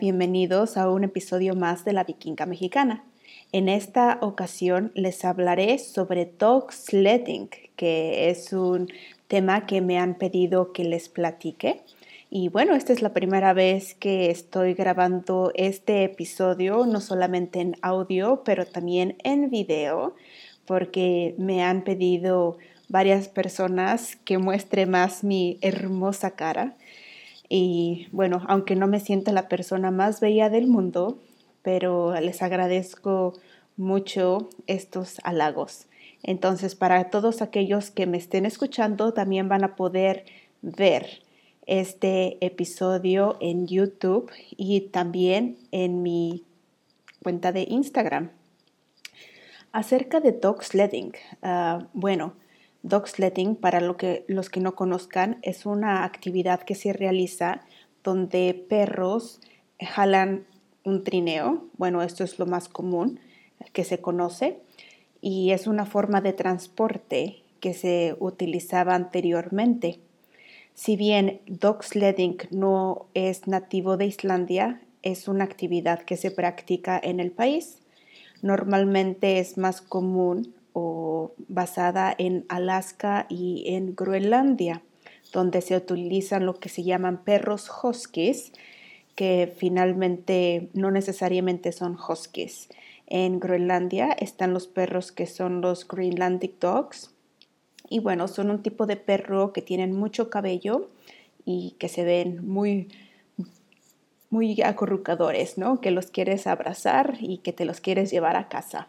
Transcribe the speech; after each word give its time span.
Bienvenidos 0.00 0.78
a 0.78 0.88
un 0.88 1.04
episodio 1.04 1.54
más 1.54 1.84
de 1.84 1.92
La 1.92 2.04
Vikinga 2.04 2.46
Mexicana. 2.46 3.04
En 3.52 3.68
esta 3.68 4.16
ocasión 4.22 4.92
les 4.94 5.26
hablaré 5.26 5.76
sobre 5.76 6.24
dog 6.24 6.72
sledding, 6.72 7.50
que 7.76 8.30
es 8.30 8.54
un 8.54 8.88
tema 9.26 9.66
que 9.66 9.82
me 9.82 9.98
han 9.98 10.14
pedido 10.14 10.72
que 10.72 10.84
les 10.84 11.10
platique. 11.10 11.82
Y 12.30 12.48
bueno, 12.48 12.74
esta 12.74 12.94
es 12.94 13.02
la 13.02 13.12
primera 13.12 13.52
vez 13.52 13.92
que 13.92 14.30
estoy 14.30 14.72
grabando 14.72 15.52
este 15.54 16.02
episodio, 16.02 16.86
no 16.86 17.02
solamente 17.02 17.60
en 17.60 17.76
audio, 17.82 18.40
pero 18.46 18.64
también 18.64 19.18
en 19.22 19.50
video, 19.50 20.14
porque 20.64 21.34
me 21.36 21.62
han 21.62 21.84
pedido 21.84 22.56
varias 22.88 23.28
personas 23.28 24.16
que 24.16 24.38
muestre 24.38 24.86
más 24.86 25.24
mi 25.24 25.58
hermosa 25.60 26.30
cara. 26.30 26.74
Y 27.48 28.08
bueno, 28.12 28.42
aunque 28.48 28.76
no 28.76 28.86
me 28.86 29.00
siento 29.00 29.32
la 29.32 29.48
persona 29.48 29.90
más 29.90 30.20
bella 30.20 30.50
del 30.50 30.66
mundo, 30.66 31.18
pero 31.62 32.18
les 32.20 32.42
agradezco 32.42 33.34
mucho 33.76 34.50
estos 34.66 35.18
halagos. 35.24 35.86
Entonces, 36.22 36.74
para 36.74 37.10
todos 37.10 37.42
aquellos 37.42 37.90
que 37.90 38.06
me 38.06 38.18
estén 38.18 38.44
escuchando, 38.44 39.14
también 39.14 39.48
van 39.48 39.64
a 39.64 39.76
poder 39.76 40.24
ver 40.62 41.22
este 41.66 42.44
episodio 42.44 43.36
en 43.40 43.66
YouTube 43.66 44.30
y 44.56 44.80
también 44.80 45.58
en 45.70 46.02
mi 46.02 46.44
cuenta 47.22 47.52
de 47.52 47.66
Instagram. 47.68 48.30
Acerca 49.70 50.20
de 50.20 50.32
dog 50.32 50.64
sledding, 50.64 51.12
ah, 51.42 51.86
bueno, 51.92 52.34
dog 52.82 53.08
sledding, 53.08 53.56
para 53.56 53.80
lo 53.80 53.96
que, 53.96 54.24
los 54.28 54.50
que 54.50 54.60
no 54.60 54.74
conozcan, 54.74 55.38
es 55.42 55.66
una 55.66 56.04
actividad 56.04 56.62
que 56.62 56.74
se 56.74 56.92
realiza 56.92 57.62
donde 58.04 58.54
perros 58.68 59.40
jalan 59.80 60.46
un 60.84 61.04
trineo. 61.04 61.66
Bueno, 61.76 62.02
esto 62.02 62.24
es 62.24 62.38
lo 62.38 62.46
más 62.46 62.68
común 62.68 63.20
que 63.72 63.84
se 63.84 64.00
conoce 64.00 64.60
y 65.20 65.50
es 65.50 65.66
una 65.66 65.86
forma 65.86 66.20
de 66.20 66.32
transporte 66.32 67.42
que 67.60 67.74
se 67.74 68.16
utilizaba 68.20 68.94
anteriormente. 68.94 70.00
Si 70.74 70.96
bien 70.96 71.40
dog 71.46 71.82
sledding 71.82 72.38
no 72.50 73.06
es 73.14 73.48
nativo 73.48 73.96
de 73.96 74.06
Islandia, 74.06 74.80
es 75.02 75.28
una 75.28 75.44
actividad 75.44 76.02
que 76.02 76.16
se 76.16 76.30
practica 76.30 77.00
en 77.02 77.20
el 77.20 77.32
país. 77.32 77.78
Normalmente 78.42 79.40
es 79.40 79.58
más 79.58 79.80
común 79.80 80.54
basada 81.48 82.14
en 82.16 82.44
Alaska 82.48 83.26
y 83.28 83.64
en 83.74 83.94
Groenlandia, 83.94 84.82
donde 85.32 85.60
se 85.60 85.76
utilizan 85.76 86.46
lo 86.46 86.54
que 86.54 86.68
se 86.68 86.82
llaman 86.82 87.24
perros 87.24 87.70
huskies, 87.82 88.52
que 89.14 89.52
finalmente 89.56 90.70
no 90.74 90.90
necesariamente 90.90 91.72
son 91.72 91.96
huskies. 91.96 92.68
En 93.06 93.40
Groenlandia 93.40 94.12
están 94.12 94.52
los 94.52 94.66
perros 94.66 95.12
que 95.12 95.26
son 95.26 95.60
los 95.60 95.88
Greenlandic 95.88 96.58
Dogs. 96.60 97.14
Y 97.88 98.00
bueno, 98.00 98.28
son 98.28 98.50
un 98.50 98.62
tipo 98.62 98.86
de 98.86 98.96
perro 98.96 99.52
que 99.52 99.62
tienen 99.62 99.94
mucho 99.96 100.28
cabello 100.28 100.90
y 101.44 101.74
que 101.78 101.88
se 101.88 102.04
ven 102.04 102.46
muy, 102.46 102.88
muy 104.28 104.60
acurrucadores, 104.60 105.56
¿no? 105.56 105.80
Que 105.80 105.90
los 105.90 106.10
quieres 106.10 106.46
abrazar 106.46 107.16
y 107.20 107.38
que 107.38 107.54
te 107.54 107.64
los 107.64 107.80
quieres 107.80 108.10
llevar 108.10 108.36
a 108.36 108.48
casa. 108.48 108.88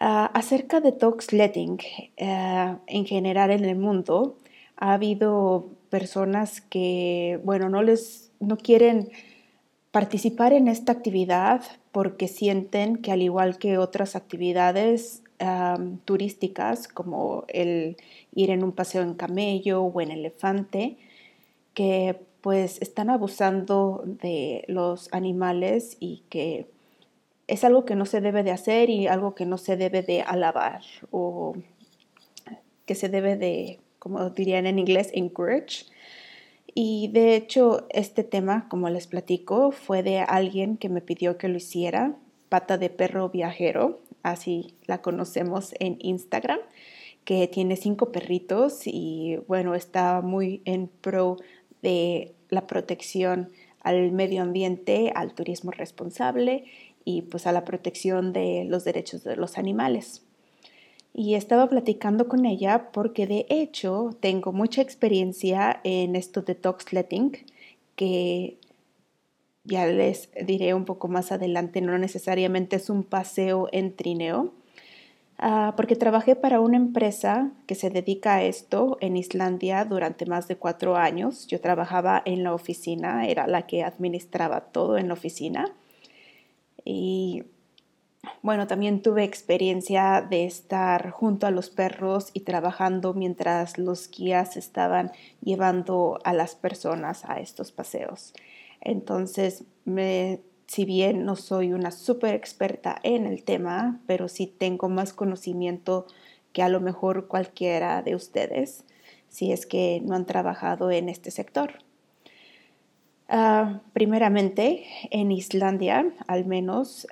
Ah, 0.00 0.30
acerca 0.32 0.80
de 0.80 0.92
dog 0.92 1.22
sledding, 1.22 1.78
ah, 2.20 2.78
en 2.86 3.04
general 3.04 3.50
en 3.50 3.64
el 3.64 3.76
mundo, 3.76 4.36
ha 4.76 4.92
habido 4.92 5.70
personas 5.90 6.60
que, 6.60 7.40
bueno, 7.44 7.68
no 7.68 7.82
les, 7.82 8.30
no 8.38 8.56
quieren 8.58 9.10
participar 9.90 10.52
en 10.52 10.68
esta 10.68 10.92
actividad 10.92 11.62
porque 11.90 12.28
sienten 12.28 12.98
que 12.98 13.10
al 13.10 13.22
igual 13.22 13.58
que 13.58 13.78
otras 13.78 14.14
actividades 14.14 15.22
turísticas 16.04 16.88
como 16.88 17.44
el 17.48 17.96
ir 18.34 18.50
en 18.50 18.64
un 18.64 18.72
paseo 18.72 19.02
en 19.02 19.14
camello 19.14 19.82
o 19.82 20.00
en 20.00 20.10
elefante, 20.10 20.96
que 21.74 22.20
pues 22.40 22.80
están 22.82 23.10
abusando 23.10 24.02
de 24.04 24.64
los 24.68 25.08
animales 25.12 25.96
y 26.00 26.24
que 26.28 26.66
es 27.48 27.64
algo 27.64 27.84
que 27.84 27.96
no 27.96 28.06
se 28.06 28.20
debe 28.20 28.42
de 28.42 28.52
hacer 28.52 28.90
y 28.90 29.08
algo 29.08 29.34
que 29.34 29.46
no 29.46 29.58
se 29.58 29.76
debe 29.76 30.02
de 30.02 30.20
alabar 30.20 30.82
o 31.10 31.54
que 32.84 32.94
se 32.94 33.08
debe 33.08 33.36
de, 33.36 33.80
como 33.98 34.30
dirían 34.30 34.66
en 34.66 34.78
inglés, 34.78 35.10
encourage. 35.14 35.86
Y 36.74 37.08
de 37.08 37.34
hecho, 37.34 37.86
este 37.88 38.22
tema, 38.22 38.68
como 38.68 38.88
les 38.90 39.06
platico, 39.06 39.72
fue 39.72 40.02
de 40.02 40.20
alguien 40.20 40.76
que 40.76 40.90
me 40.90 41.00
pidió 41.00 41.38
que 41.38 41.48
lo 41.48 41.56
hiciera, 41.56 42.14
pata 42.50 42.76
de 42.78 42.90
perro 42.90 43.30
viajero, 43.30 44.00
así 44.22 44.74
la 44.86 45.00
conocemos 45.00 45.74
en 45.80 45.96
Instagram, 46.00 46.60
que 47.24 47.48
tiene 47.48 47.76
cinco 47.76 48.12
perritos 48.12 48.82
y 48.86 49.38
bueno, 49.48 49.74
está 49.74 50.20
muy 50.20 50.62
en 50.66 50.88
pro 50.88 51.36
de 51.82 52.34
la 52.50 52.66
protección 52.66 53.50
al 53.80 54.12
medio 54.12 54.42
ambiente, 54.42 55.12
al 55.14 55.34
turismo 55.34 55.70
responsable 55.70 56.64
y 57.08 57.22
pues 57.22 57.46
a 57.46 57.52
la 57.52 57.64
protección 57.64 58.34
de 58.34 58.66
los 58.68 58.84
derechos 58.84 59.24
de 59.24 59.36
los 59.36 59.56
animales 59.56 60.22
y 61.14 61.34
estaba 61.34 61.66
platicando 61.68 62.28
con 62.28 62.44
ella 62.44 62.90
porque 62.92 63.26
de 63.26 63.46
hecho 63.48 64.10
tengo 64.20 64.52
mucha 64.52 64.82
experiencia 64.82 65.80
en 65.84 66.16
esto 66.16 66.42
de 66.42 66.54
dog 66.54 66.82
sledding 66.82 67.32
que 67.96 68.58
ya 69.64 69.86
les 69.86 70.28
diré 70.44 70.74
un 70.74 70.84
poco 70.84 71.08
más 71.08 71.32
adelante, 71.32 71.80
no 71.80 71.98
necesariamente 71.98 72.76
es 72.76 72.90
un 72.90 73.02
paseo 73.02 73.68
en 73.72 73.96
trineo, 73.96 74.52
ah, 75.38 75.74
porque 75.76 75.96
trabajé 75.96 76.36
para 76.36 76.60
una 76.60 76.76
empresa 76.76 77.50
que 77.66 77.74
se 77.74 77.90
dedica 77.90 78.36
a 78.36 78.42
esto 78.44 78.96
en 79.00 79.16
Islandia 79.16 79.84
durante 79.84 80.24
más 80.24 80.46
de 80.46 80.56
cuatro 80.56 80.96
años. 80.96 81.46
Yo 81.48 81.60
trabajaba 81.60 82.22
en 82.24 82.44
la 82.44 82.54
oficina, 82.54 83.26
era 83.26 83.46
la 83.46 83.66
que 83.66 83.82
administraba 83.82 84.60
todo 84.72 84.96
en 84.96 85.08
la 85.08 85.14
oficina. 85.14 85.74
Y 86.84 87.44
bueno, 88.42 88.66
también 88.66 89.02
tuve 89.02 89.24
experiencia 89.24 90.26
de 90.28 90.44
estar 90.44 91.10
junto 91.10 91.46
a 91.46 91.50
los 91.50 91.70
perros 91.70 92.30
y 92.32 92.40
trabajando 92.40 93.14
mientras 93.14 93.78
los 93.78 94.10
guías 94.10 94.56
estaban 94.56 95.12
llevando 95.40 96.18
a 96.24 96.32
las 96.32 96.54
personas 96.54 97.24
a 97.24 97.40
estos 97.40 97.72
paseos. 97.72 98.32
Entonces, 98.80 99.64
si 100.66 100.84
bien 100.84 101.24
no 101.24 101.36
soy 101.36 101.72
una 101.72 101.90
súper 101.90 102.34
experta 102.34 102.98
en 103.02 103.26
el 103.26 103.42
tema, 103.42 104.00
pero 104.06 104.28
sí 104.28 104.46
tengo 104.46 104.88
más 104.88 105.12
conocimiento 105.12 106.06
que 106.52 106.62
a 106.62 106.68
lo 106.68 106.80
mejor 106.80 107.28
cualquiera 107.28 108.02
de 108.02 108.14
ustedes, 108.14 108.84
si 109.28 109.52
es 109.52 109.66
que 109.66 110.00
no 110.04 110.14
han 110.14 110.26
trabajado 110.26 110.90
en 110.90 111.08
este 111.08 111.30
sector. 111.30 111.78
Ah, 113.28 113.82
primeramente, 113.92 114.86
en 115.10 115.30
Islandia, 115.32 116.14
al 116.26 116.46
menos, 116.46 117.06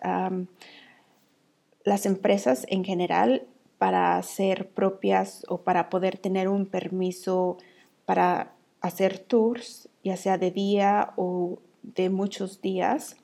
las 1.84 2.06
empresas 2.06 2.64
en 2.68 2.84
general 2.84 3.46
para 3.78 4.22
ser 4.22 4.70
propias 4.70 5.44
o 5.48 5.58
para 5.58 5.90
poder 5.90 6.16
tener 6.16 6.48
un 6.48 6.64
permiso 6.66 7.58
para 8.06 8.52
hacer 8.80 9.18
tours, 9.18 9.90
ya 10.02 10.16
sea 10.16 10.38
de 10.38 10.50
día 10.50 11.12
o 11.16 11.58
de 11.82 12.08
muchos 12.08 12.62
días, 12.62 13.16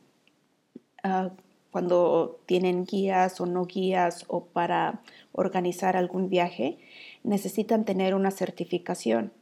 ah, 1.02 1.30
cuando 1.70 2.40
tienen 2.44 2.84
guías 2.84 3.40
o 3.40 3.46
no 3.46 3.64
guías 3.64 4.26
o 4.28 4.44
para 4.44 5.00
organizar 5.32 5.96
algún 5.96 6.28
viaje, 6.28 6.78
necesitan 7.24 7.86
tener 7.86 8.14
una 8.14 8.30
certificación 8.30 9.32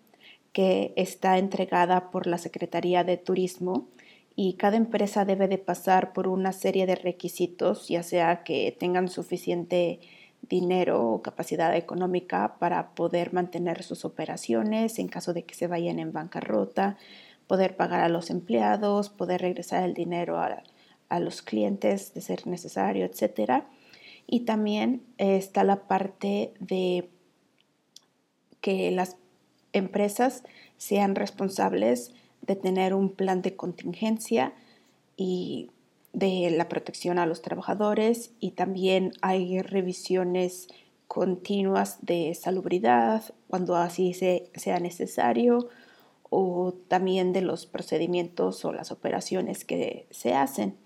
que 0.52 0.92
está 0.96 1.38
entregada 1.38 2.10
por 2.10 2.26
la 2.26 2.38
Secretaría 2.38 3.04
de 3.04 3.16
Turismo 3.16 3.88
y 4.36 4.54
cada 4.54 4.76
empresa 4.76 5.24
debe 5.24 5.48
de 5.48 5.58
pasar 5.58 6.12
por 6.12 6.26
una 6.28 6.52
serie 6.52 6.86
de 6.86 6.94
requisitos, 6.94 7.88
ya 7.88 8.02
sea 8.02 8.42
que 8.42 8.74
tengan 8.78 9.08
suficiente 9.08 10.00
dinero 10.48 11.06
o 11.06 11.22
capacidad 11.22 11.76
económica 11.76 12.56
para 12.58 12.94
poder 12.94 13.32
mantener 13.32 13.82
sus 13.82 14.04
operaciones 14.04 14.98
en 14.98 15.08
caso 15.08 15.34
de 15.34 15.44
que 15.44 15.54
se 15.54 15.66
vayan 15.66 15.98
en 15.98 16.12
bancarrota, 16.12 16.96
poder 17.46 17.76
pagar 17.76 18.00
a 18.00 18.08
los 18.08 18.30
empleados, 18.30 19.10
poder 19.10 19.42
regresar 19.42 19.84
el 19.84 19.94
dinero 19.94 20.38
a, 20.38 20.62
a 21.08 21.20
los 21.20 21.42
clientes 21.42 22.14
de 22.14 22.20
ser 22.20 22.46
necesario, 22.46 23.04
etc. 23.04 23.64
Y 24.26 24.40
también 24.40 25.02
está 25.18 25.64
la 25.64 25.86
parte 25.86 26.54
de 26.60 27.10
que 28.60 28.90
las 28.90 29.16
empresas 29.72 30.42
sean 30.76 31.14
responsables 31.14 32.12
de 32.42 32.56
tener 32.56 32.94
un 32.94 33.10
plan 33.10 33.42
de 33.42 33.56
contingencia 33.56 34.52
y 35.16 35.70
de 36.12 36.50
la 36.50 36.68
protección 36.68 37.18
a 37.18 37.26
los 37.26 37.42
trabajadores 37.42 38.32
y 38.40 38.52
también 38.52 39.12
hay 39.20 39.62
revisiones 39.62 40.68
continuas 41.06 41.98
de 42.02 42.34
salubridad 42.34 43.22
cuando 43.48 43.76
así 43.76 44.14
sea 44.14 44.80
necesario 44.80 45.68
o 46.30 46.72
también 46.88 47.32
de 47.32 47.42
los 47.42 47.66
procedimientos 47.66 48.64
o 48.64 48.72
las 48.72 48.92
operaciones 48.92 49.64
que 49.64 50.06
se 50.10 50.34
hacen. 50.34 50.76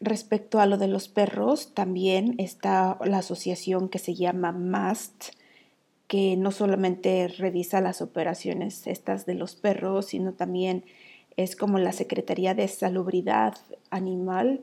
respecto 0.00 0.60
a 0.60 0.66
lo 0.66 0.78
de 0.78 0.86
los 0.86 1.08
perros, 1.08 1.74
también 1.74 2.36
está 2.38 2.98
la 3.04 3.18
asociación 3.18 3.88
que 3.88 3.98
se 3.98 4.14
llama 4.14 4.52
MAST, 4.52 5.32
que 6.08 6.36
no 6.36 6.50
solamente 6.50 7.28
revisa 7.28 7.80
las 7.80 8.02
operaciones 8.02 8.86
estas 8.86 9.26
de 9.26 9.34
los 9.34 9.54
perros, 9.54 10.06
sino 10.06 10.32
también 10.32 10.84
es 11.36 11.54
como 11.54 11.78
la 11.78 11.92
Secretaría 11.92 12.54
de 12.54 12.66
Salubridad 12.66 13.54
Animal, 13.90 14.62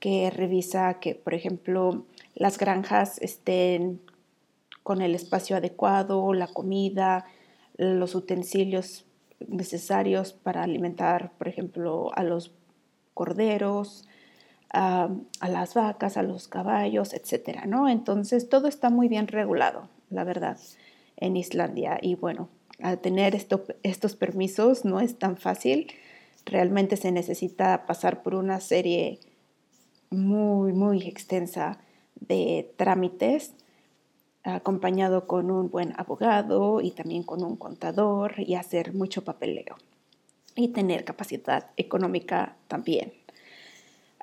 que 0.00 0.30
revisa 0.30 0.94
que, 0.94 1.14
por 1.14 1.34
ejemplo, 1.34 2.04
las 2.34 2.58
granjas 2.58 3.18
estén 3.20 4.00
con 4.82 5.02
el 5.02 5.14
espacio 5.14 5.56
adecuado, 5.56 6.32
la 6.32 6.46
comida, 6.46 7.26
los 7.76 8.14
utensilios 8.14 9.04
necesarios 9.46 10.32
para 10.32 10.62
alimentar, 10.62 11.32
por 11.38 11.48
ejemplo, 11.48 12.10
a 12.14 12.24
los 12.24 12.52
corderos, 13.14 14.08
a, 14.72 15.08
las 15.48 15.74
vacas, 15.74 16.16
a 16.16 16.22
los 16.22 16.48
caballos, 16.48 17.12
etcétera, 17.12 17.66
¿no? 17.66 17.88
Entonces 17.88 18.48
todo 18.48 18.68
está 18.68 18.90
muy 18.90 19.08
bien 19.08 19.28
regulado, 19.28 19.88
la 20.10 20.24
verdad, 20.24 20.58
en 21.16 21.36
Islandia. 21.36 21.98
Y 22.00 22.14
bueno, 22.14 22.48
al 22.80 23.00
tener 23.00 23.34
estos 23.34 24.16
permisos 24.16 24.84
no 24.84 25.00
es 25.00 25.18
tan 25.18 25.36
fácil. 25.36 25.92
Realmente 26.46 26.96
se 26.96 27.12
necesita 27.12 27.86
pasar 27.86 28.22
por 28.22 28.34
una 28.34 28.60
serie 28.60 29.20
muy, 30.10 30.72
muy 30.72 31.02
extensa 31.06 31.78
de 32.14 32.72
trámites 32.76 33.54
acompañado 34.44 35.26
con 35.26 35.50
un 35.50 35.70
buen 35.70 35.92
abogado 35.98 36.80
y 36.80 36.90
también 36.90 37.22
con 37.22 37.44
un 37.44 37.56
contador 37.56 38.34
y 38.38 38.54
hacer 38.54 38.94
mucho 38.94 39.24
papeleo 39.24 39.76
y 40.54 40.68
tener 40.68 41.04
capacidad 41.04 41.70
económica 41.76 42.56
también. 42.66 43.12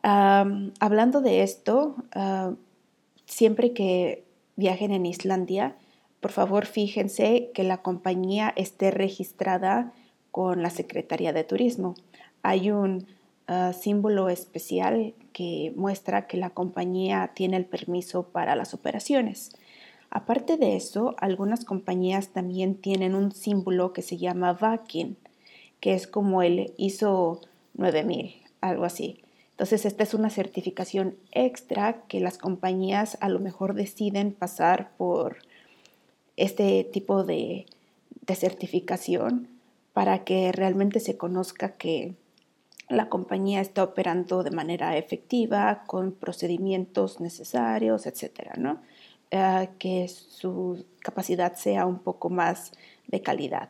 hablando 0.04 1.22
de 1.22 1.42
esto, 1.42 1.96
ah, 2.14 2.54
siempre 3.26 3.74
que 3.74 4.24
viajen 4.56 4.92
en 4.92 5.06
Islandia, 5.06 5.75
por 6.19 6.31
favor 6.31 6.66
fíjense 6.66 7.52
que 7.54 7.63
la 7.63 7.81
compañía 7.84 8.54
esté 8.56 8.92
registrada 8.92 9.94
con 10.31 10.63
la 10.63 10.69
Secretaría 10.69 11.34
de 11.34 11.44
Turismo. 11.44 11.96
Hay 12.42 12.72
un 12.72 13.07
ah, 13.48 13.74
símbolo 13.74 14.30
especial 14.30 15.13
que 15.34 15.72
muestra 15.75 16.28
que 16.28 16.38
la 16.38 16.50
compañía 16.50 17.31
tiene 17.36 17.57
el 17.57 17.66
permiso 17.66 18.30
para 18.30 18.56
las 18.56 18.74
operaciones. 18.74 19.56
Aparte 20.10 20.57
de 20.57 20.75
eso, 20.75 21.16
algunas 21.19 21.66
compañías 21.66 22.30
también 22.30 22.75
tienen 22.75 23.16
un 23.16 23.31
símbolo 23.31 23.92
que 23.92 24.02
se 24.02 24.18
llama 24.18 24.54
VAKIN, 24.54 25.18
que 25.80 25.94
es 25.94 26.07
como 26.07 26.42
el 26.42 26.74
ISO 26.78 27.42
9000, 27.74 28.36
algo 28.62 28.86
así. 28.86 29.25
Entonces, 29.56 29.86
esta 29.86 30.04
es 30.04 30.13
una 30.13 30.30
certificación 30.30 31.16
extra 31.31 32.04
que 32.10 32.19
las 32.19 32.38
compañías 32.38 33.18
a 33.22 33.30
lo 33.30 33.40
mejor 33.40 33.74
deciden 33.74 34.34
pasar 34.34 34.92
por 34.98 35.38
este 36.36 36.84
tipo 36.84 37.24
de, 37.24 37.66
de 38.28 38.36
certificación 38.36 39.48
para 39.94 40.25
que 40.25 40.52
realmente 40.52 41.00
se 41.00 41.16
conozca 41.16 41.78
que 41.78 42.16
la 42.90 43.07
compañía 43.07 43.62
está 43.62 43.81
operando 43.84 44.44
de 44.44 44.52
manera 44.52 44.98
efectiva, 44.98 45.84
con 45.88 46.12
procedimientos 46.12 47.22
necesarios, 47.22 48.06
etcétera, 48.06 48.56
¿no? 48.57 48.81
Eh, 49.31 49.69
que 49.80 50.07
su 50.10 50.86
capacidad 51.00 51.56
sea 51.56 51.86
un 51.86 52.00
poco 52.00 52.30
más 52.30 52.74
de 53.07 53.22
calidad. 53.22 53.69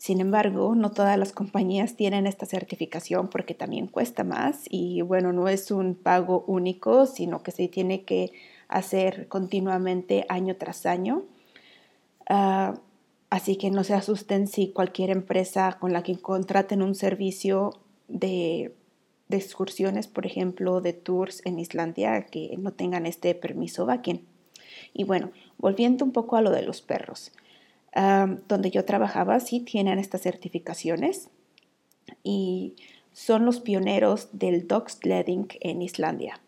Sin 0.00 0.22
embargo, 0.22 0.74
no 0.74 0.92
todas 0.92 1.18
las 1.18 1.32
compañías 1.32 1.94
tienen 1.94 2.26
esta 2.26 2.46
certificación 2.46 3.28
porque 3.28 3.52
también 3.52 3.86
cuesta 3.86 4.24
más 4.24 4.64
y 4.70 5.02
bueno, 5.02 5.30
no 5.34 5.46
es 5.46 5.70
un 5.70 5.94
pago 5.94 6.42
único, 6.46 7.04
sino 7.04 7.42
que 7.42 7.50
se 7.50 7.68
tiene 7.68 8.04
que 8.04 8.32
hacer 8.66 9.28
continuamente 9.28 10.24
año 10.30 10.56
tras 10.56 10.86
año. 10.86 11.24
Ah, 12.30 12.80
así 13.28 13.56
que 13.56 13.70
no 13.70 13.84
se 13.84 13.92
asusten 13.92 14.46
si 14.46 14.72
cualquier 14.72 15.10
empresa 15.10 15.76
con 15.78 15.92
la 15.92 16.02
que 16.02 16.16
contraten 16.16 16.80
un 16.80 16.94
servicio 16.94 17.74
de, 18.08 18.74
excursiones, 19.28 20.08
por 20.08 20.24
ejemplo, 20.24 20.80
de 20.80 20.94
tours 20.94 21.42
en 21.44 21.58
Islandia, 21.58 22.24
que 22.24 22.56
no 22.56 22.72
tengan 22.72 23.04
este 23.04 23.34
permiso 23.34 23.84
VAKIN. 23.84 24.26
Y 24.94 25.04
bueno, 25.04 25.30
volviendo 25.58 26.06
un 26.06 26.12
poco 26.12 26.36
a 26.36 26.40
lo 26.40 26.52
de 26.52 26.62
los 26.62 26.80
perros, 26.80 27.32
donde 27.94 28.70
yo 28.70 28.84
trabajaba 28.84 29.40
sí 29.40 29.60
tienen 29.60 29.98
estas 29.98 30.22
certificaciones 30.22 31.28
y 32.22 32.74
son 33.12 33.44
los 33.44 33.60
pioneros 33.60 34.28
del 34.32 34.68
dog 34.68 34.90
sledding 34.90 35.48
en 35.60 35.82
Islandia. 35.82 36.40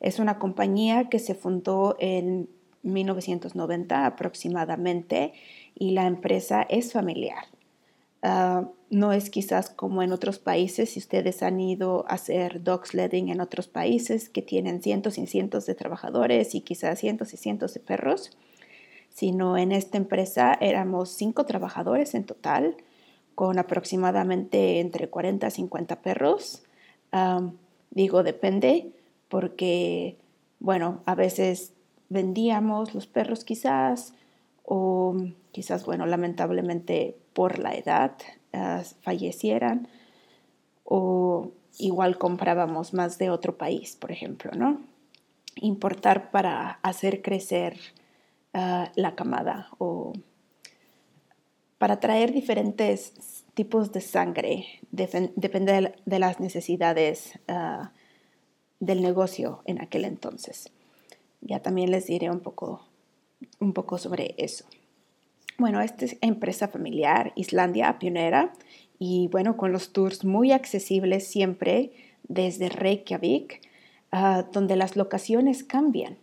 Es 0.00 0.18
una 0.18 0.38
compañía 0.38 1.08
que 1.08 1.18
se 1.18 1.34
fundó 1.34 1.96
en 1.98 2.48
1990 2.82 4.04
aproximadamente 4.04 5.32
y 5.74 5.92
la 5.92 6.06
empresa 6.06 6.62
es 6.68 6.92
familiar. 6.92 7.46
Ah, 8.22 8.68
no 8.90 9.12
es 9.12 9.28
quizás 9.28 9.70
como 9.70 10.02
en 10.02 10.12
otros 10.12 10.38
países, 10.38 10.90
si 10.90 10.98
ustedes 10.98 11.42
han 11.42 11.60
ido 11.60 12.04
a 12.08 12.14
hacer 12.14 12.62
dog 12.62 12.86
sledding 12.86 13.28
en 13.28 13.40
otros 13.40 13.66
países 13.66 14.28
que 14.28 14.40
tienen 14.40 14.82
cientos 14.82 15.18
y 15.18 15.26
cientos 15.26 15.66
de 15.66 15.74
trabajadores 15.74 16.54
y 16.54 16.60
quizás 16.60 17.00
cientos 17.00 17.34
y 17.34 17.36
cientos 17.36 17.74
de 17.74 17.80
perros, 17.80 18.36
sino 19.14 19.56
en 19.56 19.70
esta 19.70 19.96
empresa 19.96 20.58
éramos 20.60 21.08
cinco 21.10 21.46
trabajadores 21.46 22.14
en 22.14 22.24
total, 22.24 22.76
con 23.36 23.58
aproximadamente 23.58 24.80
entre 24.80 25.08
40 25.08 25.46
y 25.46 25.50
50 25.50 26.02
perros. 26.02 26.64
Digo, 27.90 28.24
depende, 28.24 28.90
porque, 29.28 30.18
bueno, 30.58 31.00
a 31.06 31.14
veces 31.14 31.72
vendíamos 32.08 32.92
los 32.92 33.06
perros 33.06 33.44
quizás, 33.44 34.14
o 34.64 35.16
quizás, 35.52 35.86
bueno, 35.86 36.06
lamentablemente 36.06 37.16
por 37.34 37.60
la 37.60 37.74
edad 37.74 38.16
fallecieran, 39.02 39.86
o 40.82 41.52
igual 41.78 42.18
comprábamos 42.18 42.94
más 42.94 43.18
de 43.18 43.30
otro 43.30 43.56
país, 43.56 43.94
por 43.94 44.10
ejemplo, 44.10 44.50
¿no? 44.56 44.80
Importar 45.54 46.32
para 46.32 46.80
hacer 46.82 47.22
crecer 47.22 47.78
uh, 48.54 48.86
la 48.94 49.14
camada 49.14 49.68
o 49.78 50.12
para 51.78 52.00
traer 52.00 52.32
diferentes 52.32 53.44
tipos 53.54 53.92
de 53.92 54.00
sangre, 54.00 54.66
depende 54.90 55.94
de 56.04 56.18
las 56.18 56.40
necesidades 56.40 57.38
uh, 57.48 57.88
del 58.80 59.02
negocio 59.02 59.62
en 59.66 59.80
aquel 59.80 60.04
entonces. 60.04 60.70
Ya 61.40 61.60
también 61.60 61.90
les 61.90 62.06
diré 62.06 62.30
un 62.30 62.40
poco 62.40 62.86
un 63.60 63.72
poco 63.72 63.98
sobre 63.98 64.34
eso. 64.38 64.64
Bueno, 65.58 65.80
esta 65.80 66.04
es 66.04 66.16
empresa 66.20 66.68
familiar, 66.68 67.32
Islandia, 67.36 67.98
pionera, 67.98 68.52
y 68.98 69.28
bueno, 69.28 69.56
con 69.56 69.72
los 69.72 69.92
tours 69.92 70.24
muy 70.24 70.52
accesibles 70.52 71.26
siempre 71.26 71.92
desde 72.26 72.68
Reykjavik, 72.68 73.60
uh, 74.12 74.50
donde 74.52 74.76
las 74.76 74.96
locaciones 74.96 75.62
cambian. 75.62 76.16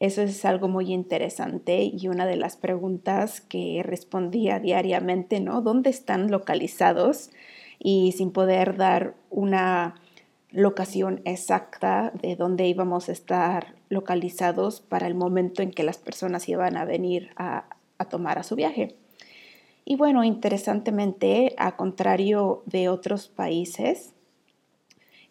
Eso 0.00 0.22
es 0.22 0.46
algo 0.46 0.66
muy 0.66 0.92
interesante 0.92 1.82
y 1.82 2.08
una 2.08 2.26
de 2.26 2.36
las 2.36 2.56
preguntas 2.56 3.42
que 3.42 3.82
respondía 3.84 4.58
diariamente, 4.58 5.40
¿no? 5.40 5.60
¿Dónde 5.60 5.90
están 5.90 6.30
localizados? 6.30 7.30
Y 7.78 8.12
sin 8.12 8.32
poder 8.32 8.78
dar 8.78 9.14
una 9.28 10.00
locación 10.52 11.20
exacta 11.24 12.12
de 12.20 12.34
dónde 12.34 12.66
íbamos 12.66 13.08
a 13.08 13.12
estar 13.12 13.74
localizados 13.90 14.80
para 14.80 15.06
el 15.06 15.14
momento 15.14 15.62
en 15.62 15.70
que 15.70 15.82
las 15.82 15.98
personas 15.98 16.48
iban 16.48 16.78
a 16.78 16.86
venir 16.86 17.30
a, 17.36 17.66
tomar 18.08 18.38
a 18.38 18.42
su 18.42 18.56
viaje. 18.56 18.96
Y 19.84 19.96
bueno, 19.96 20.24
interesantemente, 20.24 21.54
a 21.58 21.76
contrario 21.76 22.62
de 22.64 22.88
otros 22.88 23.28
países, 23.28 24.14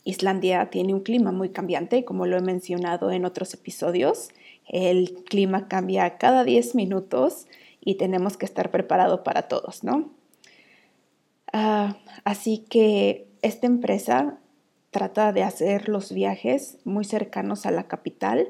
Islandia 0.04 0.70
tiene 0.70 0.94
un 0.94 1.02
clima 1.02 1.32
muy 1.32 1.50
cambiante, 1.50 2.06
como 2.06 2.28
lo 2.28 2.38
he 2.38 2.42
mencionado 2.42 3.12
en 3.12 3.26
otros 3.26 3.54
episodios. 3.54 4.30
El 4.70 5.24
clima 5.26 5.68
cambia 5.68 6.18
cada 6.18 6.44
10 6.44 6.76
minutos 6.76 7.48
y 7.82 7.96
tenemos 7.96 8.38
que 8.38 8.46
estar 8.46 8.72
preparados 8.72 9.22
para 9.22 9.44
todos, 9.48 9.84
¿no? 9.84 10.12
Ah, 11.52 11.98
así 12.24 12.66
que 12.70 13.28
esta 13.42 13.68
empresa 13.68 14.38
trata 14.92 15.34
de 15.34 15.44
hacer 15.44 15.90
los 15.90 16.12
viajes 16.12 16.78
muy 16.84 17.06
cercanos 17.06 17.66
a 17.66 17.72
la 17.72 17.88
capital 17.88 18.48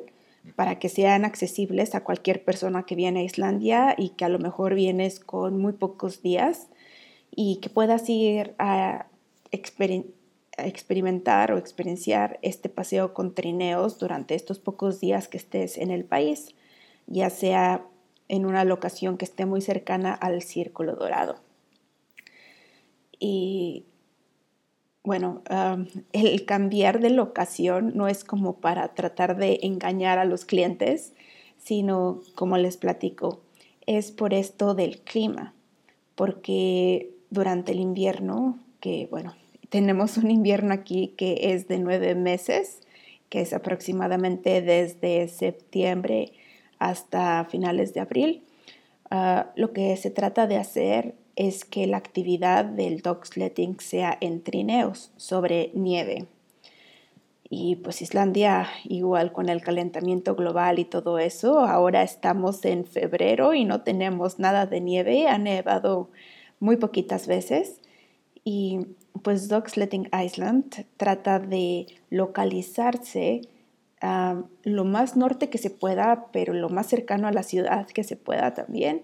para 0.55 0.79
que 0.79 0.89
sean 0.89 1.25
accesibles 1.25 1.95
a 1.95 2.03
cualquier 2.03 2.43
persona 2.43 2.83
que 2.83 2.95
viene 2.95 3.21
a 3.21 3.23
Islandia 3.23 3.95
y 3.97 4.09
que 4.09 4.25
a 4.25 4.29
lo 4.29 4.39
mejor 4.39 4.73
vienes 4.73 5.19
con 5.19 5.59
muy 5.59 5.73
pocos 5.73 6.21
días 6.21 6.67
y 7.35 7.57
que 7.57 7.69
puedas 7.69 8.09
ir 8.09 8.55
a, 8.57 9.07
experimentar 10.65 11.51
o 11.51 11.57
experienciar 11.57 12.39
este 12.41 12.69
paseo 12.69 13.13
con 13.13 13.33
trineos 13.33 13.99
durante 13.99 14.35
estos 14.35 14.59
pocos 14.59 14.99
días 14.99 15.27
que 15.27 15.37
estés 15.37 15.77
en 15.77 15.91
el 15.91 16.05
país, 16.05 16.55
ya 17.07 17.29
sea 17.29 17.85
en 18.27 18.45
una 18.45 18.63
locación 18.63 19.17
que 19.17 19.25
esté 19.25 19.45
muy 19.45 19.61
cercana 19.61 20.13
al 20.13 20.41
Círculo 20.41 20.95
Dorado. 20.95 21.37
Y 23.19 23.85
bueno, 25.03 25.41
el 26.13 26.45
cambiar 26.45 26.99
de 26.99 27.09
locación 27.09 27.93
no 27.95 28.07
es 28.07 28.23
como 28.23 28.57
para 28.57 28.93
tratar 28.93 29.37
de 29.37 29.59
engañar 29.63 30.19
a 30.19 30.25
los 30.25 30.45
clientes, 30.45 31.13
sino 31.57 32.21
como 32.35 32.57
les 32.57 32.77
platico, 32.77 33.41
es 33.85 34.11
por 34.11 34.33
esto 34.33 34.75
del 34.75 34.99
clima, 34.99 35.53
porque 36.15 37.11
durante 37.29 37.71
el 37.71 37.79
invierno, 37.79 38.59
que 38.79 39.07
bueno, 39.09 39.35
tenemos 39.69 40.17
un 40.17 40.31
invierno 40.31 40.73
aquí 40.73 41.13
que 41.17 41.53
es 41.53 41.67
de 41.67 41.79
nueve 41.79 42.15
meses, 42.15 42.81
que 43.29 43.41
es 43.41 43.53
aproximadamente 43.53 44.61
desde 44.61 45.27
septiembre 45.27 46.33
hasta 46.79 47.45
finales 47.45 47.93
de 47.93 47.99
abril. 47.99 48.43
Ah, 49.11 49.51
lo 49.55 49.71
que 49.73 49.95
se 49.97 50.11
trata 50.11 50.47
de 50.47 50.57
hacer 50.57 51.15
es 51.35 51.63
que 51.65 51.87
la 51.87 51.97
actividad 51.97 52.65
del 52.65 53.01
dog 53.01 53.25
sledding 53.25 53.79
sea 53.79 54.17
en 54.19 54.41
trineos 54.41 55.11
sobre 55.15 55.71
nieve. 55.73 56.27
Y 57.49 57.77
pues 57.77 58.01
Islandia, 58.01 58.67
igual 58.83 59.31
con 59.31 59.49
el 59.49 59.61
calentamiento 59.61 60.35
global 60.35 60.77
y 60.77 60.85
todo 60.85 61.17
eso, 61.17 61.59
ahora 61.59 62.03
estamos 62.03 62.63
en 62.65 62.85
febrero 62.85 63.55
y 63.55 63.65
no 63.65 63.81
tenemos 63.81 64.37
nada 64.37 64.67
de 64.67 64.81
nieve, 64.81 65.27
ha 65.27 65.37
nevado 65.39 66.09
muy 66.59 66.77
poquitas 66.77 67.25
veces. 67.25 67.81
Y 68.51 68.79
pues 69.21 69.47
Dog 69.47 69.69
Sledding 69.69 70.09
Island 70.11 70.87
trata 70.97 71.37
de 71.37 71.85
localizarse 72.09 73.41
lo 74.63 74.85
más 74.85 75.15
norte 75.15 75.51
que 75.51 75.59
se 75.59 75.69
pueda, 75.69 76.31
pero 76.31 76.55
lo 76.55 76.69
más 76.69 76.87
cercano 76.87 77.27
a 77.27 77.31
la 77.31 77.43
ciudad 77.43 77.85
que 77.85 78.03
se 78.03 78.15
pueda 78.15 78.55
también, 78.55 79.03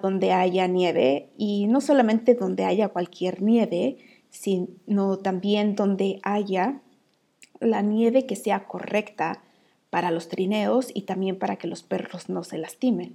donde 0.00 0.32
haya 0.32 0.66
nieve 0.66 1.28
y 1.36 1.66
no 1.66 1.82
solamente 1.82 2.34
donde 2.34 2.64
haya 2.64 2.88
cualquier 2.88 3.42
nieve, 3.42 3.98
sino 4.30 5.18
también 5.18 5.74
donde 5.74 6.18
haya 6.22 6.80
la 7.60 7.82
nieve 7.82 8.24
que 8.24 8.34
sea 8.34 8.64
correcta 8.64 9.42
para 9.90 10.10
los 10.10 10.28
trineos 10.28 10.90
y 10.94 11.02
también 11.02 11.38
para 11.38 11.56
que 11.56 11.68
los 11.68 11.82
perros 11.82 12.30
no 12.30 12.44
se 12.44 12.56
lastimen 12.56 13.14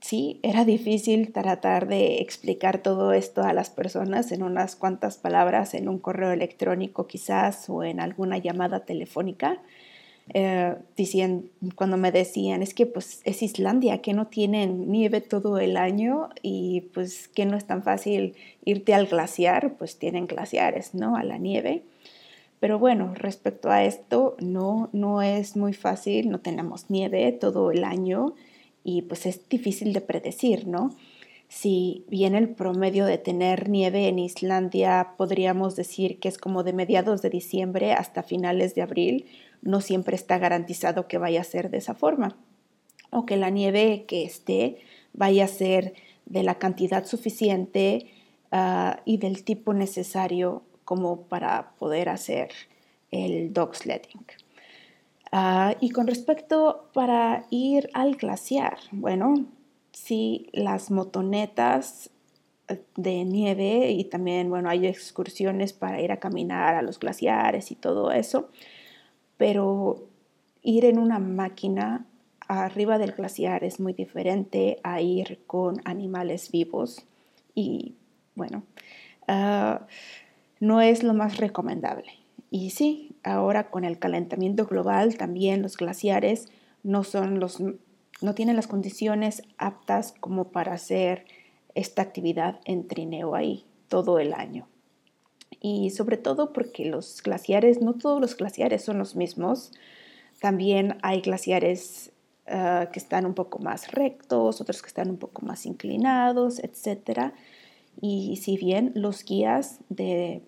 sí, 0.00 0.40
era 0.42 0.64
difícil 0.64 1.32
tratar 1.32 1.86
de 1.88 2.20
explicar 2.20 2.82
todo 2.82 3.12
esto 3.12 3.42
a 3.42 3.52
las 3.52 3.70
personas 3.70 4.32
en 4.32 4.42
unas 4.42 4.76
cuantas 4.76 5.18
palabras, 5.18 5.74
en 5.74 5.88
un 5.88 5.98
correo 5.98 6.32
electrónico 6.32 7.06
quizás 7.06 7.68
o 7.68 7.84
en 7.84 8.00
alguna 8.00 8.38
llamada 8.38 8.84
telefónica. 8.84 9.60
Eh, 10.32 10.76
cuando 11.74 11.96
me 11.96 12.12
decían, 12.12 12.62
es 12.62 12.72
que 12.72 12.86
pues 12.86 13.20
es 13.24 13.42
Islandia, 13.42 14.00
que 14.00 14.12
no 14.12 14.28
tienen 14.28 14.90
nieve 14.90 15.20
todo 15.20 15.58
el 15.58 15.76
año 15.76 16.28
y 16.42 16.82
pues 16.94 17.28
que 17.28 17.46
no 17.46 17.56
es 17.56 17.66
tan 17.66 17.82
fácil 17.82 18.36
irte 18.64 18.94
al 18.94 19.06
glaciar, 19.06 19.74
pues 19.76 19.98
tienen 19.98 20.26
glaciares, 20.26 20.94
¿no? 20.94 21.16
A 21.16 21.24
la 21.24 21.38
nieve. 21.38 21.82
Pero 22.60 22.78
bueno, 22.78 23.14
respecto 23.14 23.70
a 23.70 23.84
esto, 23.84 24.36
no, 24.40 24.90
no 24.92 25.22
es 25.22 25.56
muy 25.56 25.72
fácil, 25.72 26.30
no 26.30 26.40
tenemos 26.40 26.90
nieve 26.90 27.32
todo 27.32 27.70
el 27.72 27.84
año 27.84 28.34
y 28.84 29.02
pues 29.02 29.26
es 29.26 29.48
difícil 29.48 29.92
de 29.92 30.00
predecir, 30.00 30.66
¿no? 30.66 30.94
Si 31.48 32.04
bien 32.08 32.36
el 32.36 32.48
promedio 32.48 33.06
de 33.06 33.18
tener 33.18 33.68
nieve 33.68 34.06
en 34.06 34.20
Islandia 34.20 35.14
podríamos 35.16 35.74
decir 35.74 36.20
que 36.20 36.28
es 36.28 36.38
como 36.38 36.62
de 36.62 36.72
mediados 36.72 37.22
de 37.22 37.30
diciembre 37.30 37.92
hasta 37.92 38.22
finales 38.22 38.74
de 38.76 38.82
abril, 38.82 39.26
no 39.60 39.80
siempre 39.80 40.14
está 40.14 40.38
garantizado 40.38 41.08
que 41.08 41.18
vaya 41.18 41.40
a 41.40 41.44
ser 41.44 41.70
de 41.70 41.78
esa 41.78 41.94
forma 41.94 42.36
o 43.10 43.26
que 43.26 43.36
la 43.36 43.50
nieve 43.50 44.04
que 44.06 44.22
esté 44.22 44.78
vaya 45.12 45.44
a 45.44 45.48
ser 45.48 45.94
de 46.26 46.42
la 46.42 46.58
cantidad 46.58 47.04
suficiente 47.04 48.06
ah, 48.52 49.00
y 49.04 49.18
del 49.18 49.42
tipo 49.42 49.74
necesario 49.74 50.62
como 50.84 51.22
para 51.22 51.72
poder 51.78 52.08
hacer 52.08 52.50
el 53.10 53.52
dog 53.52 53.74
sledding. 53.74 54.24
Ah, 55.32 55.76
y 55.80 55.90
con 55.90 56.08
respecto 56.08 56.88
para 56.92 57.44
ir 57.50 57.88
al 57.94 58.16
glaciar, 58.16 58.78
bueno, 58.90 59.46
sí, 59.92 60.48
las 60.52 60.90
motonetas 60.90 62.10
eh, 62.68 62.82
de 62.96 63.24
nieve 63.24 63.90
y 63.92 64.04
también, 64.04 64.50
bueno, 64.50 64.68
hay 64.68 64.86
excursiones 64.86 65.72
para 65.72 66.00
ir 66.00 66.10
a 66.10 66.18
caminar 66.18 66.74
a 66.74 66.82
los 66.82 66.98
glaciares 66.98 67.70
y 67.70 67.76
todo 67.76 68.10
eso, 68.10 68.50
pero 69.36 70.08
ir 70.62 70.84
en 70.84 70.98
una 70.98 71.20
máquina 71.20 72.06
arriba 72.48 72.98
del 72.98 73.12
glaciar 73.12 73.62
es 73.62 73.78
muy 73.78 73.92
diferente 73.92 74.80
a 74.82 75.00
ir 75.00 75.40
con 75.46 75.80
animales 75.84 76.50
vivos 76.50 77.06
y, 77.54 77.94
bueno, 78.34 78.64
ah, 79.28 79.86
no 80.58 80.80
es 80.80 81.04
lo 81.04 81.14
más 81.14 81.36
recomendable. 81.36 82.12
Y 82.50 82.70
sí, 82.70 83.09
ahora 83.22 83.70
con 83.70 83.84
el 83.84 83.98
calentamiento 83.98 84.66
global 84.66 85.16
también 85.16 85.62
los 85.62 85.76
glaciares 85.76 86.48
no 86.82 87.04
son 87.04 87.40
los 87.40 87.62
no 88.22 88.34
tienen 88.34 88.56
las 88.56 88.66
condiciones 88.66 89.42
aptas 89.58 90.14
como 90.20 90.50
para 90.50 90.74
hacer 90.74 91.24
esta 91.74 92.02
actividad 92.02 92.60
en 92.64 92.86
trineo 92.86 93.34
ahí 93.34 93.64
todo 93.88 94.18
el 94.18 94.34
año. 94.34 94.68
Y 95.60 95.90
sobre 95.90 96.16
todo 96.16 96.52
porque 96.52 96.86
los 96.86 97.22
glaciares, 97.22 97.80
no 97.80 97.94
todos 97.94 98.20
los 98.20 98.36
glaciares 98.36 98.82
son 98.82 98.98
los 98.98 99.16
mismos. 99.16 99.72
También 100.40 100.98
hay 101.02 101.20
glaciares 101.20 102.12
ah, 102.46 102.88
que 102.92 102.98
están 102.98 103.26
un 103.26 103.34
poco 103.34 103.58
más 103.58 103.90
rectos, 103.92 104.60
otros 104.60 104.80
que 104.82 104.88
están 104.88 105.10
un 105.10 105.18
poco 105.18 105.44
más 105.44 105.66
inclinados, 105.66 106.60
etc. 106.60 107.32
Y 108.00 108.36
si 108.36 108.56
bien 108.56 108.92
los 108.94 109.24
guías 109.24 109.80
de 109.88 110.42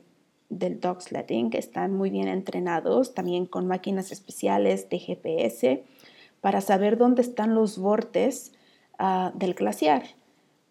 del 0.58 0.80
dog 0.80 1.02
sledding 1.02 1.50
están 1.54 1.94
muy 1.94 2.10
bien 2.10 2.28
entrenados, 2.28 3.14
también 3.14 3.46
con 3.46 3.66
máquinas 3.66 4.12
especiales 4.12 4.88
de 4.88 4.98
GPS 4.98 5.84
para 6.40 6.60
saber 6.60 6.98
dónde 6.98 7.22
están 7.22 7.54
los 7.54 7.78
bordes 7.78 8.52
ah, 8.98 9.32
del 9.34 9.54
glaciar. 9.54 10.02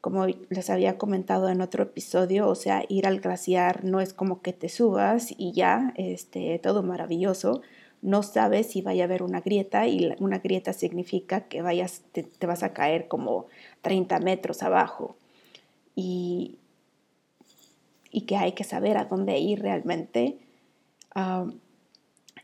Como 0.01 0.25
les 0.25 0.69
había 0.69 0.97
comentado 0.97 1.49
en 1.49 1.61
otro 1.61 1.83
episodio, 1.83 2.47
o 2.47 2.55
sea, 2.55 2.83
ir 2.89 3.05
al 3.05 3.19
glaciar 3.19 3.83
no 3.83 4.01
es 4.01 4.13
como 4.13 4.41
que 4.41 4.53
te 4.53 4.67
subas 4.69 5.33
y 5.37 5.53
ya, 5.53 5.93
este, 5.95 6.59
todo 6.59 6.83
maravilloso. 6.83 7.61
No 8.01 8.23
sabes 8.23 8.67
si 8.67 8.81
vaya 8.81 9.03
a 9.03 9.05
haber 9.05 9.21
una 9.21 9.41
grieta 9.41 9.87
y 9.87 10.15
una 10.19 10.39
grieta 10.39 10.73
significa 10.73 11.41
que 11.41 11.61
vayas, 11.61 12.01
te, 12.11 12.23
te 12.23 12.47
vas 12.47 12.63
a 12.63 12.73
caer 12.73 13.07
como 13.07 13.45
30 13.81 14.19
metros 14.19 14.63
abajo. 14.63 15.15
Y, 15.95 16.57
y 18.11 18.21
que 18.21 18.35
hay 18.35 18.51
que 18.51 18.63
saber 18.63 18.97
a 18.97 19.05
dónde 19.05 19.39
ir 19.39 19.61
realmente. 19.61 20.37
Ah, 21.15 21.47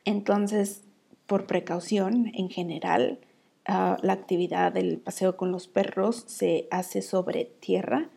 entonces, 0.05 0.83
por 1.27 1.45
precaución 1.45 2.31
en 2.33 2.49
general, 2.49 3.19
ah, 3.65 3.97
la 4.01 4.13
actividad 4.13 4.71
del 4.71 4.97
paseo 4.99 5.35
con 5.35 5.51
los 5.51 5.67
perros 5.67 6.23
se 6.27 6.67
hace 6.71 7.01
sobre 7.01 7.45
tierra. 7.45 8.09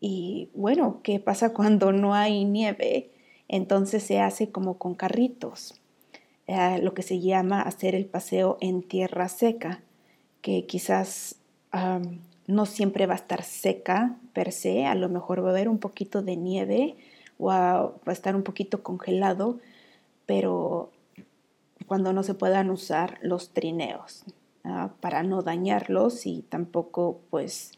Y 0.00 0.50
bueno, 0.54 1.00
¿qué 1.02 1.20
pasa 1.20 1.52
cuando 1.54 1.92
no 1.92 2.14
hay 2.14 2.44
nieve? 2.44 3.12
Entonces 3.48 4.02
se 4.02 4.20
hace 4.20 4.50
como 4.50 4.78
con 4.78 4.94
carritos, 4.94 5.80
eh, 6.46 6.78
lo 6.82 6.94
que 6.94 7.02
se 7.02 7.20
llama 7.20 7.62
hacer 7.62 7.94
el 7.94 8.06
paseo 8.06 8.56
en 8.60 8.82
tierra 8.82 9.28
seca, 9.28 9.82
que 10.40 10.66
quizás 10.66 11.36
no 12.52 12.66
siempre 12.66 13.06
va 13.06 13.14
a 13.14 13.16
estar 13.16 13.42
seca 13.42 14.16
per 14.32 14.52
se, 14.52 14.86
a 14.86 14.94
lo 14.94 15.08
mejor 15.08 15.42
va 15.42 15.48
a 15.48 15.50
haber 15.52 15.68
un 15.68 15.78
poquito 15.78 16.22
de 16.22 16.36
nieve 16.36 16.96
o 17.38 17.46
va 17.46 17.94
a 18.06 18.12
estar 18.12 18.36
un 18.36 18.42
poquito 18.42 18.82
congelado, 18.82 19.58
pero 20.26 20.90
cuando 21.86 22.12
no 22.12 22.22
se 22.22 22.34
puedan 22.34 22.70
usar 22.70 23.18
los 23.22 23.50
trineos 23.50 24.24
¿ah? 24.64 24.90
para 25.00 25.22
no 25.22 25.42
dañarlos 25.42 26.26
y 26.26 26.42
tampoco 26.42 27.20
pues 27.30 27.72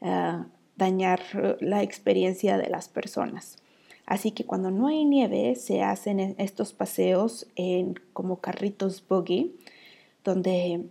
ah, 0.00 0.46
dañar 0.76 1.20
la 1.60 1.82
experiencia 1.82 2.56
de 2.56 2.68
las 2.68 2.88
personas. 2.88 3.56
Así 4.06 4.32
que 4.32 4.44
cuando 4.44 4.70
no 4.70 4.88
hay 4.88 5.04
nieve 5.04 5.54
se 5.54 5.82
hacen 5.82 6.20
estos 6.38 6.72
paseos 6.72 7.46
en 7.56 7.94
como 8.12 8.40
carritos 8.40 9.04
buggy, 9.06 9.54
donde 10.24 10.84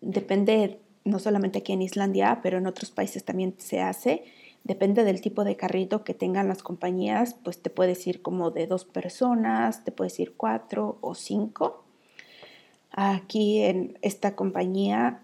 depende 0.00 0.80
no 1.06 1.18
solamente 1.18 1.60
aquí 1.60 1.72
en 1.72 1.82
Islandia, 1.82 2.40
pero 2.42 2.58
en 2.58 2.66
otros 2.66 2.90
países 2.90 3.24
también 3.24 3.54
se 3.58 3.80
hace. 3.80 4.24
Depende 4.64 5.04
del 5.04 5.20
tipo 5.20 5.44
de 5.44 5.56
carrito 5.56 6.02
que 6.02 6.12
tengan 6.12 6.48
las 6.48 6.62
compañías, 6.62 7.34
pues 7.34 7.62
te 7.62 7.70
puedes 7.70 8.04
ir 8.06 8.20
como 8.20 8.50
de 8.50 8.66
dos 8.66 8.84
personas, 8.84 9.84
te 9.84 9.92
puedes 9.92 10.18
ir 10.18 10.34
cuatro 10.36 10.98
o 11.00 11.14
cinco. 11.14 11.84
Aquí 12.90 13.62
en 13.62 13.96
esta 14.02 14.34
compañía 14.34 15.22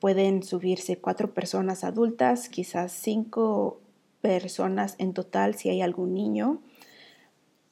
pueden 0.00 0.42
subirse 0.42 0.98
cuatro 0.98 1.32
personas 1.32 1.84
adultas, 1.84 2.50
quizás 2.50 2.92
cinco 2.92 3.80
personas 4.20 4.94
en 4.98 5.14
total 5.14 5.54
si 5.54 5.70
hay 5.70 5.80
algún 5.80 6.12
niño, 6.12 6.60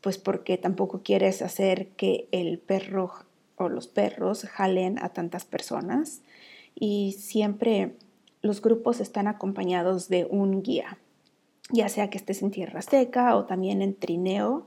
pues 0.00 0.16
porque 0.16 0.56
tampoco 0.56 1.02
quieres 1.02 1.42
hacer 1.42 1.88
que 1.88 2.28
el 2.32 2.58
perro 2.58 3.12
o 3.56 3.68
los 3.68 3.88
perros 3.88 4.44
jalen 4.44 4.98
a 4.98 5.10
tantas 5.10 5.44
personas 5.44 6.22
y 6.74 7.12
siempre 7.18 7.94
los 8.42 8.62
grupos 8.62 9.00
están 9.00 9.28
acompañados 9.28 10.08
de 10.08 10.26
un 10.30 10.62
guía. 10.62 10.98
ya 11.72 11.88
sea 11.88 12.10
que 12.10 12.18
estés 12.18 12.42
en 12.42 12.50
tierra 12.50 12.82
seca 12.82 13.36
o 13.36 13.44
también 13.44 13.80
en 13.80 13.94
trineo, 13.94 14.66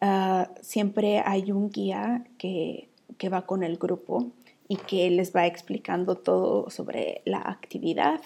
ah, 0.00 0.50
siempre 0.60 1.22
hay 1.24 1.52
un 1.52 1.70
guía 1.70 2.26
que, 2.36 2.88
que 3.16 3.30
va 3.30 3.46
con 3.46 3.62
el 3.62 3.78
grupo 3.78 4.26
y 4.68 4.76
que 4.76 5.10
les 5.10 5.34
va 5.34 5.46
explicando 5.46 6.16
todo 6.16 6.68
sobre 6.68 7.22
la 7.24 7.38
actividad, 7.38 8.20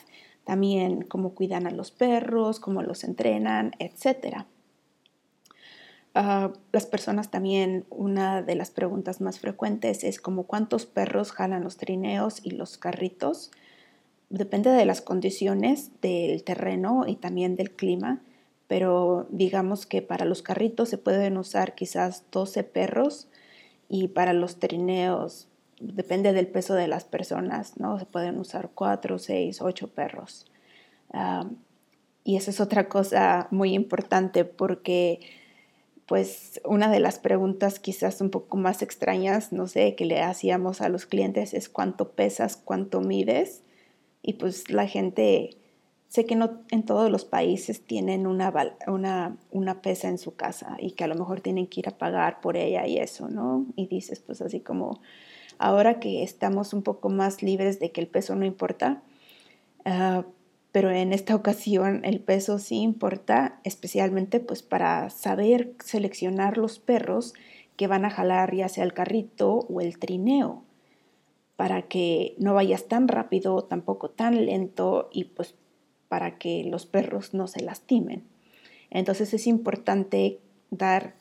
también 0.45 1.03
cómo 1.03 1.35
cuidan 1.35 1.69
a 1.69 1.71
los 1.71 1.93
perros, 1.93 2.59
cómo 2.59 2.83
los 2.83 3.05
entrenan, 3.05 3.73
etc. 3.79 4.47
Ah, 6.15 6.53
las 6.73 6.85
personas 6.85 7.31
también, 7.31 7.87
una 7.89 8.43
de 8.43 8.55
las 8.55 8.71
preguntas 8.71 9.21
más 9.21 9.41
frecuentes 9.41 10.05
es 10.05 10.21
como 10.21 10.45
cuántos 10.45 10.85
perros 10.85 11.33
jalan 11.33 11.65
los 11.65 11.79
trineos 11.79 12.41
y 12.43 12.51
los 12.51 12.77
carritos. 12.77 13.51
Depende 14.29 14.71
de 14.71 14.85
las 14.85 15.01
condiciones 15.01 15.91
del 16.03 16.45
terreno 16.45 17.05
y 17.07 17.17
también 17.17 17.57
del 17.57 17.71
clima, 17.71 18.23
pero 18.67 19.27
digamos 19.31 19.87
que 19.87 20.03
para 20.03 20.27
los 20.27 20.43
carritos 20.43 20.91
se 20.91 20.99
pueden 20.99 21.39
usar 21.39 21.75
quizás 21.75 22.25
12 22.31 22.63
perros 22.65 23.29
y 23.89 24.09
para 24.09 24.35
los 24.35 24.59
trineos 24.59 25.49
depende 25.81 26.33
del 26.33 26.47
peso 26.47 26.75
de 26.75 26.89
las 26.89 27.05
personas, 27.05 27.79
¿no? 27.79 27.99
Se 27.99 28.07
pueden 28.07 28.39
usar 28.39 28.71
4, 28.75 29.19
6, 29.19 29.63
8 29.63 29.89
perros. 29.89 30.47
Ah, 31.13 31.49
y 32.25 32.37
esa 32.37 32.51
es 32.51 32.61
otra 32.61 32.89
cosa 32.89 33.49
muy 33.51 33.75
importante 33.75 34.45
porque 34.45 35.21
pues 36.13 36.61
una 36.67 36.91
de 36.91 37.01
las 37.01 37.19
preguntas 37.19 37.81
quizás 37.81 38.21
un 38.21 38.29
poco 38.29 38.59
más 38.59 38.83
extrañas, 38.83 39.51
no 39.51 39.67
sé, 39.67 39.95
que 39.95 40.05
le 40.05 40.21
hacíamos 40.21 40.83
a 40.83 40.91
los 40.91 41.07
clientes 41.07 41.55
es 41.55 41.71
cuánto 41.71 42.11
pesas, 42.11 42.59
cuánto 42.59 43.01
mides. 43.01 43.63
Y 44.21 44.35
pues 44.35 44.71
la 44.71 44.87
gente, 44.87 45.57
sé 46.09 46.27
que 46.27 46.37
no 46.37 46.65
en 46.71 46.83
todos 46.83 47.11
los 47.11 47.25
países 47.25 47.87
tienen 47.87 48.27
una, 48.27 48.53
una, 48.89 49.39
una 49.51 49.81
pesa 49.81 50.09
en 50.09 50.19
su 50.19 50.37
casa 50.37 50.77
y 50.79 50.91
que 50.91 51.05
a 51.05 51.07
lo 51.07 51.15
mejor 51.15 51.41
tienen 51.41 51.67
que 51.67 51.81
ir 51.81 51.89
a 51.89 51.97
pagar 51.97 52.43
por 52.43 52.59
ella 52.59 52.87
y 52.87 52.99
eso, 52.99 53.29
¿no? 53.31 53.65
Y 53.75 53.87
dices 53.87 54.21
pues 54.21 54.43
así 54.43 54.61
como, 54.61 55.01
ahora 55.57 55.99
que 55.99 56.23
estamos 56.23 56.75
un 56.75 56.83
poco 56.83 57.09
más 57.09 57.43
libres 57.43 57.81
de 57.81 57.91
que 57.91 58.03
el 58.03 58.07
peso 58.07 58.37
no 58.37 58.45
importa, 58.45 59.03
uh, 59.87 60.25
pero 60.73 60.91
en 60.91 61.13
esta 61.13 61.35
ocasión 61.35 62.01
el 62.05 62.21
peso 62.21 62.59
sí 62.59 62.77
importa, 62.81 63.61
especialmente 63.63 64.41
pues 64.41 64.63
para 64.63 65.11
saber 65.11 65.75
seleccionar 65.85 66.57
los 66.57 66.79
perros 66.79 67.35
que 67.77 67.87
van 67.87 68.07
a 68.07 68.11
jalar 68.11 68.55
ya 68.55 68.69
sea 68.69 68.85
el 68.85 68.95
carrito 68.95 69.67
o 69.69 69.81
el 69.83 69.99
trineo, 69.99 70.65
para 71.57 71.83
que 71.83 72.35
no 72.39 72.55
vayas 72.55 72.89
tan 72.89 73.07
rápido, 73.07 73.65
tampoco 73.65 74.11
tan 74.11 74.47
lento 74.47 75.11
y 75.13 75.25
pues 75.25 75.55
para 76.09 76.39
que 76.39 76.65
los 76.65 76.87
perros 76.87 77.35
no 77.35 77.47
se 77.47 77.63
lastimen. 77.63 78.25
Entonces 78.91 79.33
es 79.35 79.47
importante 79.47 80.41
dar 80.71 81.15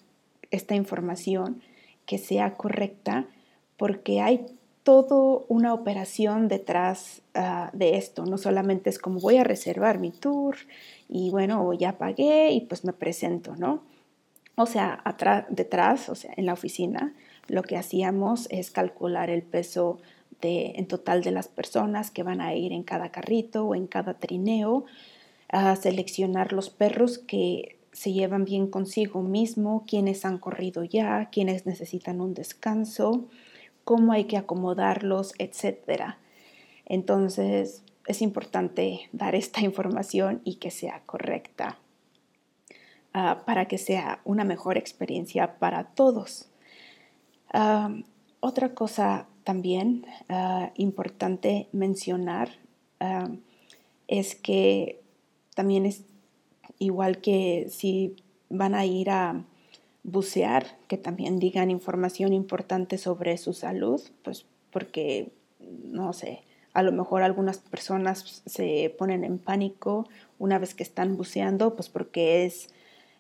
esta 0.50 0.76
información 0.76 1.62
que 2.06 2.18
sea 2.18 2.56
correcta 2.56 3.28
porque 3.78 4.22
hay 4.22 4.46
todo 4.84 5.46
una 5.48 5.74
operación 5.74 6.48
detrás 6.48 7.22
ah, 7.34 7.70
de 7.74 7.98
esto. 7.98 8.26
No 8.26 8.38
solamente 8.38 8.90
es 8.90 9.00
como 9.00 9.20
voy 9.20 9.38
a 9.38 9.44
reservar 9.44 10.00
mi 10.00 10.12
tour 10.12 10.56
y 11.08 11.30
bueno, 11.30 11.74
ya 11.74 11.98
pagué 11.98 12.52
y 12.52 12.62
pues 12.62 12.84
me 12.84 12.94
presento, 12.94 13.56
¿no? 13.56 13.84
O 14.56 14.66
sea, 14.66 15.04
detrás, 15.50 16.10
o 16.10 16.16
sea, 16.16 16.34
en 16.36 16.46
la 16.46 16.54
oficina, 16.54 17.14
lo 17.48 17.64
que 17.64 17.78
hacíamos 17.78 18.48
es 18.52 18.72
calcular 18.72 19.30
el 19.30 19.44
peso 19.44 20.00
de, 20.42 20.74
en 20.76 20.88
total 20.88 21.24
de 21.24 21.32
las 21.32 21.48
personas 21.48 22.12
que 22.12 22.24
van 22.24 22.42
a 22.42 22.54
ir 22.54 22.72
en 22.72 22.84
cada 22.84 23.12
carrito 23.12 23.66
o 23.66 23.76
en 23.76 23.88
cada 23.88 24.16
trineo, 24.16 24.86
a 25.50 25.76
seleccionar 25.76 26.54
los 26.54 26.70
perros 26.70 27.18
que 27.18 27.78
se 27.92 28.14
llevan 28.14 28.46
bien 28.46 28.68
consigo 28.68 29.22
mismo, 29.22 29.84
quienes 29.86 30.26
han 30.26 30.38
corrido 30.38 30.84
ya, 30.84 31.30
quienes 31.32 31.66
necesitan 31.66 32.22
un 32.22 32.34
descanso, 32.34 33.28
cómo 33.84 34.14
hay 34.14 34.26
que 34.26 34.38
acomodarlos, 34.38 35.34
etc. 35.38 36.16
Entonces, 36.86 37.84
es 38.08 38.22
importante 38.22 39.10
dar 39.12 39.36
esta 39.36 39.62
información 39.70 40.42
y 40.44 40.56
que 40.56 40.72
sea 40.72 41.02
correcta 41.06 41.78
ah, 43.14 43.44
para 43.46 43.66
que 43.66 43.78
sea 43.78 44.22
una 44.24 44.44
mejor 44.44 44.78
experiencia 44.78 45.60
para 45.60 45.86
todos. 45.86 46.48
otra 48.40 48.74
cosa 48.74 49.28
también 49.44 50.06
ah, 50.30 50.72
importante 50.76 51.68
mencionar 51.72 52.50
es 54.08 54.36
que 54.36 55.02
también 55.56 55.86
es 55.88 56.04
igual 56.78 57.20
que 57.20 57.68
si 57.70 58.16
van 58.50 58.76
a 58.76 58.86
ir 58.86 59.10
a 59.10 59.44
bucear, 60.04 60.78
que 60.88 60.98
también 60.98 61.40
digan 61.40 61.72
información 61.72 62.34
importante 62.34 62.98
sobre 62.98 63.38
su 63.38 63.54
salud, 63.54 64.02
pues 64.24 64.46
porque, 64.72 65.32
no 65.60 66.14
sé, 66.14 66.44
a 66.74 66.84
lo 66.84 66.92
mejor 66.92 67.22
algunas 67.22 67.60
personas 67.60 68.44
se 68.46 68.96
ponen 68.98 69.24
en 69.24 69.38
pánico 69.38 70.08
una 70.40 70.58
vez 70.58 70.74
que 70.74 70.84
están 70.84 71.18
buceando, 71.18 71.76
pues 71.76 71.90
porque 71.90 72.46
es, 72.46 72.70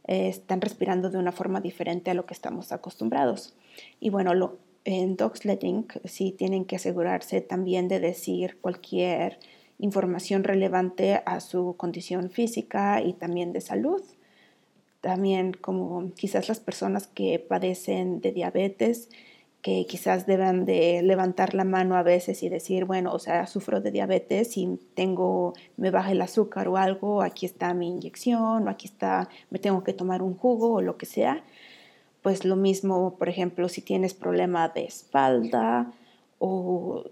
están 0.05 0.61
respirando 0.61 1.09
de 1.09 1.17
una 1.17 1.31
forma 1.31 1.61
diferente 1.61 2.11
a 2.11 2.13
lo 2.13 2.25
que 2.25 2.33
estamos 2.33 2.71
acostumbrados. 2.71 3.53
Y 3.99 4.09
bueno, 4.09 4.33
lo, 4.33 4.57
en 4.85 5.17
Dogsletting 5.17 5.87
sí 6.05 6.31
tienen 6.31 6.65
que 6.65 6.77
asegurarse 6.77 7.41
también 7.41 7.87
de 7.87 7.99
decir 7.99 8.57
cualquier 8.61 9.37
información 9.77 10.43
relevante 10.43 11.21
a 11.25 11.39
su 11.41 11.75
condición 11.75 12.29
física 12.29 13.01
y 13.01 13.13
también 13.13 13.51
de 13.51 13.61
salud 13.61 14.01
también 15.01 15.53
como 15.53 16.13
quizás 16.13 16.47
las 16.47 16.59
personas 16.59 17.07
que 17.07 17.39
padecen 17.39 18.21
de 18.21 18.31
diabetes, 18.31 19.09
que 19.61 19.85
quizás 19.85 20.25
deban 20.25 20.65
de 20.65 21.01
levantar 21.03 21.53
la 21.53 21.63
mano 21.63 21.95
a 21.95 22.03
veces 22.03 22.41
y 22.43 22.49
decir, 22.49 22.85
bueno, 22.85 23.13
o 23.13 23.19
sea, 23.19 23.45
sufro 23.45 23.81
de 23.81 23.91
diabetes 23.91 24.57
y 24.57 24.79
tengo, 24.95 25.53
me 25.77 25.91
baja 25.91 26.11
el 26.11 26.21
azúcar 26.21 26.67
o 26.67 26.77
algo, 26.77 27.21
aquí 27.21 27.45
está 27.45 27.73
mi 27.73 27.89
inyección 27.89 28.67
o 28.67 28.69
aquí 28.69 28.87
está, 28.87 29.29
me 29.49 29.59
tengo 29.59 29.83
que 29.83 29.93
tomar 29.93 30.21
un 30.23 30.35
jugo 30.35 30.73
o 30.73 30.81
lo 30.81 30.97
que 30.97 31.05
sea. 31.05 31.43
Pues 32.21 32.45
lo 32.45 32.55
mismo, 32.55 33.17
por 33.17 33.29
ejemplo, 33.29 33.69
si 33.69 33.81
tienes 33.81 34.13
problema 34.13 34.69
de 34.69 34.85
espalda 34.85 35.91
o 36.39 37.03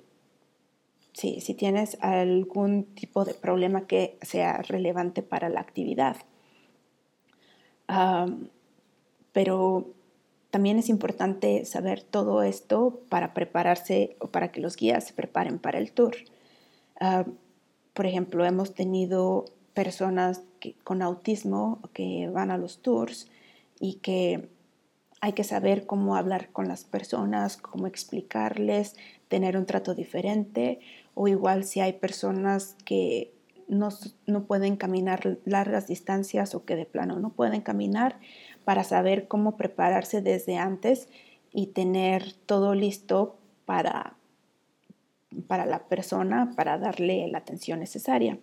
sí, 1.13 1.41
si 1.41 1.53
tienes 1.55 1.97
algún 2.01 2.83
tipo 2.95 3.25
de 3.25 3.33
problema 3.33 3.87
que 3.87 4.17
sea 4.21 4.61
relevante 4.61 5.23
para 5.23 5.49
la 5.49 5.59
actividad 5.59 6.17
pero 9.31 9.87
también 10.51 10.79
es 10.79 10.89
importante 10.89 11.65
saber 11.65 12.01
todo 12.01 12.43
esto 12.43 13.01
para 13.09 13.33
prepararse 13.33 14.15
o 14.19 14.27
para 14.27 14.51
que 14.51 14.61
los 14.61 14.75
guías 14.75 15.05
se 15.05 15.13
preparen 15.13 15.59
para 15.59 15.79
el 15.79 15.91
tour. 15.91 16.15
por 17.93 18.05
ejemplo, 18.05 18.45
hemos 18.45 18.73
tenido 18.73 19.45
personas 19.73 20.41
con 20.83 21.01
autismo 21.01 21.79
que 21.93 22.29
van 22.29 22.51
a 22.51 22.57
los 22.57 22.79
tours 22.79 23.27
y 23.79 23.95
que 23.95 24.49
hay 25.21 25.33
que 25.33 25.43
saber 25.43 25.85
cómo 25.85 26.15
hablar 26.15 26.49
con 26.51 26.67
las 26.67 26.83
personas, 26.85 27.57
cómo 27.57 27.87
explicarles, 27.87 28.95
tener 29.27 29.57
un 29.57 29.65
trato 29.65 29.93
diferente 29.95 30.79
o 31.13 31.27
igual 31.27 31.65
si 31.65 31.81
hay 31.81 31.93
personas 31.93 32.75
que 32.85 33.33
no, 33.69 34.43
pueden 34.45 34.75
caminar 34.75 35.37
largas 35.45 35.87
distancias 35.87 36.55
o 36.55 36.65
que 36.65 36.75
de 36.75 36.85
plano 36.85 37.19
no 37.19 37.29
pueden 37.29 37.61
caminar 37.61 38.19
para 38.65 38.83
saber 38.83 39.27
cómo 39.27 39.57
prepararse 39.57 40.21
desde 40.21 40.57
antes 40.57 41.07
y 41.53 41.67
tener 41.67 42.33
todo 42.45 42.73
listo 42.73 43.37
para, 43.65 44.15
para 45.47 45.65
la 45.65 45.87
persona, 45.87 46.51
para 46.55 46.77
darle 46.77 47.27
la 47.27 47.37
atención 47.37 47.79
necesaria. 47.79 48.39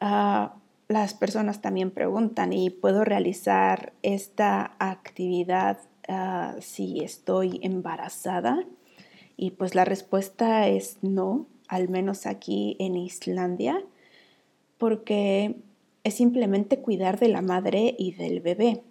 Ah, 0.00 0.56
las 0.88 1.14
personas 1.14 1.60
también 1.60 1.90
preguntan, 1.90 2.52
¿y 2.52 2.70
puedo 2.70 3.04
realizar 3.04 3.92
esta 4.02 4.76
actividad 4.78 5.78
ah, 6.08 6.54
si 6.60 7.04
estoy 7.04 7.60
embarazada? 7.62 8.64
Y 9.36 9.50
pues 9.50 9.74
la 9.74 9.84
respuesta 9.84 10.68
es 10.68 10.98
no 11.02 11.46
al 11.68 11.88
menos 11.88 12.26
aquí 12.26 12.76
en 12.78 12.96
Islandia, 12.96 13.82
porque 14.78 15.56
es 16.04 16.14
simplemente 16.14 16.78
cuidar 16.78 17.18
de 17.18 17.28
la 17.28 17.42
madre 17.42 17.94
y 17.98 18.12
del 18.12 18.40
bebé. 18.40 18.82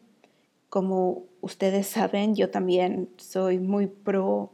Como 0.69 1.23
ustedes 1.41 1.87
saben, 1.87 2.35
yo 2.35 2.49
también 2.49 3.09
soy 3.17 3.59
muy 3.59 3.87
pro 3.87 4.51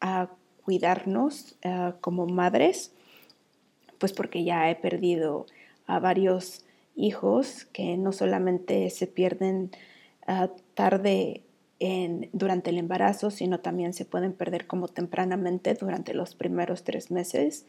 a 0.00 0.30
cuidarnos 0.64 1.56
eh, 1.62 1.92
como 2.00 2.26
madres, 2.26 2.92
pues 3.98 4.12
porque 4.12 4.44
ya 4.44 4.70
he 4.70 4.76
perdido 4.76 5.46
a 5.86 5.98
varios 5.98 6.64
hijos 6.94 7.66
que 7.72 7.96
no 7.96 8.12
solamente 8.12 8.90
se 8.90 9.06
pierden 9.06 9.70
uh, 10.26 10.48
tarde 10.74 11.42
durante 12.32 12.70
el 12.70 12.78
embarazo, 12.78 13.30
sino 13.30 13.60
también 13.60 13.92
se 13.92 14.04
pueden 14.04 14.32
perder 14.32 14.66
como 14.66 14.88
tempranamente 14.88 15.74
durante 15.74 16.12
los 16.14 16.34
primeros 16.34 16.82
tres 16.82 17.10
meses. 17.10 17.66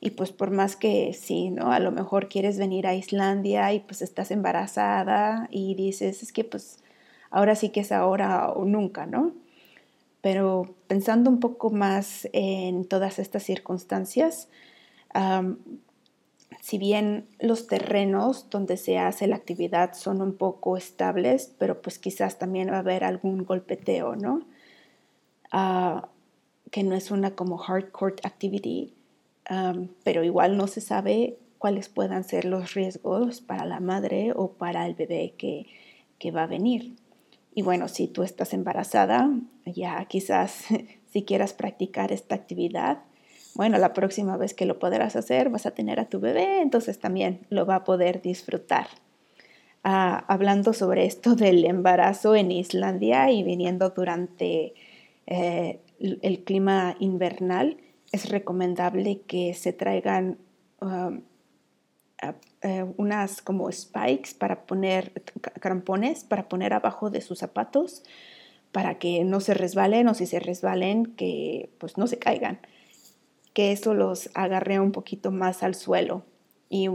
Y 0.00 0.10
pues 0.10 0.32
por 0.32 0.50
más 0.50 0.76
que 0.76 1.12
sí, 1.12 1.50
¿no? 1.50 1.72
A 1.72 1.78
lo 1.78 1.92
mejor 1.92 2.28
quieres 2.28 2.58
venir 2.58 2.86
a 2.86 2.94
Islandia 2.94 3.72
y 3.74 3.80
pues 3.80 4.00
estás 4.02 4.30
embarazada 4.30 5.48
y 5.50 5.74
dices, 5.74 6.22
es 6.22 6.32
que 6.32 6.44
pues 6.44 6.82
ahora 7.30 7.54
sí 7.54 7.68
que 7.68 7.80
es 7.80 7.92
ahora 7.92 8.50
o 8.50 8.64
nunca, 8.64 9.06
¿no? 9.06 9.32
Pero 10.22 10.74
pensando 10.86 11.28
un 11.28 11.40
poco 11.40 11.70
más 11.70 12.28
en 12.32 12.84
todas 12.84 13.18
estas 13.18 13.42
circunstancias, 13.42 14.48
si 16.60 16.78
bien 16.78 17.26
los 17.40 17.66
terrenos 17.66 18.48
donde 18.50 18.76
se 18.76 18.98
hace 18.98 19.26
la 19.26 19.36
actividad 19.36 19.94
son 19.94 20.20
un 20.20 20.34
poco 20.34 20.76
estables, 20.76 21.54
pero 21.58 21.80
pues 21.80 21.98
quizás 21.98 22.38
también 22.38 22.70
va 22.70 22.76
a 22.76 22.80
haber 22.80 23.02
algún 23.02 23.44
golpeteo, 23.44 24.14
¿no? 24.16 24.42
Ah, 25.50 26.08
que 26.70 26.82
no 26.84 26.94
es 26.94 27.10
una 27.10 27.34
como 27.34 27.56
hardcore 27.56 28.16
activity, 28.22 28.94
pero 30.04 30.22
igual 30.22 30.56
no 30.56 30.68
se 30.68 30.80
sabe 30.80 31.38
cuáles 31.58 31.88
puedan 31.88 32.22
ser 32.22 32.44
los 32.44 32.74
riesgos 32.74 33.40
para 33.40 33.64
la 33.64 33.80
madre 33.80 34.32
o 34.36 34.52
para 34.52 34.86
el 34.86 34.94
bebé 34.94 35.34
que, 35.36 35.66
que 36.18 36.30
va 36.30 36.44
a 36.44 36.46
venir. 36.46 36.94
Y 37.52 37.62
bueno, 37.62 37.88
si 37.88 38.06
tú 38.06 38.22
estás 38.22 38.54
embarazada, 38.54 39.28
ya 39.66 40.04
quizás 40.04 40.66
si 41.12 41.24
quieras 41.24 41.52
practicar 41.52 42.12
esta 42.12 42.36
actividad, 42.36 43.02
bueno, 43.60 43.76
la 43.76 43.92
próxima 43.92 44.38
vez 44.38 44.54
que 44.54 44.64
lo 44.64 44.78
podrás 44.78 45.16
hacer 45.16 45.50
vas 45.50 45.66
a 45.66 45.72
tener 45.72 46.00
a 46.00 46.08
tu 46.08 46.18
bebé, 46.18 46.62
entonces 46.62 46.98
también 46.98 47.46
lo 47.50 47.66
va 47.66 47.74
a 47.74 47.84
poder 47.84 48.22
disfrutar. 48.22 48.86
Ah, 49.84 50.24
hablando 50.28 50.72
sobre 50.72 51.04
esto 51.04 51.34
del 51.36 51.66
embarazo 51.66 52.34
en 52.34 52.52
Islandia 52.52 53.30
y 53.30 53.42
viniendo 53.42 53.90
durante 53.90 54.72
eh, 55.26 55.78
el 55.98 56.42
clima 56.44 56.96
invernal, 57.00 57.76
es 58.12 58.30
recomendable 58.30 59.20
que 59.26 59.52
se 59.52 59.74
traigan 59.74 60.38
um, 60.80 61.20
eh, 62.62 62.86
unas 62.96 63.42
como 63.42 63.70
spikes 63.70 64.32
para 64.38 64.64
poner, 64.64 65.12
crampones 65.60 66.24
para 66.24 66.48
poner 66.48 66.72
abajo 66.72 67.10
de 67.10 67.20
sus 67.20 67.40
zapatos 67.40 68.04
para 68.72 68.98
que 68.98 69.22
no 69.24 69.40
se 69.40 69.52
resbalen 69.52 70.08
o 70.08 70.14
si 70.14 70.24
se 70.24 70.40
resbalen 70.40 71.04
que 71.04 71.68
pues 71.76 71.98
no 71.98 72.06
se 72.06 72.18
caigan, 72.18 72.58
que 73.52 73.72
eso 73.72 73.94
los 73.94 74.30
agarre 74.34 74.80
un 74.80 74.92
poquito 74.92 75.30
más 75.30 75.62
al 75.62 75.74
suelo 75.74 76.24
y 76.68 76.88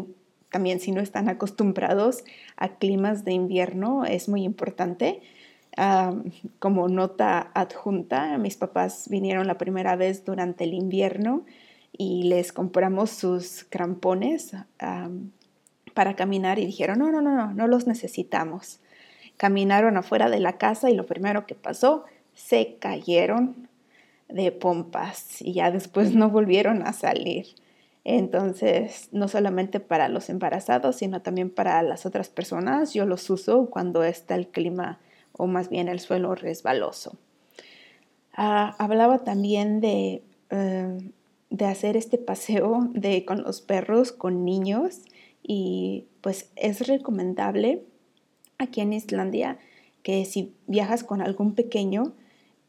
también 0.49 0.79
si 0.79 0.91
no 0.91 1.01
están 1.01 1.27
acostumbrados 1.27 2.23
a 2.55 2.77
climas 2.77 3.25
de 3.25 3.33
invierno 3.33 4.05
es 4.05 4.29
muy 4.29 4.43
importante 4.43 5.21
como 6.59 6.87
nota 6.87 7.51
adjunta, 7.53 8.37
mis 8.37 8.55
papás 8.55 9.07
vinieron 9.09 9.47
la 9.47 9.57
primera 9.57 9.95
vez 9.95 10.23
durante 10.23 10.63
el 10.63 10.73
invierno 10.73 11.45
y 11.91 12.23
les 12.23 12.53
compramos 12.53 13.09
sus 13.09 13.65
crampones 13.69 14.55
para 15.93 16.15
caminar 16.15 16.59
y 16.59 16.65
dijeron, 16.65 16.99
no, 16.99 17.11
no, 17.11 17.21
no, 17.21 17.35
no, 17.35 17.53
no 17.53 17.67
los 17.67 17.87
necesitamos. 17.87 18.79
Caminaron 19.37 19.97
afuera 19.97 20.29
de 20.29 20.39
la 20.39 20.57
casa 20.57 20.89
y 20.89 20.95
lo 20.95 21.05
primero 21.05 21.45
que 21.45 21.55
pasó, 21.55 22.05
se 22.33 22.77
cayeron 22.79 23.67
de 24.29 24.51
pompas 24.51 25.41
y 25.41 25.53
ya 25.53 25.71
después 25.71 26.13
no 26.15 26.29
volvieron 26.29 26.83
a 26.83 26.93
salir. 26.93 27.47
Entonces, 28.03 29.09
no 29.11 29.27
solamente 29.27 29.79
para 29.79 30.09
los 30.09 30.29
embarazados, 30.29 30.97
sino 30.97 31.21
también 31.21 31.49
para 31.49 31.81
las 31.81 32.05
otras 32.05 32.29
personas, 32.29 32.93
yo 32.93 33.05
los 33.05 33.29
uso 33.29 33.67
cuando 33.71 34.03
está 34.03 34.35
el 34.35 34.47
clima 34.47 34.99
o 35.31 35.47
más 35.47 35.69
bien 35.69 35.87
el 35.87 35.99
suelo 35.99 36.35
resbaloso. 36.35 37.17
Ah, 38.33 38.75
hablaba 38.77 39.23
también 39.23 39.81
de, 39.81 40.21
eh, 40.51 40.97
de, 41.49 41.65
hacer 41.65 41.97
este 41.97 42.17
paseo 42.17 42.89
de, 42.93 43.25
con 43.25 43.41
los 43.41 43.61
perros, 43.61 44.11
con 44.11 44.45
niños, 44.45 45.01
y 45.41 46.05
pues 46.21 46.51
es 46.55 46.87
recomendable 46.87 47.83
aquí 48.57 48.81
en 48.81 48.93
Islandia 48.93 49.57
que 50.03 50.25
si 50.25 50.53
viajas 50.67 51.03
con 51.03 51.21
algún 51.21 51.55
pequeño, 51.55 52.13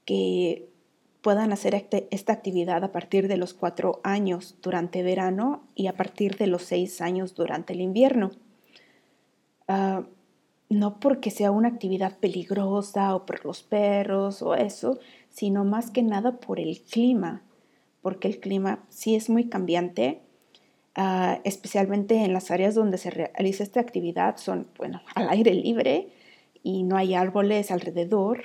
que 0.07 0.69
puedan 1.27 1.53
hacer 1.53 1.75
este, 1.75 2.07
esta 2.13 2.33
actividad 2.33 2.85
a 2.85 2.93
partir 2.93 3.27
de 3.27 3.37
los 3.37 3.53
cuatro 3.53 3.99
años 4.05 4.55
durante 4.63 5.03
verano 5.03 5.65
y 5.75 5.89
a 5.89 5.97
partir 5.97 6.37
de 6.37 6.47
los 6.47 6.63
seis 6.63 7.01
años 7.01 7.35
durante 7.35 7.73
el 7.73 7.81
invierno. 7.81 8.31
Ah, 9.67 10.05
no 10.69 11.01
porque 11.01 11.33
sea 11.33 11.51
una 11.51 11.67
actividad 11.67 12.17
peligrosa 12.21 13.13
o 13.17 13.27
por 13.27 13.45
los 13.45 13.65
perros 13.65 14.41
o 14.41 14.55
eso, 14.55 15.01
sino 15.29 15.65
más 15.65 15.91
que 15.91 16.05
nada 16.05 16.39
por 16.39 16.61
el 16.61 16.81
clima, 16.83 17.43
porque 18.03 18.29
el 18.29 18.39
clima 18.39 18.85
sí 18.89 19.17
es 19.17 19.29
muy 19.29 19.49
cambiante, 19.49 20.21
ah, 20.95 21.41
especialmente 21.43 22.23
en 22.25 22.35
las 22.35 22.53
áreas 22.53 22.77
donde 22.77 22.99
se 22.99 23.11
realiza 23.11 23.65
esta 23.65 23.81
actividad, 23.81 24.37
son, 24.37 24.69
bueno, 24.79 25.03
al 25.17 25.29
aire 25.31 25.55
libre 25.55 26.07
y 26.63 26.85
no 26.85 26.97
hay 26.97 27.17
árboles 27.17 27.73
alrededor. 27.73 28.45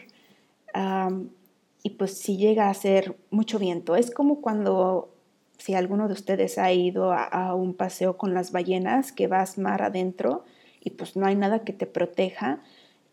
Y 1.84 1.91
pues 1.91 2.17
si 2.17 2.38
llega 2.38 2.70
a 2.70 2.74
ser 2.74 3.17
mucho 3.30 3.60
viento, 3.60 3.96
es 3.96 4.12
como 4.12 4.41
cuando 4.41 5.13
si 5.58 5.76
alguno 5.76 6.08
de 6.08 6.13
ustedes 6.13 6.58
ha 6.58 6.72
ido 6.72 7.13
a 7.13 7.54
un 7.54 7.76
paseo 7.76 8.17
con 8.17 8.34
las 8.34 8.52
ballenas, 8.52 9.12
que 9.12 9.28
vas 9.28 9.58
mar 9.58 9.84
adentro, 9.84 10.44
y 10.84 10.91
pues 10.91 11.15
no 11.15 11.26
hay 11.26 11.36
nada 11.36 11.63
que 11.63 11.74
te 11.74 11.86
proteja. 11.86 12.62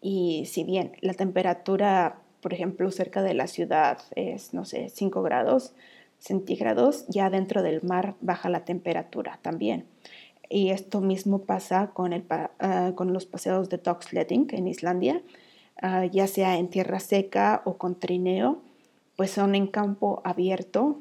Y 0.00 0.46
si 0.46 0.64
bien 0.64 0.92
la 1.00 1.14
temperatura, 1.14 2.20
por 2.40 2.54
ejemplo, 2.54 2.90
cerca 2.90 3.22
de 3.22 3.34
la 3.34 3.46
ciudad 3.46 3.98
es, 4.16 4.54
no 4.54 4.64
sé, 4.64 4.88
5 4.88 5.22
grados 5.22 5.74
centígrados, 6.18 7.06
ya 7.08 7.30
dentro 7.30 7.62
del 7.62 7.82
mar 7.82 8.16
baja 8.20 8.48
la 8.48 8.64
temperatura 8.64 9.38
también. 9.42 9.86
Y 10.48 10.70
esto 10.70 11.00
mismo 11.00 11.42
pasa 11.42 11.90
con, 11.92 12.12
el, 12.12 12.24
ah, 12.30 12.92
con 12.94 13.12
los 13.12 13.26
paseos 13.26 13.68
de 13.68 13.76
dog 13.78 14.02
sledding 14.02 14.48
en 14.52 14.66
Islandia, 14.66 15.22
ah, 15.82 16.04
ya 16.06 16.26
sea 16.26 16.58
en 16.58 16.68
tierra 16.68 17.00
seca 17.00 17.62
o 17.64 17.78
con 17.78 17.98
trineo, 17.98 18.62
pues 19.16 19.30
son 19.30 19.54
en 19.54 19.66
campo 19.66 20.22
abierto, 20.24 21.00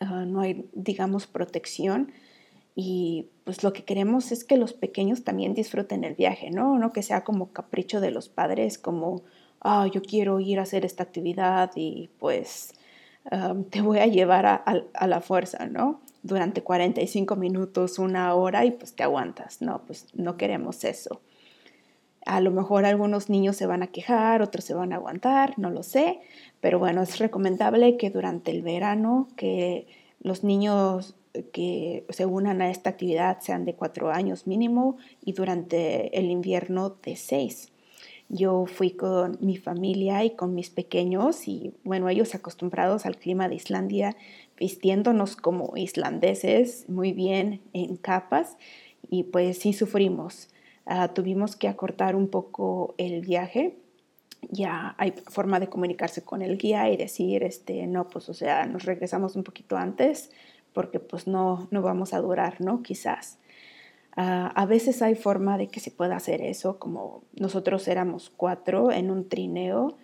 ah, 0.00 0.24
no 0.26 0.40
hay, 0.40 0.68
digamos, 0.72 1.26
protección 1.26 2.12
y 2.74 3.28
pues 3.44 3.62
lo 3.62 3.72
que 3.72 3.84
queremos 3.84 4.32
es 4.32 4.44
que 4.44 4.56
los 4.56 4.72
pequeños 4.72 5.24
también 5.24 5.54
disfruten 5.54 6.04
el 6.04 6.14
viaje, 6.14 6.50
¿no? 6.50 6.78
No 6.78 6.92
que 6.92 7.02
sea 7.02 7.24
como 7.24 7.52
capricho 7.52 8.00
de 8.00 8.10
los 8.10 8.28
padres, 8.28 8.78
como, 8.78 9.22
ah, 9.60 9.86
yo 9.92 10.02
quiero 10.02 10.40
ir 10.40 10.58
a 10.58 10.62
hacer 10.62 10.84
esta 10.84 11.02
actividad 11.02 11.72
y 11.74 12.10
pues 12.18 12.74
te 13.70 13.80
voy 13.82 13.98
a 13.98 14.06
llevar 14.06 14.46
a, 14.46 14.54
a, 14.94 15.06
la 15.06 15.20
fuerza, 15.20 15.66
¿no? 15.66 16.00
Durante 16.22 16.62
45 16.62 17.36
minutos, 17.36 17.98
una 17.98 18.34
hora 18.34 18.64
y 18.64 18.70
pues 18.72 18.94
te 18.94 19.02
aguantas, 19.02 19.62
¿no? 19.62 19.82
Pues 19.86 20.06
no 20.14 20.36
queremos 20.36 20.84
eso. 20.84 21.20
A 22.26 22.40
lo 22.40 22.50
mejor 22.50 22.84
algunos 22.84 23.30
niños 23.30 23.56
se 23.56 23.66
van 23.66 23.82
a 23.82 23.88
quejar, 23.88 24.42
otros 24.42 24.64
se 24.64 24.74
van 24.74 24.92
a 24.92 24.96
aguantar, 24.96 25.58
no 25.58 25.70
lo 25.70 25.82
sé, 25.82 26.20
pero 26.60 26.78
bueno, 26.78 27.02
es 27.02 27.18
recomendable 27.18 27.96
que 27.96 28.10
durante 28.10 28.50
el 28.50 28.62
verano 28.62 29.28
que 29.36 29.86
los 30.22 30.44
niños 30.44 31.14
que 31.52 32.04
se 32.08 32.26
unan 32.26 32.60
a 32.60 32.70
esta 32.70 32.90
actividad 32.90 33.40
sean 33.40 33.64
de 33.64 33.74
cuatro 33.74 34.10
años 34.10 34.46
mínimo 34.46 34.96
y 35.24 35.32
durante 35.32 36.18
el 36.18 36.30
invierno 36.30 36.90
de 37.02 37.16
seis. 37.16 37.72
Yo 38.28 38.66
fui 38.66 38.92
con 38.92 39.38
mi 39.40 39.56
familia 39.56 40.24
y 40.24 40.30
con 40.30 40.54
mis 40.54 40.70
pequeños 40.70 41.48
y 41.48 41.72
bueno, 41.82 42.08
ellos 42.08 42.34
acostumbrados 42.34 43.04
al 43.04 43.16
clima 43.16 43.48
de 43.48 43.56
Islandia, 43.56 44.16
vistiéndonos 44.56 45.34
como 45.36 45.76
islandeses 45.76 46.88
muy 46.88 47.12
bien 47.12 47.60
en 47.72 47.96
capas 47.96 48.56
y 49.08 49.24
pues 49.24 49.58
sí 49.58 49.72
sufrimos. 49.72 50.48
Ah, 50.86 51.08
tuvimos 51.08 51.56
que 51.56 51.68
acortar 51.68 52.16
un 52.16 52.28
poco 52.28 52.94
el 52.98 53.20
viaje. 53.20 53.78
Ya 54.50 54.94
hay 54.98 55.12
forma 55.12 55.60
de 55.60 55.68
comunicarse 55.68 56.22
con 56.22 56.42
el 56.42 56.56
guía 56.58 56.90
y 56.90 56.96
decir, 56.96 57.42
este, 57.42 57.86
no, 57.86 58.08
pues 58.08 58.28
o 58.28 58.34
sea, 58.34 58.66
nos 58.66 58.84
regresamos 58.84 59.36
un 59.36 59.44
poquito 59.44 59.76
antes 59.76 60.30
porque 60.72 61.00
pues 61.00 61.26
no, 61.26 61.68
no 61.70 61.82
vamos 61.82 62.14
a 62.14 62.20
durar, 62.20 62.60
¿no? 62.60 62.82
Quizás. 62.82 63.38
Ah, 64.16 64.52
a 64.54 64.66
veces 64.66 65.02
hay 65.02 65.14
forma 65.14 65.56
de 65.58 65.68
que 65.68 65.80
se 65.80 65.90
pueda 65.90 66.16
hacer 66.16 66.42
eso, 66.42 66.78
como 66.78 67.22
nosotros 67.34 67.86
éramos 67.88 68.30
cuatro 68.30 68.90
en 68.90 69.10
un 69.10 69.28
trineo 69.28 69.96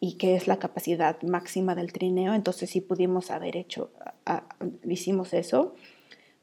y 0.00 0.14
que 0.14 0.36
es 0.36 0.46
la 0.46 0.58
capacidad 0.58 1.20
máxima 1.22 1.74
del 1.74 1.92
trineo, 1.92 2.34
entonces 2.34 2.70
sí 2.70 2.80
pudimos 2.80 3.30
haber 3.30 3.56
hecho, 3.56 3.90
ah, 4.26 4.44
hicimos 4.86 5.32
eso, 5.32 5.74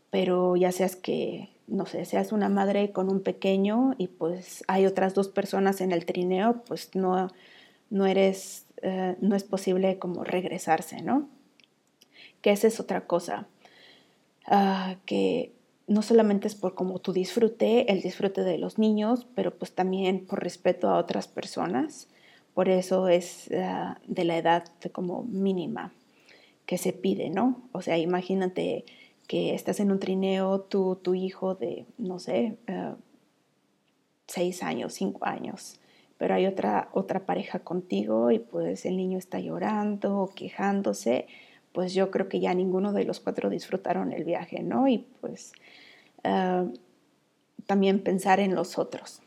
pero 0.10 0.56
ya 0.56 0.72
seas 0.72 0.96
que, 0.96 1.55
no 1.67 1.86
sé, 1.86 2.06
seas 2.06 2.32
una 2.32 2.49
madre 2.49 2.91
con 2.91 3.10
un 3.10 3.21
pequeño 3.21 3.95
y 3.97 4.08
pues 4.08 4.63
hay 4.67 4.86
otras 4.86 5.13
dos 5.13 5.30
personas 5.30 5.82
en 5.82 5.91
el 5.91 6.06
trineo, 6.06 6.63
pues 6.67 6.95
no, 6.95 7.32
no 7.89 8.06
eres, 8.06 8.65
eh, 8.82 9.15
no 9.19 9.36
es 9.36 9.43
posible 9.43 9.97
como 9.97 10.23
regresarse, 10.23 11.01
¿no? 11.01 11.28
Que 12.41 12.51
esa 12.51 12.67
es 12.67 12.80
otra 12.80 13.08
cosa. 13.08 13.47
Ah, 14.47 14.97
que 15.06 15.54
no 15.88 16.01
solamente 16.01 16.47
es 16.47 16.56
por 16.56 16.75
como 16.75 16.99
tu 16.99 17.13
disfrute, 17.13 17.91
el 17.91 18.01
disfrute 18.01 18.43
de 18.43 18.58
los 18.58 18.78
niños, 18.78 19.28
pero 19.36 19.56
pues 19.56 19.71
también 19.71 20.25
por 20.25 20.43
respeto 20.43 20.89
a 20.89 20.97
otras 20.97 21.28
personas. 21.28 22.08
Por 22.54 22.69
eso 22.69 23.08
es 23.08 23.49
ah, 23.54 23.99
de 24.08 24.23
la 24.23 24.38
edad 24.38 24.65
como 24.91 25.23
mínima 25.23 25.93
que 26.65 26.78
se 26.78 26.93
pide, 26.93 27.30
¿no? 27.30 27.62
O 27.71 27.82
sea, 27.82 27.97
imagínate 27.97 28.86
que 29.28 29.54
estás 29.56 29.80
en 29.80 29.92
un 29.92 30.00
trineo, 30.00 30.62
tú, 30.62 30.98
tu 31.02 31.16
hijo 31.16 31.56
de, 31.56 31.86
no 31.98 32.20
sé, 32.20 32.58
eh, 32.68 32.94
seis 34.28 34.64
años, 34.64 34.94
cinco 34.94 35.26
años, 35.26 35.80
pero 36.18 36.36
hay 36.36 36.46
otra, 36.46 36.90
otra 36.94 37.26
pareja 37.26 37.60
contigo 37.60 38.32
y 38.32 38.40
pues 38.40 38.86
el 38.86 38.98
niño 38.98 39.18
está 39.18 39.40
llorando 39.40 40.18
o 40.20 40.30
quejándose, 40.30 41.28
pues 41.72 41.94
yo 41.94 42.10
creo 42.10 42.30
que 42.30 42.40
ya 42.40 42.54
ninguno 42.54 42.94
de 42.94 43.04
los 43.04 43.20
cuatro 43.20 43.50
disfrutaron 43.50 44.14
el 44.14 44.24
viaje, 44.24 44.64
¿no? 44.64 44.88
Y 44.88 45.00
pues 45.20 45.52
eh, 46.24 46.66
también 47.66 48.02
pensar 48.02 48.40
en 48.40 48.56
los 48.56 48.78
otros. 48.78 49.22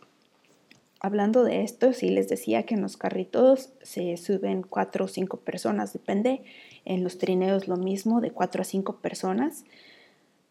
Hablando 1.00 1.44
de 1.44 1.62
esto, 1.62 1.92
sí 1.92 2.10
les 2.10 2.28
decía 2.28 2.64
que 2.64 2.74
en 2.74 2.82
los 2.82 2.96
carritos 2.96 3.70
se 3.82 4.16
suben 4.16 4.62
cuatro 4.62 5.04
o 5.04 5.08
cinco 5.08 5.38
personas, 5.38 5.92
depende. 5.92 6.42
En 6.84 7.04
los 7.04 7.18
trineos 7.18 7.68
lo 7.68 7.76
mismo, 7.76 8.20
de 8.20 8.32
cuatro 8.32 8.62
a 8.62 8.64
cinco 8.64 8.96
personas. 8.96 9.64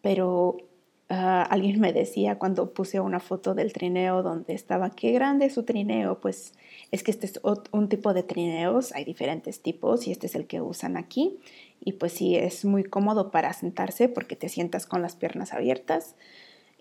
Pero 0.01 0.55
ah, 1.09 1.43
alguien 1.43 1.81
me 1.81 1.91
decía 1.91 2.39
cuando 2.39 2.73
puse 2.73 3.01
una 3.01 3.19
foto 3.19 3.55
del 3.55 3.73
trineo 3.73 4.23
donde 4.23 4.53
estaba, 4.53 4.91
qué 4.91 5.11
grande 5.11 5.47
es 5.47 5.53
su 5.53 5.63
trineo. 5.63 6.21
Pues 6.21 6.53
es 6.91 7.03
que 7.03 7.11
este 7.11 7.25
es 7.25 7.41
un 7.71 7.89
tipo 7.89 8.13
de 8.13 8.23
trineos, 8.23 8.93
hay 8.93 9.03
diferentes 9.03 9.61
tipos 9.61 10.07
y 10.07 10.11
este 10.11 10.27
es 10.27 10.35
el 10.35 10.47
que 10.47 10.61
usan 10.61 10.95
aquí. 10.95 11.39
Y 11.83 11.93
pues 11.93 12.13
sí, 12.13 12.37
es 12.37 12.63
muy 12.63 12.85
cómodo 12.85 13.31
para 13.31 13.51
sentarse 13.51 14.07
porque 14.07 14.37
te 14.37 14.47
sientas 14.47 14.85
con 14.85 15.01
las 15.01 15.17
piernas 15.17 15.51
abiertas 15.51 16.15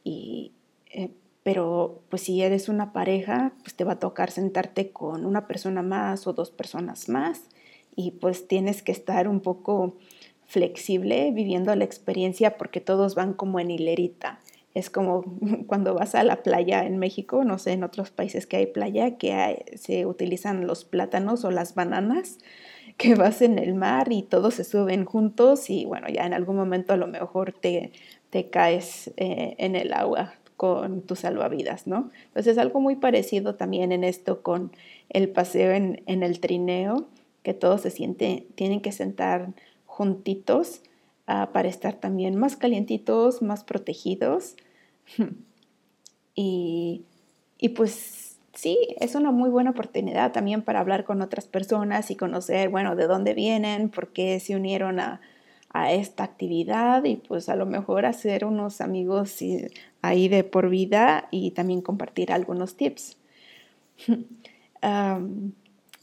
y 0.05 0.52
eh, 0.92 1.11
pero 1.46 2.02
pues 2.09 2.22
si 2.22 2.42
eres 2.42 2.68
una 2.68 2.92
pareja, 2.92 3.52
pues 3.62 3.76
te 3.76 3.85
va 3.85 3.92
a 3.92 3.98
tocar 4.00 4.32
sentarte 4.32 4.90
con 4.90 5.24
una 5.24 5.46
persona 5.46 5.80
más 5.80 6.26
o 6.26 6.32
dos 6.32 6.50
personas 6.50 7.09
más 7.09 7.42
y 7.94 8.11
pues 8.11 8.48
tienes 8.48 8.82
que 8.82 8.90
estar 8.90 9.28
un 9.28 9.38
poco 9.38 9.94
flexible 10.44 11.30
viviendo 11.30 11.72
la 11.76 11.85
experiencia 11.85 12.56
porque 12.56 12.80
todos 12.80 13.14
van 13.14 13.32
como 13.32 13.61
en 13.61 13.70
hilerita. 13.70 14.40
Es 14.74 14.90
como 14.90 15.22
cuando 15.68 15.94
vas 15.94 16.16
a 16.16 16.24
la 16.24 16.42
playa 16.42 16.85
en 16.85 16.98
México, 16.98 17.44
no 17.44 17.61
sé, 17.61 17.74
en 17.74 17.85
otros 17.85 18.11
países 18.11 18.48
que 18.48 18.56
hay 18.56 18.66
playa, 18.66 19.16
que 19.16 19.66
se 19.76 20.04
utilizan 20.04 20.66
los 20.66 20.85
plátanos 20.85 21.44
o 21.44 21.52
las 21.52 21.76
bananas, 21.76 22.38
que 22.96 23.14
vas 23.14 23.40
en 23.40 23.61
el 23.61 23.74
mar 23.74 24.11
y 24.11 24.22
todos 24.22 24.54
se 24.54 24.64
suben 24.64 25.04
juntos 25.04 25.70
y 25.70 25.85
bueno, 25.85 26.09
ya 26.09 26.26
en 26.26 26.35
algún 26.35 26.56
momento 26.56 26.92
a 26.92 26.96
lo 26.96 27.06
mejor 27.06 27.52
te, 27.52 27.92
te 28.30 28.50
caes 28.50 29.12
eh, 29.16 29.54
en 29.59 29.76
el 29.76 29.92
agua 29.92 30.35
con 30.56 31.02
tus 31.02 31.20
salvavidas, 31.20 31.86
¿no? 31.86 32.10
Entonces 32.28 32.58
algo 32.58 32.80
muy 32.80 32.96
parecido 32.96 33.54
también 33.56 33.92
en 33.92 34.04
esto 34.04 34.42
con 34.42 34.72
el 35.10 35.28
paseo 35.28 35.72
en, 35.72 36.02
el 36.06 36.40
trineo, 36.40 37.06
que 37.42 37.54
todos 37.54 37.82
se 37.82 37.90
sienten, 37.90 38.46
tienen 38.54 38.80
que 38.80 38.92
sentar 38.92 39.52
juntitos 39.84 40.80
ah, 41.26 41.50
para 41.52 41.68
estar 41.68 41.94
también 41.94 42.36
más 42.36 42.56
calientitos, 42.56 43.42
más 43.42 43.64
protegidos. 43.64 44.56
Y, 46.38 47.06
y 47.56 47.70
pues 47.70 48.36
sí, 48.52 48.78
es 49.00 49.14
una 49.14 49.30
muy 49.30 49.48
buena 49.48 49.70
oportunidad 49.70 50.32
también 50.32 50.60
para 50.60 50.80
hablar 50.80 51.04
con 51.04 51.22
otras 51.22 51.46
personas 51.46 52.10
y 52.10 52.16
conocer, 52.16 52.68
bueno, 52.68 52.94
de 52.94 53.06
dónde 53.06 53.32
vienen, 53.32 53.88
por 53.88 54.08
qué 54.08 54.38
se 54.38 54.54
unieron 54.54 55.00
a, 55.00 55.22
a 55.70 55.92
esta 55.92 56.24
actividad 56.24 57.05
y 57.05 57.16
pues 57.16 57.48
a 57.48 57.57
lo 57.57 57.66
mejor 57.66 58.07
hacer 58.07 58.44
unos 58.44 58.81
amigos 58.81 59.38
ahí 60.02 60.29
de 60.29 60.44
por 60.44 60.70
vida 60.70 61.29
y 61.31 61.50
también 61.50 61.83
compartir 61.83 62.33
algunos 62.33 62.76
tips. 62.76 63.18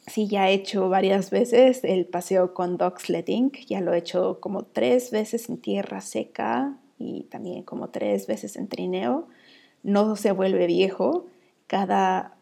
sí, 0.07 0.27
ya 0.27 0.49
he 0.49 0.53
hecho 0.53 0.89
varias 0.89 1.31
veces 1.31 1.83
el 1.83 2.05
paseo 2.05 2.53
con 2.53 2.77
dog 2.77 2.99
sledding, 2.99 3.51
ya 3.67 3.81
lo 3.81 3.93
he 3.93 3.99
hecho 3.99 4.39
como 4.39 4.63
tres 4.63 5.11
veces 5.11 5.49
en 5.49 5.57
tierra 5.57 6.01
seca 6.01 6.77
y 6.99 7.23
también 7.23 7.63
como 7.63 7.89
tres 7.89 8.27
veces 8.27 8.55
en 8.55 8.67
trineo. 8.67 9.27
No 9.83 10.15
se 10.15 10.31
vuelve 10.31 10.67
viejo, 10.67 11.27
cada, 11.67 12.35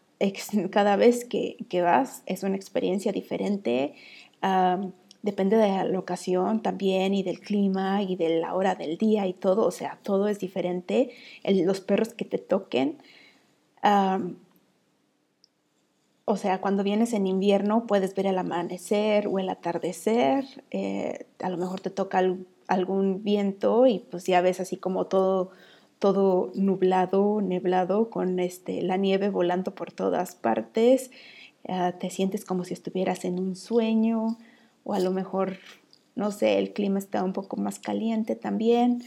cada 0.70 0.96
vez 0.96 1.24
que, 1.24 1.56
vas 1.82 2.22
es 2.26 2.42
una 2.42 2.56
experiencia 2.56 3.12
diferente 3.12 3.94
depende 5.22 5.56
de 5.56 5.68
la 5.68 5.84
locación 5.84 6.62
también 6.62 7.14
y 7.14 7.22
del 7.22 7.40
clima 7.40 8.02
y 8.02 8.16
de 8.16 8.40
la 8.40 8.54
hora 8.54 8.74
del 8.74 8.98
día 8.98 9.26
y 9.26 9.32
todo, 9.32 9.64
o 9.64 9.70
sea, 9.70 9.98
todo 10.02 10.28
es 10.28 10.40
diferente. 10.40 11.10
los 11.44 11.80
perros 11.80 12.12
que 12.14 12.24
te 12.24 12.38
toquen. 12.38 12.98
o 16.24 16.36
sea, 16.36 16.60
cuando 16.60 16.82
vienes 16.84 17.12
en 17.12 17.26
invierno 17.26 17.86
puedes 17.86 18.14
ver 18.14 18.26
el 18.26 18.38
amanecer 18.38 19.28
o 19.28 19.38
el 19.38 19.48
atardecer, 19.48 20.44
eh, 20.70 21.26
a 21.40 21.50
lo 21.50 21.56
mejor 21.56 21.80
te 21.80 21.90
toca 21.90 22.22
algún 22.68 23.22
viento 23.22 23.86
y 23.86 24.00
pues 24.00 24.26
ya 24.26 24.40
ves 24.40 24.60
así 24.60 24.76
como 24.76 25.06
todo, 25.06 25.50
todo 25.98 26.50
nublado, 26.54 27.40
neblado, 27.40 28.10
con 28.10 28.40
este, 28.40 28.82
la 28.82 28.96
nieve 28.96 29.30
volando 29.30 29.74
por 29.74 29.92
todas 29.92 30.34
partes, 30.34 31.10
ah, 31.68 31.92
te 31.98 32.10
sientes 32.10 32.44
como 32.44 32.64
si 32.64 32.74
estuvieras 32.74 33.24
en 33.24 33.38
un 33.38 33.56
sueño 33.56 34.38
o 34.84 34.94
a 34.94 35.00
lo 35.00 35.10
mejor, 35.10 35.58
no 36.14 36.30
sé, 36.30 36.58
el 36.58 36.72
clima 36.72 36.98
está 36.98 37.22
un 37.22 37.32
poco 37.32 37.56
más 37.56 37.78
caliente 37.78 38.36
también. 38.36 39.02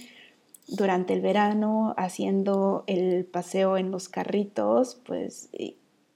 Durante 0.68 1.14
el 1.14 1.22
verano, 1.22 1.94
haciendo 1.98 2.84
el 2.88 3.26
paseo 3.26 3.78
en 3.78 3.92
los 3.92 4.10
carritos, 4.10 5.00
pues 5.06 5.50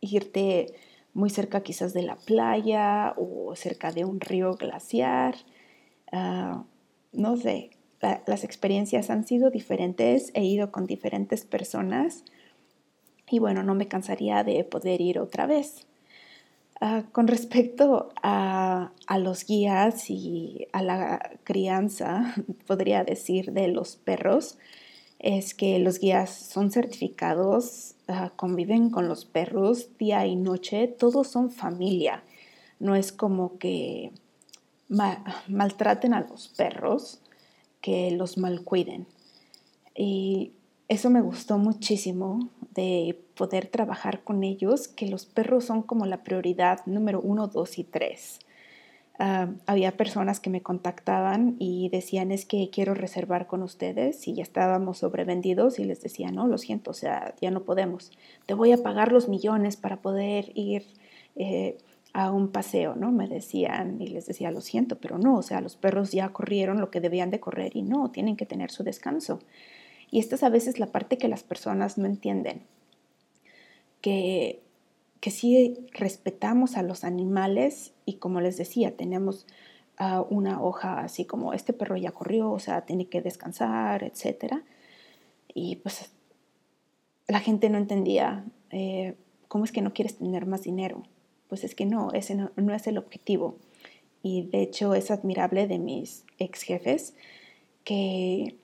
irte 0.02 0.74
muy 1.14 1.30
cerca 1.30 1.62
quizás 1.62 1.94
de 1.94 2.04
la 2.04 2.16
playa 2.16 3.14
o 3.18 3.56
cerca 3.56 3.92
de 3.92 4.06
un 4.06 4.20
río 4.20 4.56
glaciar. 4.56 5.36
Ah, 6.12 6.64
no 7.12 7.38
sé, 7.38 7.72
las 8.26 8.44
experiencias 8.44 9.10
han 9.10 9.28
sido 9.28 9.52
diferentes, 9.52 10.32
he 10.34 10.44
ido 10.44 10.72
con 10.72 10.86
diferentes 10.86 11.46
personas 11.46 12.24
y 13.30 13.40
bueno, 13.40 13.64
no 13.64 13.76
me 13.76 13.88
cansaría 13.88 14.44
de 14.44 14.64
poder 14.64 15.02
ir 15.02 15.20
otra 15.20 15.46
vez. 15.46 15.86
Ah, 16.82 17.04
con 17.12 17.28
respecto 17.28 18.14
a, 18.24 18.92
los 19.18 19.46
guías 19.46 20.10
y 20.10 20.68
a 20.72 20.82
la 20.82 21.38
crianza, 21.44 22.34
podría 22.68 23.04
decir, 23.04 23.52
de 23.52 23.68
los 23.68 23.98
perros, 23.98 24.58
es 25.20 25.54
que 25.54 25.78
los 25.80 26.00
guías 26.00 26.30
son 26.30 26.72
certificados, 26.72 27.96
ah, 28.08 28.32
conviven 28.38 28.92
con 28.92 29.10
los 29.10 29.26
perros 29.26 29.90
día 29.98 30.26
y 30.26 30.38
noche, 30.38 30.88
todos 30.88 31.28
son 31.28 31.52
familia. 31.52 32.24
No 32.80 32.96
es 32.96 33.12
como 33.12 33.58
que 33.58 34.14
maltraten 34.88 36.14
a 36.14 36.22
los 36.22 36.48
perros, 36.48 37.20
que 37.82 38.12
los 38.12 38.38
malcuiden. 38.38 39.06
Y 39.96 40.54
eso 40.88 41.10
me 41.10 41.22
gustó 41.22 41.58
muchísimo 41.58 42.50
de 42.72 43.20
poder 43.36 43.68
trabajar 43.68 44.24
con 44.24 44.44
ellos, 44.44 44.88
que 44.88 45.08
los 45.08 45.26
perros 45.26 45.66
son 45.66 45.82
como 45.82 46.06
la 46.06 46.24
prioridad 46.24 46.86
número 46.86 47.22
uno, 47.22 47.48
dos 47.48 47.78
y 47.78 47.84
tres. 47.84 48.40
Ah, 49.22 49.50
había 49.66 49.98
personas 49.98 50.40
que 50.40 50.50
me 50.50 50.62
contactaban 50.62 51.58
y 51.60 51.90
decían 51.90 52.32
es 52.32 52.46
que 52.46 52.70
quiero 52.72 52.94
reservar 52.94 53.48
con 53.48 53.64
ustedes 53.64 54.26
y 54.30 54.36
ya 54.36 54.44
estábamos 54.44 55.00
sobrevendidos 55.00 55.78
y 55.78 55.84
les 55.84 56.02
decía 56.02 56.32
no, 56.32 56.48
lo 56.48 56.58
siento, 56.58 56.92
o 56.92 56.94
sea, 56.94 57.36
ya 57.42 57.52
no 57.52 57.64
podemos. 57.64 58.14
Te 58.46 58.54
voy 58.54 58.72
a 58.72 58.78
pagar 58.78 59.12
los 59.12 59.28
millones 59.28 59.76
para 59.76 59.98
poder 59.98 60.54
ir 60.56 60.86
eh, 61.36 61.78
a 62.14 62.32
un 62.32 62.48
paseo, 62.48 62.96
¿no? 62.96 63.12
Me 63.12 63.28
decían 63.28 64.02
y 64.02 64.08
les 64.08 64.26
decía 64.26 64.52
lo 64.52 64.62
siento, 64.62 64.98
pero 65.00 65.18
no, 65.18 65.36
o 65.36 65.42
sea, 65.42 65.60
los 65.60 65.76
perros 65.76 66.14
ya 66.14 66.30
corrieron 66.30 66.80
lo 66.80 66.90
que 66.90 67.02
debían 67.02 67.30
de 67.30 67.42
correr 67.42 67.76
y 67.76 67.82
no, 67.82 68.12
tienen 68.12 68.38
que 68.38 68.46
tener 68.46 68.72
su 68.72 68.84
descanso. 68.84 69.40
Y 70.12 70.20
esta 70.20 70.36
es 70.36 70.44
a 70.44 70.50
veces 70.50 70.80
la 70.80 70.88
parte 70.88 71.18
que 71.18 71.28
las 71.28 71.44
personas 71.44 71.98
no 71.98 72.06
entienden, 72.06 72.64
que, 74.02 74.62
que 75.22 75.76
respetamos 75.94 76.78
a 76.78 76.84
los 76.84 77.04
animales 77.04 77.94
y 78.06 78.16
como 78.16 78.42
les 78.42 78.58
decía, 78.58 78.96
tenemos 78.96 79.46
ah, 79.98 80.26
una 80.30 80.62
hoja 80.62 81.02
así 81.02 81.26
como 81.26 81.54
este 81.54 81.74
perro 81.74 81.98
ya 81.98 82.12
corrió, 82.12 82.52
o 82.52 82.60
sea, 82.60 82.86
tiene 82.86 83.08
que 83.08 83.22
descansar, 83.22 84.04
etc. 84.04 84.64
Y 85.54 85.78
pues 85.78 86.12
la 87.28 87.40
gente 87.40 87.70
no 87.70 87.78
entendía 87.78 88.46
eh, 88.72 89.16
cómo 89.48 89.66
es 89.66 89.72
que 89.72 89.82
no 89.82 89.94
quieres 89.94 90.18
tener 90.18 90.46
más 90.46 90.64
dinero. 90.64 91.04
Pues 91.48 91.64
es 91.64 91.76
que 91.76 91.86
no, 91.86 92.12
ese 92.14 92.36
no, 92.36 92.52
no 92.56 92.74
es 92.74 92.88
el 92.88 92.98
objetivo. 92.98 93.58
Y 94.22 94.44
de 94.44 94.62
hecho 94.62 94.96
es 94.96 95.12
admirable 95.12 95.68
de 95.68 95.80
mis 95.80 96.26
ex 96.38 96.62
jefes 96.64 97.16
que 97.84 98.58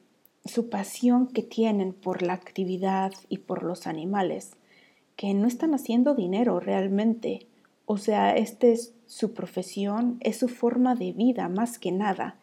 su 0.46 0.70
pasión 0.70 1.28
que 1.28 1.42
tienen 1.42 1.94
por 1.94 2.22
la 2.22 2.34
actividad 2.34 3.12
y 3.30 3.40
por 3.40 3.64
los 3.64 3.88
animales, 3.88 4.52
que 5.16 5.34
no 5.34 5.48
están 5.48 5.74
haciendo 5.74 6.14
dinero 6.14 6.60
realmente. 6.60 7.48
O 7.86 7.98
sea, 7.98 8.36
esta 8.36 8.68
es 8.68 8.94
su 9.08 9.34
profesión, 9.34 10.18
es 10.22 10.38
su 10.38 10.48
forma 10.48 10.96
de 10.96 11.12
vida 11.14 11.50
más 11.50 11.80
que 11.80 11.92
nada. 11.92 12.38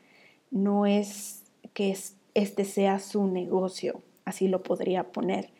No 0.51 0.87
es 0.87 1.45
que 1.75 1.97
este 2.35 2.65
sea 2.65 2.99
su 2.99 3.27
negocio, 3.27 4.03
así 4.25 4.49
lo 4.49 4.63
podría 4.63 5.05
poner, 5.13 5.51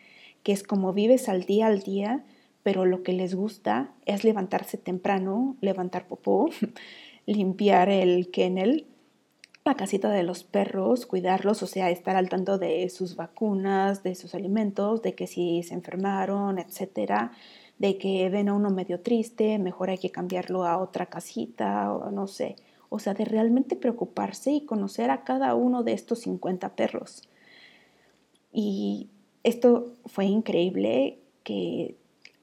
que 0.43 0.53
es 0.53 0.63
como 0.63 0.93
vives 0.93 1.29
al 1.29 1.45
día 1.45 1.67
al 1.67 1.83
día, 1.83 2.25
pero 2.63 2.85
lo 2.85 3.03
que 3.03 3.13
les 3.13 3.35
gusta 3.35 3.93
es 4.05 4.25
levantarse 4.25 4.79
temprano, 4.79 5.57
levantar 5.61 6.07
popó, 6.07 6.51
limpiar 7.27 7.89
el 7.89 8.31
kennel, 8.31 8.87
la 9.65 9.75
casita 9.77 10.11
de 10.11 10.25
los 10.25 10.43
perros, 10.43 11.07
cuidarlos, 11.07 11.63
o 11.63 11.67
sea, 11.67 11.91
estar 11.91 12.17
al 12.17 12.29
tanto 12.29 12.59
de 12.59 12.89
sus 12.91 13.15
vacunas, 13.15 14.03
de 14.03 14.15
sus 14.15 14.35
alimentos, 14.35 15.03
de 15.03 15.15
que 15.15 15.27
si 15.27 15.63
se 15.63 15.75
enfermaron, 15.75 16.59
etcétera, 16.59 17.33
de 17.79 17.97
que 17.97 18.29
ven 18.29 18.49
a 18.49 18.55
uno 18.55 18.71
medio 18.71 19.01
triste, 19.01 19.59
mejor 19.59 19.91
hay 19.91 19.99
que 19.99 20.11
cambiarlo 20.11 20.65
a 20.65 20.79
otra 20.79 21.07
casita, 21.07 21.93
o 21.93 22.11
no 22.11 22.27
sé. 22.27 22.57
O 22.89 22.99
sea, 22.99 23.15
de 23.15 23.25
realmente 23.25 23.77
preocuparse 23.77 24.51
y 24.53 24.67
conocer 24.67 25.11
a 25.11 25.25
cada 25.25 25.55
uno 25.55 25.83
de 25.83 25.93
estos 25.93 26.21
50 26.21 26.75
perros. 26.77 27.29
Y 28.53 29.09
esto 29.45 29.95
fue 30.07 30.27
increíble 30.27 31.19
que 31.45 31.97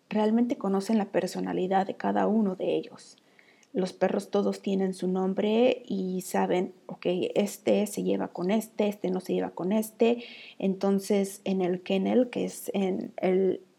realmente 0.09 0.57
conocen 0.57 0.97
la 0.97 1.05
personalidad 1.05 1.85
de 1.85 1.95
cada 1.95 2.27
uno 2.27 2.55
de 2.55 2.75
ellos. 2.75 3.17
Los 3.71 3.93
perros 3.93 4.31
todos 4.31 4.61
tienen 4.61 4.93
su 4.93 5.07
nombre 5.07 5.83
y 5.85 6.21
saben, 6.21 6.73
ok, 6.87 7.05
este 7.35 7.85
se 7.85 8.03
lleva 8.03 8.29
con 8.29 8.49
este, 8.49 8.87
este 8.87 9.11
no 9.11 9.19
se 9.19 9.33
lleva 9.33 9.51
con 9.51 9.71
este. 9.71 10.23
Entonces 10.57 11.41
en 11.43 11.61
el 11.61 11.81
kennel, 11.81 12.29
que 12.29 12.45
es 12.45 12.71
en 12.73 13.13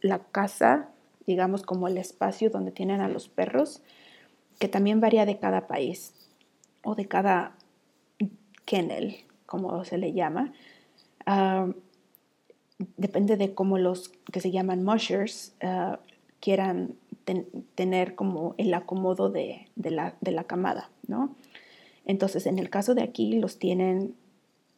la 0.01 0.21
casa, 0.21 0.91
digamos 1.27 1.63
como 1.63 1.89
el 1.89 1.99
espacio 1.99 2.51
donde 2.51 2.71
tienen 2.71 3.01
a 3.01 3.09
los 3.09 3.29
perros, 3.29 3.83
que 4.59 4.69
también 4.69 5.01
varía 5.01 5.27
de 5.27 5.39
cada 5.39 5.67
país 5.67 6.13
o 6.85 6.95
de 6.95 7.07
cada 7.07 7.57
kennel, 8.65 9.17
como 9.47 9.85
se 9.85 9.99
le 9.99 10.13
llama. 10.13 10.53
Ah, 11.27 11.69
depende 12.97 13.37
de 13.37 13.55
cómo 13.55 13.79
los 13.79 14.11
que 14.33 14.41
se 14.41 14.51
llaman 14.51 14.85
mushers 14.85 15.55
ah, 15.63 15.99
quieran 16.41 16.97
tener 17.75 18.15
como 18.15 18.55
el 18.59 18.73
acomodo 18.75 19.31
de, 19.31 19.69
la, 19.77 20.17
de, 20.21 20.33
la, 20.33 20.45
camada, 20.45 20.91
¿no? 21.07 21.37
Entonces, 22.05 22.47
en 22.47 22.59
el 22.59 22.71
caso 22.71 22.95
de 22.95 23.03
aquí, 23.03 23.39
los 23.39 23.59
tienen, 23.59 24.15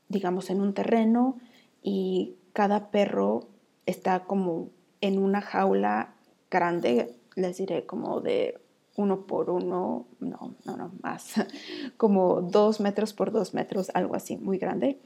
digamos, 0.09 0.51
en 0.51 0.61
un 0.61 0.75
terreno 0.75 1.39
y 1.83 2.35
cada 2.53 2.91
perro 2.91 3.49
está 3.87 4.25
como 4.25 4.69
en 5.01 5.19
una 5.19 5.41
jaula 5.41 6.15
grande, 6.51 7.15
les 7.35 7.57
diré 7.57 7.87
como 7.87 8.21
de 8.21 8.61
uno 8.97 9.27
por 9.27 9.51
uno, 9.51 10.07
no, 10.21 10.55
no, 10.65 10.77
no, 10.77 10.93
más, 11.03 11.35
como 11.97 12.43
dos 12.43 12.81
metros 12.81 13.15
por 13.15 13.33
dos 13.33 13.55
metros, 13.55 13.91
algo 13.95 14.15
así, 14.15 14.37
muy 14.37 14.59
grande. 14.59 14.99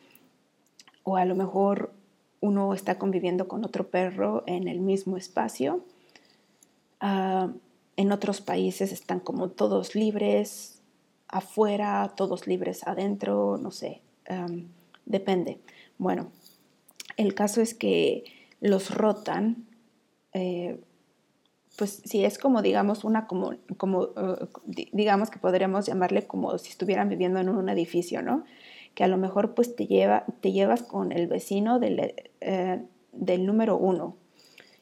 O 1.04 1.16
a 1.16 1.24
lo 1.24 1.36
mejor 1.36 1.92
uno 2.40 2.74
está 2.74 2.98
conviviendo 2.98 3.46
con 3.46 3.64
otro 3.64 3.88
perro 3.88 4.42
en 4.46 4.68
el 4.68 4.80
mismo 4.80 5.16
espacio 5.16 5.84
Ah, 7.00 7.50
en 7.96 8.12
otros 8.12 8.40
países 8.40 8.92
están 8.92 9.20
como 9.20 9.48
todos 9.50 9.94
libres 9.94 10.82
afuera, 11.28 12.12
todos 12.16 12.46
libres 12.46 12.86
adentro, 12.86 13.58
no 13.58 13.70
sé, 13.70 14.00
depende. 15.06 15.58
Bueno, 15.98 16.30
el 17.16 17.34
caso 17.34 17.62
es 17.62 17.74
que 17.74 18.24
los 18.60 18.94
rotan, 18.94 19.66
eh, 20.32 20.78
pues 21.76 22.02
si 22.04 22.24
es 22.24 22.38
como 22.38 22.62
digamos 22.62 23.04
una 23.04 23.26
como, 23.26 23.48
uh, 23.50 24.48
digamos 24.92 25.30
que 25.30 25.38
podríamos 25.38 25.86
llamarle 25.86 26.26
como 26.26 26.56
si 26.58 26.70
estuvieran 26.70 27.08
viviendo 27.08 27.40
en 27.40 27.48
un 27.48 27.68
edificio, 27.68 28.22
¿no? 28.22 28.44
Que 28.94 29.04
a 29.04 29.08
lo 29.08 29.16
mejor 29.16 29.54
pues 29.54 29.74
te, 29.74 29.86
lleva, 29.86 30.24
te 30.40 30.52
llevas 30.52 30.82
con 30.82 31.12
el 31.12 31.26
vecino 31.26 31.78
del, 31.78 32.14
eh, 32.40 32.82
del 33.12 33.46
número 33.46 33.76
uno 33.76 34.16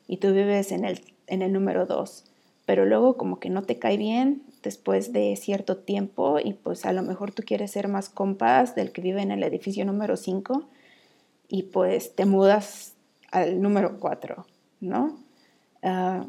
y 0.06 0.18
tú 0.18 0.32
vives 0.32 0.70
en 0.70 0.84
el 0.84 1.13
en 1.26 1.42
el 1.42 1.52
número 1.52 1.86
dos, 1.86 2.24
pero 2.66 2.84
luego 2.84 3.16
como 3.16 3.40
que 3.40 3.50
no 3.50 3.62
te 3.62 3.78
cae 3.78 3.96
bien 3.96 4.42
después 4.62 5.12
de 5.12 5.36
cierto 5.36 5.76
tiempo 5.76 6.38
y 6.42 6.54
pues 6.54 6.86
a 6.86 6.92
lo 6.92 7.02
mejor 7.02 7.32
tú 7.32 7.42
quieres 7.44 7.70
ser 7.70 7.88
más 7.88 8.08
compas 8.08 8.74
del 8.74 8.92
que 8.92 9.02
vive 9.02 9.22
en 9.22 9.30
el 9.30 9.42
edificio 9.42 9.84
número 9.84 10.16
5 10.16 10.64
y 11.48 11.64
pues 11.64 12.14
te 12.14 12.24
mudas 12.24 12.94
al 13.30 13.60
número 13.60 13.98
4, 14.00 14.46
¿no? 14.80 15.18
Ah, 15.82 16.24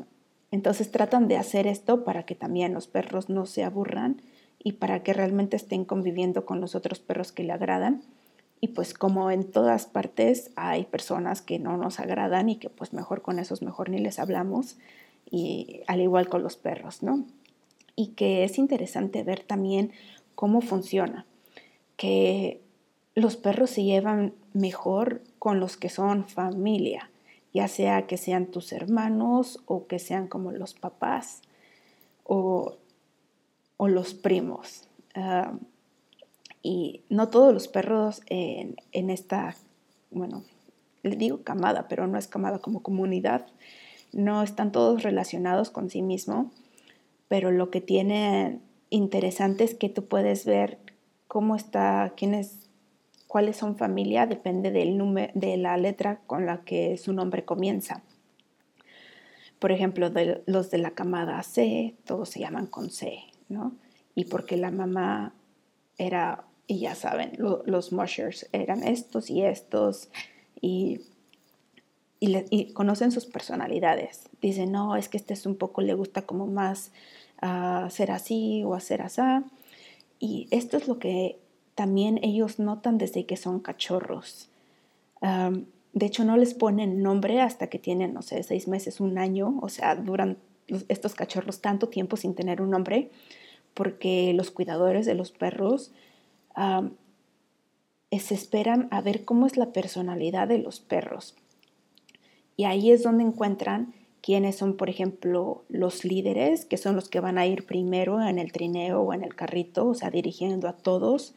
entonces 0.52 0.92
tratan 0.92 1.28
de 1.28 1.38
hacer 1.38 1.68
esto 1.68 2.04
para 2.04 2.24
que 2.24 2.36
también 2.36 2.74
los 2.74 2.88
perros 2.88 3.30
no 3.30 3.46
se 3.46 3.64
aburran 3.64 4.22
y 4.60 4.74
para 4.74 5.04
que 5.04 5.14
realmente 5.14 5.56
estén 5.56 5.86
conviviendo 5.86 6.46
con 6.46 6.62
los 6.62 6.76
otros 6.76 7.00
perros 7.00 7.32
que 7.32 7.44
le 7.44 7.54
agradan. 7.54 8.02
Y 8.62 8.70
pues 8.70 8.94
como 8.94 9.32
en 9.32 9.44
todas 9.44 9.86
partes 9.86 10.52
hay 10.56 10.86
personas 10.86 11.42
que 11.42 11.60
no 11.60 11.78
nos 11.78 12.00
agradan 12.00 12.50
y 12.50 12.56
que 12.58 12.70
pues 12.70 12.94
mejor 12.94 13.22
con 13.22 13.40
esos 13.40 13.62
mejor 13.62 13.90
ni 13.90 14.00
les 14.00 14.20
hablamos 14.20 14.78
y 15.30 15.82
al 15.88 16.02
igual 16.02 16.30
con 16.30 16.44
los 16.44 16.58
perros, 16.58 17.04
¿no? 17.04 17.26
Y 17.96 18.08
que 18.10 18.44
es 18.44 18.58
interesante 18.58 19.24
ver 19.24 19.44
también 19.44 19.92
cómo 20.36 20.62
funciona, 20.62 21.26
que 21.98 22.62
los 23.16 23.38
perros 23.38 23.70
se 23.70 23.84
llevan 23.84 24.34
mejor 24.54 25.22
con 25.40 25.60
los 25.60 25.78
que 25.78 25.90
son 25.90 26.28
familia, 26.28 27.10
ya 27.54 27.68
sea 27.68 28.06
que 28.08 28.18
sean 28.18 28.48
tus 28.48 28.74
hermanos 28.74 29.62
o 29.66 29.88
que 29.88 30.00
sean 30.00 30.28
como 30.28 30.52
los 30.52 30.74
papás 30.74 31.42
o, 32.24 32.78
los 33.80 34.14
primos. 34.14 34.88
Ah, 35.14 35.54
y 36.66 37.04
no 37.10 37.30
todos 37.30 37.54
los 37.54 37.68
perros 37.68 38.24
en, 38.26 38.76
esta, 39.12 39.56
bueno, 40.10 40.44
le 41.04 41.16
digo 41.16 41.44
camada, 41.44 41.88
pero 41.88 42.08
no 42.08 42.18
es 42.18 42.28
camada 42.28 42.58
como 42.58 42.82
comunidad, 42.82 43.46
no 44.14 44.42
están 44.42 44.72
todos 44.72 45.04
relacionados 45.04 45.70
con 45.70 45.92
sí 45.92 46.02
mismo, 46.02 46.52
pero 47.28 47.52
lo 47.52 47.70
que 47.70 47.82
tiene 47.82 48.62
interesante 48.90 49.64
es 49.64 49.76
que 49.76 49.90
tú 49.90 50.08
puedes 50.08 50.46
ver 50.46 50.80
cómo 51.28 51.56
está, 51.56 52.14
quiénes, 52.18 52.68
cuáles 53.28 53.58
son 53.58 53.78
familia, 53.78 54.26
depende 54.26 54.72
del 54.72 54.98
número, 54.98 55.32
de 55.36 55.58
la 55.58 55.78
letra 55.78 56.22
con 56.26 56.48
la 56.48 56.64
que 56.64 56.98
su 56.98 57.14
nombre 57.14 57.46
comienza. 57.46 58.02
Por 59.60 59.72
ejemplo, 59.72 60.10
de, 60.10 60.42
los 60.48 60.72
de 60.72 60.80
la 60.80 60.92
camada 60.92 61.44
C, 61.44 61.94
todos 62.06 62.30
se 62.30 62.40
llaman 62.40 62.66
con 62.66 62.90
C, 62.90 63.20
¿no? 63.50 63.76
Y 64.16 64.26
porque 64.26 64.58
la 64.58 64.72
mamá 64.72 65.36
era 65.98 66.46
y 66.68 66.80
ya 66.80 66.96
saben, 66.96 67.34
los 67.38 67.92
mushers 67.92 68.48
eran 68.52 68.84
estos 68.84 69.30
y 69.30 69.44
estos 69.44 70.10
y, 70.60 71.02
y, 72.20 72.74
conocen 72.74 73.12
sus 73.12 73.26
personalidades. 73.26 74.30
Dicen, 74.42 74.72
no, 74.72 74.96
es 74.96 75.10
que 75.10 75.18
este 75.18 75.34
es 75.34 75.46
un 75.46 75.58
poco, 75.58 75.82
le 75.82 75.94
gusta 75.94 76.24
como 76.24 76.48
más 76.48 76.92
uh, 77.44 77.90
ser 77.90 78.12
así 78.12 78.64
o 78.64 78.74
hacer 78.74 79.02
así. 79.02 79.22
Y 80.20 80.48
esto 80.50 80.78
es 80.78 80.88
lo 80.88 80.98
que 80.98 81.38
también 81.76 82.20
ellos 82.24 82.58
notan 82.58 82.98
desde 82.98 83.26
que 83.26 83.38
son 83.38 83.60
cachorros. 83.60 84.50
de 85.22 86.06
hecho, 86.06 86.24
no 86.24 86.38
les 86.38 86.54
ponen 86.54 87.04
nombre 87.04 87.42
hasta 87.42 87.68
que 87.68 87.80
tienen, 87.80 88.14
no 88.14 88.22
sé, 88.22 88.42
seis 88.44 88.68
meses, 88.68 89.00
un 89.00 89.18
año, 89.18 89.60
o 89.62 89.70
sea, 89.70 89.96
duran 89.96 90.38
estos 90.88 91.14
cachorros 91.14 91.62
tanto 91.62 91.90
tiempo 91.90 92.18
sin 92.18 92.34
tener 92.34 92.62
un 92.62 92.72
nombre, 92.72 93.12
porque 93.74 94.34
los 94.34 94.52
cuidadores 94.52 95.06
de 95.06 95.16
los 95.16 95.32
perros 95.32 95.92
se 96.56 98.34
esperan 98.34 98.88
a 98.92 99.02
ver 99.02 99.26
cómo 99.26 99.46
es 99.46 99.58
la 99.58 99.74
personalidad 99.74 100.48
de 100.48 100.60
los 100.60 100.80
perros. 100.80 101.36
Y 102.58 102.66
ahí 102.66 102.92
es 102.92 103.04
donde 103.04 103.24
encuentran 103.24 103.94
quiénes 104.22 104.56
son, 104.56 104.78
por 104.78 104.90
ejemplo, 104.90 105.66
los 105.70 106.06
líderes, 106.06 106.66
que 106.66 106.78
son 106.78 106.96
los 106.96 107.10
que 107.10 107.20
van 107.20 107.38
a 107.38 107.46
ir 107.46 107.66
primero 107.66 108.22
en 108.22 108.40
el 108.40 108.52
trineo 108.52 109.02
o 109.02 109.14
en 109.14 109.24
el 109.24 109.36
carrito, 109.36 109.88
o 109.88 109.94
sea, 109.94 110.10
dirigiendo 110.10 110.68
a 110.68 110.78
todos, 110.78 111.36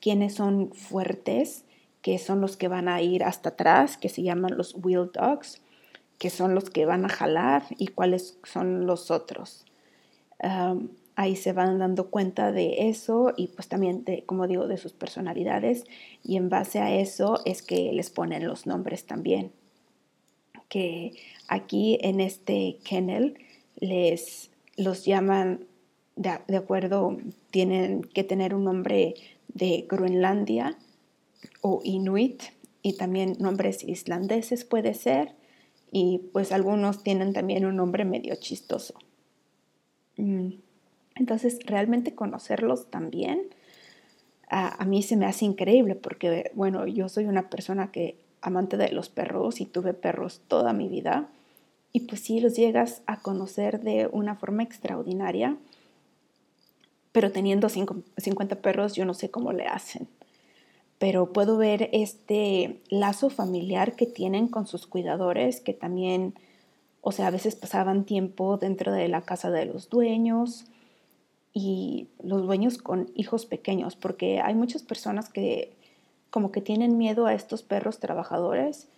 quiénes 0.00 0.34
son 0.34 0.72
fuertes, 0.72 1.64
que 2.02 2.18
son 2.18 2.40
los 2.40 2.56
que 2.56 2.68
van 2.68 2.88
a 2.88 3.00
ir 3.02 3.22
hasta 3.22 3.50
atrás, 3.50 3.96
que 3.96 4.08
se 4.08 4.22
llaman 4.22 4.56
los 4.56 4.74
wheel 4.74 5.10
dogs, 5.12 5.62
que 6.18 6.30
son 6.30 6.54
los 6.54 6.70
que 6.70 6.86
van 6.86 7.04
a 7.04 7.08
jalar 7.08 7.64
y 7.78 7.88
cuáles 7.88 8.38
son 8.42 8.86
los 8.86 9.10
otros 9.10 9.64
ahí 11.16 11.36
se 11.36 11.52
van 11.52 11.78
dando 11.78 12.10
cuenta 12.10 12.52
de 12.52 12.88
eso 12.88 13.32
y 13.36 13.48
pues 13.48 13.68
también 13.68 14.04
de, 14.04 14.24
como 14.24 14.46
digo, 14.46 14.66
de 14.66 14.78
sus 14.78 14.92
personalidades 14.92 15.84
y 16.22 16.36
en 16.36 16.48
base 16.48 16.80
a 16.80 16.94
eso 16.94 17.40
es 17.44 17.62
que 17.62 17.92
les 17.92 18.10
ponen 18.10 18.46
los 18.46 18.66
nombres 18.66 19.06
también. 19.06 19.52
Que 20.68 21.12
aquí 21.48 21.98
en 22.00 22.20
este 22.20 22.78
kennel 22.84 23.38
les 23.76 24.50
los 24.76 25.04
llaman 25.04 25.66
de, 26.16 26.56
acuerdo, 26.56 27.16
tienen 27.50 28.02
que 28.02 28.24
tener 28.24 28.54
un 28.54 28.64
nombre 28.64 29.14
de 29.48 29.86
Groenlandia 29.88 30.76
o 31.60 31.80
Inuit 31.84 32.42
y 32.82 32.96
también 32.96 33.36
nombres 33.38 33.84
islandeses 33.84 34.64
puede 34.64 34.94
ser 34.94 35.34
y 35.90 36.18
pues 36.32 36.52
algunos 36.52 37.02
tienen 37.02 37.32
también 37.32 37.64
un 37.64 37.76
nombre 37.76 38.04
medio 38.04 38.34
chistoso. 38.36 38.94
Mm. 40.16 40.63
Entonces, 41.14 41.58
realmente 41.66 42.14
conocerlos 42.14 42.90
también 42.90 43.48
a, 44.48 44.84
mí 44.84 45.02
se 45.02 45.16
me 45.16 45.26
hace 45.26 45.44
increíble 45.44 45.94
porque, 45.94 46.50
bueno, 46.54 46.86
yo 46.86 47.08
soy 47.08 47.26
una 47.26 47.48
persona 47.48 47.90
que 47.90 48.18
amante 48.40 48.76
de 48.76 48.92
los 48.92 49.08
perros 49.08 49.60
y 49.60 49.66
tuve 49.66 49.94
perros 49.94 50.42
toda 50.48 50.72
mi 50.72 50.88
vida 50.88 51.28
y 51.92 52.00
pues 52.00 52.20
sí 52.20 52.40
los 52.40 52.54
llegas 52.54 53.02
a 53.06 53.20
conocer 53.20 53.80
de 53.80 54.08
una 54.12 54.36
forma 54.36 54.62
extraordinaria, 54.62 55.56
pero 57.12 57.32
teniendo 57.32 57.68
50 57.68 58.56
perros 58.56 58.94
yo 58.94 59.04
no 59.04 59.14
sé 59.14 59.30
cómo 59.30 59.52
le 59.52 59.66
hacen. 59.66 60.08
pero 60.98 61.32
puedo 61.32 61.56
ver 61.58 61.90
este 61.92 62.80
lazo 62.88 63.28
familiar 63.28 63.96
que 63.96 64.06
tienen 64.06 64.48
con 64.48 64.66
sus 64.66 64.86
cuidadores, 64.86 65.60
que 65.60 65.74
también, 65.74 66.34
o 67.02 67.12
sea, 67.12 67.26
a 67.26 67.30
veces 67.30 67.56
pasaban 67.56 68.04
tiempo 68.04 68.56
dentro 68.56 68.92
de 68.92 69.08
la 69.08 69.22
casa 69.22 69.50
de 69.50 69.66
los 69.66 69.90
dueños 69.90 70.66
y 71.54 72.08
los 72.22 72.42
dueños 72.42 72.78
con 72.78 73.10
hijos 73.14 73.46
pequeños, 73.46 73.94
porque 73.94 74.40
hay 74.40 74.54
muchas 74.54 74.82
personas 74.82 75.30
que 75.30 75.72
como 76.30 76.50
que 76.50 76.60
tienen 76.60 76.98
miedo 76.98 77.26
a 77.26 77.34
estos 77.34 77.62
perros 77.62 78.00
trabajadores 78.00 78.88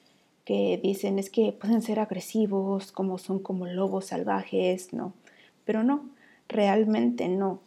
que 0.46 0.80
dicen 0.82 1.18
es 1.18 1.28
que 1.28 1.52
pueden 1.52 1.82
ser 1.82 2.00
agresivos, 2.00 2.92
como 2.92 3.18
son 3.18 3.40
como 3.40 3.66
lobos 3.66 4.06
salvajes, 4.06 4.94
no, 4.94 5.12
pero 5.64 5.82
no, 5.82 6.08
realmente 6.48 7.28
no. 7.28 7.60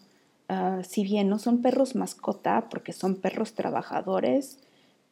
Ah, 0.47 0.79
si 0.83 1.03
bien 1.03 1.29
no 1.29 1.37
son 1.37 1.61
perros 1.61 1.95
mascota, 1.95 2.69
porque 2.71 2.93
son 2.93 3.15
perros 3.15 3.53
trabajadores, 3.53 4.59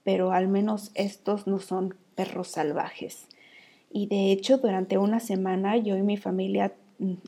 pero 0.04 0.32
al 0.32 0.48
menos 0.48 0.92
estos 0.96 1.46
no 1.46 1.60
son 1.60 1.94
perros 2.16 2.48
salvajes. 2.48 3.28
Y 3.92 4.08
de 4.08 4.32
hecho, 4.32 4.58
durante 4.58 4.98
una 4.98 5.20
semana 5.20 5.78
yo 5.78 5.98
y 5.98 6.02
mi 6.02 6.18
familia 6.18 6.74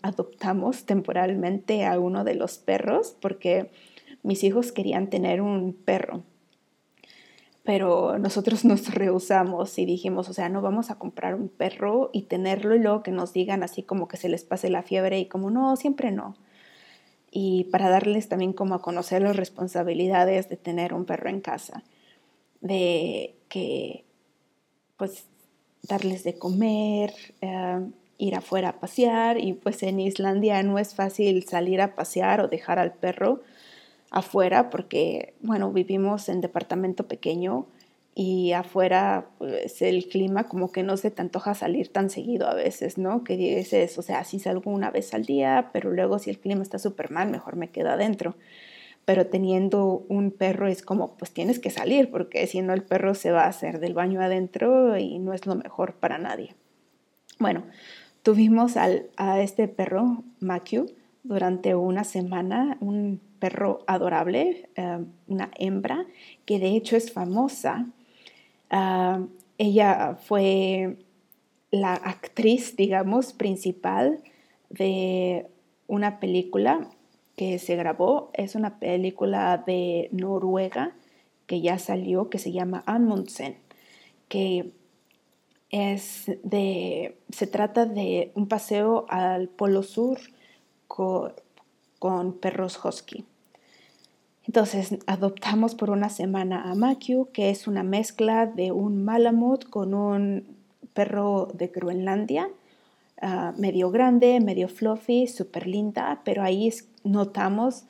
adoptamos 0.01 0.85
temporalmente 0.85 1.85
a 1.85 1.99
uno 1.99 2.23
de 2.23 2.35
los 2.35 2.57
perros 2.57 3.15
porque 3.21 3.71
mis 4.23 4.43
hijos 4.43 4.71
querían 4.71 5.09
tener 5.09 5.41
un 5.41 5.73
perro. 5.73 6.23
Pero 7.63 8.17
nosotros 8.17 8.65
nos 8.65 8.93
rehusamos 8.93 9.77
y 9.77 9.85
dijimos, 9.85 10.29
o 10.29 10.33
sea, 10.33 10.49
no 10.49 10.61
vamos 10.61 10.89
a 10.91 10.95
comprar 10.97 11.35
un 11.35 11.49
perro 11.49 12.09
y 12.13 12.23
tenerlo 12.23 12.75
y 12.75 12.79
luego 12.79 13.03
que 13.03 13.11
nos 13.11 13.33
digan 13.33 13.63
así 13.63 13.83
como 13.83 14.07
que 14.07 14.17
se 14.17 14.29
les 14.29 14.43
pase 14.43 14.69
la 14.69 14.83
fiebre 14.83 15.19
y 15.19 15.25
como 15.27 15.51
no, 15.51 15.75
siempre 15.75 16.11
no 16.11 16.35
y 17.31 17.65
para 17.65 17.89
darles 17.89 18.27
también 18.29 18.53
como 18.53 18.75
a 18.75 18.81
conocer 18.81 19.21
las 19.21 19.35
responsabilidades 19.35 20.49
de 20.49 20.57
tener 20.57 20.93
un 20.93 21.05
perro 21.05 21.29
en 21.29 21.41
casa, 21.41 21.83
de 22.61 23.35
que 23.47 24.05
pues 24.97 25.25
darles 25.83 26.23
de 26.23 26.37
comer, 26.37 27.13
eh, 27.41 27.87
ir 28.19 28.35
afuera 28.35 28.69
a 28.69 28.79
pasear 28.79 29.39
y 29.39 29.53
pues 29.53 29.81
en 29.81 29.99
Islandia 29.99 30.61
no 30.61 30.77
es 30.77 30.93
fácil 30.93 31.43
salir 31.47 31.81
a 31.81 31.95
pasear 31.95 32.41
o 32.41 32.47
dejar 32.47 32.77
al 32.77 32.93
perro 32.93 33.41
afuera 34.11 34.69
porque 34.69 35.33
bueno 35.41 35.71
vivimos 35.71 36.29
en 36.29 36.41
departamento 36.41 37.07
pequeño 37.07 37.65
y 38.21 38.51
afuera 38.51 39.29
pues 39.37 39.81
el 39.81 40.09
clima 40.09 40.49
como 40.49 40.73
que 40.73 40.83
no 40.83 40.97
se 40.97 41.09
te 41.09 41.21
antoja 41.21 41.53
salir 41.53 41.87
tan 41.87 42.09
seguido 42.09 42.49
a 42.49 42.53
veces, 42.53 42.97
¿no? 42.97 43.23
Que 43.23 43.37
dices, 43.37 43.97
o 43.97 44.01
sea, 44.01 44.25
sí 44.25 44.39
salgo 44.39 44.71
una 44.71 44.91
vez 44.91 45.13
al 45.13 45.23
día, 45.23 45.69
pero 45.71 45.89
luego 45.91 46.19
si 46.19 46.29
el 46.29 46.37
clima 46.37 46.61
está 46.61 46.79
súper 46.79 47.11
mal, 47.11 47.29
mejor 47.29 47.55
me 47.55 47.69
quedo 47.69 47.91
adentro. 47.91 48.35
Pero 49.05 49.27
teniendo 49.27 50.05
un 50.09 50.31
perro 50.31 50.67
es 50.67 50.83
como, 50.83 51.15
pues 51.15 51.31
tienes 51.31 51.59
que 51.59 51.69
salir, 51.69 52.11
porque 52.11 52.45
si 52.45 52.61
no 52.61 52.73
el 52.73 52.83
perro 52.83 53.15
se 53.15 53.31
va 53.31 53.43
a 53.45 53.47
hacer 53.47 53.79
del 53.79 53.93
baño 53.93 54.21
adentro 54.21 54.97
y 54.97 55.17
no 55.19 55.33
es 55.33 55.45
lo 55.45 55.55
mejor 55.55 55.93
para 55.93 56.17
nadie. 56.17 56.55
Bueno, 57.39 57.63
tuvimos 58.29 58.77
al, 58.77 59.09
a 59.17 59.41
este 59.41 59.67
perro, 59.67 60.23
Makiu, 60.39 60.85
durante 61.23 61.75
una 61.75 62.03
semana, 62.03 62.77
un 62.79 63.19
perro 63.39 63.83
adorable, 63.87 64.69
eh, 64.75 64.99
una 65.27 65.51
hembra, 65.57 66.05
que 66.45 66.59
de 66.59 66.75
hecho 66.75 66.95
es 66.95 67.11
famosa 67.11 67.87
Ah, 68.69 69.25
ella 69.57 70.17
fue 70.21 70.97
la 71.71 71.93
actriz, 71.93 72.75
digamos, 72.75 73.33
principal 73.33 74.21
de 74.69 75.47
una 75.87 76.19
película 76.19 76.87
que 77.35 77.59
se 77.59 77.75
grabó. 77.75 78.31
Es 78.33 78.55
una 78.55 78.79
película 78.79 79.63
de 79.65 80.09
Noruega 80.11 80.95
que 81.47 81.61
ya 81.61 81.79
salió, 81.79 82.29
que 82.29 82.37
se 82.37 82.51
llama 82.51 82.83
Amundsen, 82.85 83.57
que 84.27 84.71
es 85.69 86.25
de, 86.43 87.17
se 87.29 87.47
trata 87.47 87.85
de 87.85 88.31
un 88.35 88.47
paseo 88.47 89.05
al 89.09 89.49
Polo 89.49 89.83
Sur 89.83 90.19
con, 90.87 92.33
perros 92.39 92.79
husky. 92.83 93.25
Entonces 94.47 94.97
adoptamos 95.05 95.75
por 95.75 95.91
una 95.91 96.09
semana 96.09 96.71
a 96.71 96.75
Makiu, 96.75 97.29
que 97.31 97.51
es 97.51 97.67
una 97.67 97.83
mezcla 97.83 98.47
de 98.47 98.71
un 98.71 99.03
Malamut 99.03 99.63
con 99.69 99.93
un 99.93 100.57
perro 100.93 101.49
de 101.53 101.67
Groenlandia, 101.67 102.49
ah, 103.21 103.53
medio 103.57 103.91
grande, 103.91 104.39
medio 104.39 104.67
fluffy, 104.67 105.27
súper 105.27 105.67
linda, 105.67 106.21
pero 106.25 106.41
ahí 106.41 106.73
notamos 107.03 107.85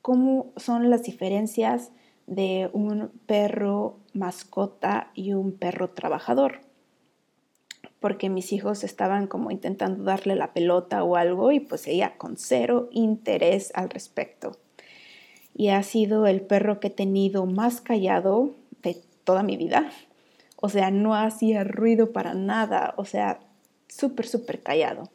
cómo 0.00 0.52
son 0.56 0.90
las 0.90 1.02
diferencias 1.02 1.90
de 2.28 2.70
un 2.72 3.10
perro 3.26 3.98
mascota 4.12 5.10
y 5.14 5.32
un 5.32 5.52
perro 5.52 5.90
trabajador. 5.90 6.69
Porque 8.00 8.30
mis 8.30 8.52
hijos 8.52 8.82
estaban 8.82 9.26
como 9.26 9.50
intentando 9.50 10.02
darle 10.04 10.34
la 10.34 10.52
pelota 10.52 11.04
o 11.04 11.16
algo 11.16 11.52
y 11.52 11.60
pues 11.60 11.86
ella 11.86 12.16
con 12.16 12.36
cero 12.36 12.88
interés 12.92 13.70
al 13.74 13.90
respecto 13.90 14.56
y 15.54 15.68
ha 15.68 15.82
sido 15.82 16.26
el 16.26 16.40
perro 16.40 16.80
que 16.80 16.88
he 16.88 16.90
tenido 16.90 17.46
más 17.46 17.80
callado 17.80 18.54
de 18.82 18.96
toda 19.24 19.42
mi 19.42 19.56
vida. 19.56 19.90
O 20.56 20.68
sea, 20.68 20.90
no 20.90 21.14
hacía 21.14 21.64
ruido 21.64 22.12
para 22.12 22.34
nada, 22.34 22.94
o 22.96 23.04
sea, 23.04 23.40
súper, 23.88 24.26
súper 24.26 24.62
callado. 24.62 25.10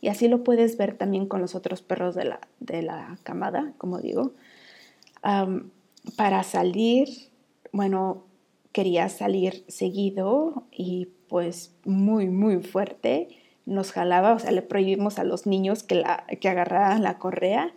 Y 0.00 0.08
así 0.08 0.28
lo 0.28 0.44
puedes 0.44 0.78
ver 0.78 0.96
también 0.96 1.26
con 1.26 1.40
los 1.40 1.54
otros 1.54 1.82
perros 1.82 2.14
de 2.14 2.24
la, 2.24 2.40
de 2.60 2.82
la 2.82 3.18
camada, 3.22 3.72
como 3.76 3.98
digo. 3.98 4.32
para 6.16 6.42
salir, 6.44 7.08
bueno, 7.72 8.24
quería 8.72 9.10
salir 9.10 9.64
seguido 9.68 10.64
y 10.72 11.08
pues 11.30 11.74
muy, 11.86 12.28
muy 12.28 12.62
fuerte. 12.62 13.28
Nos 13.64 13.92
jalaba, 13.92 14.34
o 14.34 14.38
sea, 14.38 14.50
le 14.50 14.60
prohibimos 14.60 15.18
a 15.18 15.24
los 15.24 15.46
niños 15.46 15.82
que, 15.82 15.94
la, 15.94 16.26
que 16.40 16.50
agarraran 16.50 17.02
la 17.02 17.16
correa 17.18 17.72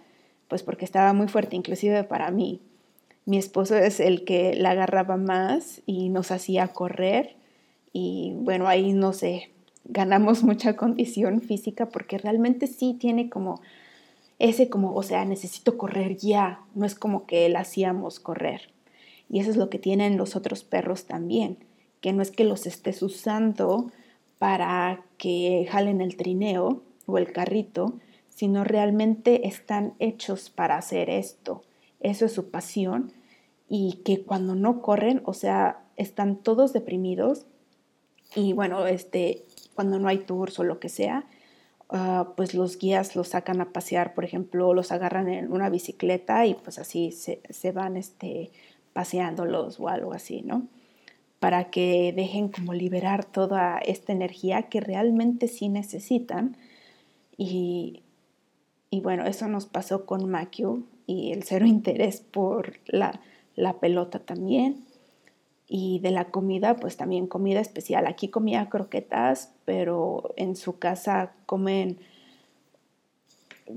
pues 0.54 0.62
porque 0.62 0.86
estaba 0.86 1.14
muy 1.14 1.28
fuerte, 1.28 1.56
inclusive 1.56 2.04
para 2.04 2.30
mí. 2.30 2.62
Mi 3.26 3.40
esposo 3.40 3.76
es 3.76 4.00
el 4.00 4.24
que 4.24 4.54
la 4.54 4.72
agarraba 4.72 5.18
más 5.18 5.82
y 5.88 6.10
nos 6.10 6.30
hacía 6.30 6.68
correr 6.68 7.38
y 7.92 8.34
bueno, 8.36 8.68
ahí 8.68 8.94
no 8.94 9.14
sé, 9.14 9.50
ganamos 9.86 10.44
mucha 10.44 10.76
condición 10.76 11.42
física 11.42 11.88
porque 11.90 12.20
realmente 12.20 12.68
sí 12.68 12.96
tiene 13.00 13.32
como 13.32 13.62
ese 14.38 14.70
como, 14.70 14.94
o 14.94 15.02
sea, 15.02 15.26
necesito 15.26 15.76
correr 15.76 16.18
ya, 16.18 16.60
no 16.76 16.86
es 16.86 16.94
como 16.94 17.26
que 17.26 17.50
la 17.50 17.62
hacíamos 17.62 18.20
correr. 18.20 18.70
Y 19.30 19.40
eso 19.40 19.50
es 19.50 19.58
lo 19.58 19.72
que 19.72 19.80
tienen 19.80 20.18
los 20.18 20.36
otros 20.36 20.64
perros 20.64 21.06
también, 21.06 21.58
que 22.04 22.12
no 22.12 22.22
es 22.22 22.32
que 22.32 22.44
los 22.44 22.68
estés 22.68 23.02
usando 23.02 23.90
para 24.38 25.06
que 25.18 25.66
jalen 25.72 26.02
el 26.02 26.18
trineo 26.18 26.84
o 27.06 27.18
el 27.18 27.32
carrito, 27.32 27.94
sino 28.28 28.66
realmente 28.66 29.48
están 29.48 29.94
hechos 30.00 30.50
para 30.50 30.76
hacer 30.76 31.10
esto. 31.10 31.64
Eso 32.02 32.26
es 32.26 32.34
su 32.34 32.52
pasión 32.52 33.14
y 33.70 34.02
que 34.04 34.22
cuando 34.22 34.54
no 34.54 34.82
corren, 34.82 35.22
o 35.24 35.34
sea, 35.34 35.86
están 35.96 36.36
todos 36.36 36.74
deprimidos 36.74 37.46
y 38.36 38.52
bueno, 38.52 38.86
este, 38.86 39.46
cuando 39.74 39.98
no 39.98 40.10
hay 40.10 40.18
tours 40.18 40.60
o 40.60 40.66
lo 40.66 40.82
que 40.82 40.90
sea, 40.90 41.26
ah, 41.88 42.34
pues 42.36 42.54
los 42.54 42.78
guías 42.78 43.16
los 43.16 43.30
sacan 43.30 43.62
a 43.62 43.72
pasear, 43.72 44.14
por 44.14 44.26
ejemplo, 44.26 44.74
los 44.74 44.92
agarran 44.92 45.30
en 45.30 45.54
una 45.54 45.70
bicicleta 45.70 46.46
y 46.48 46.56
pues 46.56 46.80
así 46.80 47.14
se, 47.14 47.42
se 47.50 47.72
van 47.72 47.96
este, 47.96 48.52
paseándolos 48.92 49.80
o 49.80 49.88
algo 49.88 50.12
así, 50.12 50.42
¿no? 50.42 50.68
Para 51.44 51.72
que 51.72 52.14
dejen 52.16 52.48
como 52.48 52.74
liberar 52.74 53.26
toda 53.26 53.78
esta 53.80 54.14
energía 54.14 54.70
que 54.70 54.80
realmente 54.80 55.50
sí 55.50 55.68
necesitan 55.68 56.56
y, 57.36 58.04
y 58.90 59.02
bueno, 59.02 59.26
eso 59.26 59.50
nos 59.50 59.66
pasó 59.66 60.06
con 60.06 60.30
Makio 60.30 60.84
y 61.06 61.32
el 61.32 61.44
cero 61.44 61.66
interés 61.66 62.22
por 62.22 62.80
la, 62.86 63.20
pelota 63.82 64.20
también. 64.20 64.86
Y 65.68 66.00
de 66.00 66.12
la 66.12 66.26
comida, 66.26 66.76
pues 66.76 66.96
también 66.96 67.28
comida 67.28 67.60
especial. 67.60 68.06
Aquí 68.08 68.28
comía 68.28 68.70
croquetas, 68.70 69.52
pero 69.66 70.34
en 70.36 70.56
su 70.56 70.78
casa 70.78 71.34
comen, 71.46 71.98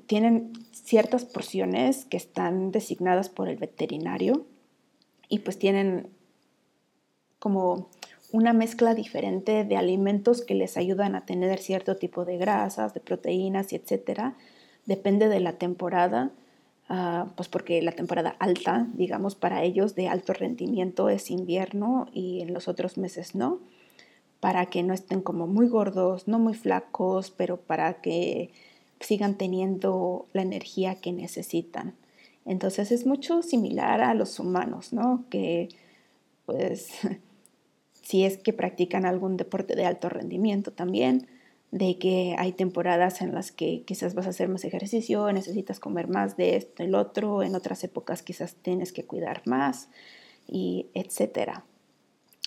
tienen 0.07 0.53
ciertas 0.73 1.25
porciones 1.25 2.05
que 2.05 2.17
están 2.17 2.71
designadas 2.71 3.29
por 3.29 3.49
el 3.49 3.57
veterinario 3.57 4.45
y 5.29 5.41
pues 5.41 5.59
tienen 5.59 6.11
como 7.47 7.87
una 8.33 8.53
mezcla 8.53 8.93
diferente 8.93 9.63
de 9.63 9.77
alimentos 9.77 10.43
que 10.43 10.57
les 10.57 10.77
ayudan 10.77 11.15
a 11.15 11.25
tener 11.25 11.61
cierto 11.61 11.95
tipo 11.95 12.25
de 12.25 12.39
grasas, 12.39 12.93
de 12.93 12.99
proteínas 12.99 13.73
y 13.73 13.77
etcétera 13.77 14.35
depende 14.85 15.29
de 15.29 15.39
la 15.39 15.53
temporada, 15.53 16.33
ah, 16.89 17.29
pues 17.37 17.49
porque 17.49 17.81
la 17.83 17.93
temporada 17.93 18.35
alta, 18.41 18.89
digamos, 18.95 19.37
para 19.37 19.63
ellos 19.63 19.95
de 19.95 20.09
alto 20.09 20.33
rendimiento 20.33 21.09
es 21.09 21.31
invierno 21.31 22.09
y 22.13 22.41
en 22.41 22.53
los 22.53 22.67
otros 22.67 22.99
meses 22.99 23.37
no, 23.37 23.61
para 24.41 24.67
que 24.67 24.83
no 24.83 24.93
estén 24.93 25.21
como 25.21 25.47
muy 25.47 25.69
gordos, 25.69 26.27
no 26.27 26.41
muy 26.41 26.55
flacos, 26.55 27.31
pero 27.31 27.59
para 27.59 28.01
que 28.01 28.51
sigan 28.99 29.37
teniendo 29.37 30.27
la 30.33 30.43
energía 30.43 30.97
que 30.97 31.13
necesitan. 31.13 31.95
Entonces 32.45 32.91
es 32.91 33.07
mucho 33.07 33.41
similar 33.43 34.01
a 34.01 34.15
los 34.15 34.41
humanos, 34.41 34.93
¿no? 34.93 35.23
Que 35.31 35.69
pues 36.47 36.91
si 38.07 38.25
es 38.25 38.39
que 38.39 38.53
practican 38.53 39.05
algún 39.05 39.37
deporte 39.37 39.75
de 39.75 39.85
alto 39.85 40.09
rendimiento 40.09 40.71
también, 40.73 41.27
de 41.73 41.99
que 41.99 42.37
hay 42.39 42.53
temporadas 42.53 43.21
en 43.21 43.35
las 43.35 43.51
que 43.51 43.83
quizás 43.83 44.15
vas 44.15 44.27
a 44.27 44.31
hacer 44.31 44.49
más 44.49 44.63
ejercicio, 44.63 45.33
necesitas 45.33 45.81
comer 45.81 46.07
más 46.07 46.37
de 46.37 46.55
esto, 46.55 46.85
el 46.85 46.95
otro, 46.95 47.43
en 47.43 47.57
otras 47.57 47.83
épocas 47.83 48.23
quizás 48.23 48.55
tienes 48.63 48.93
que 48.93 49.05
cuidar 49.05 49.43
más 49.45 49.89
y 50.47 50.87
etcétera. 50.95 51.65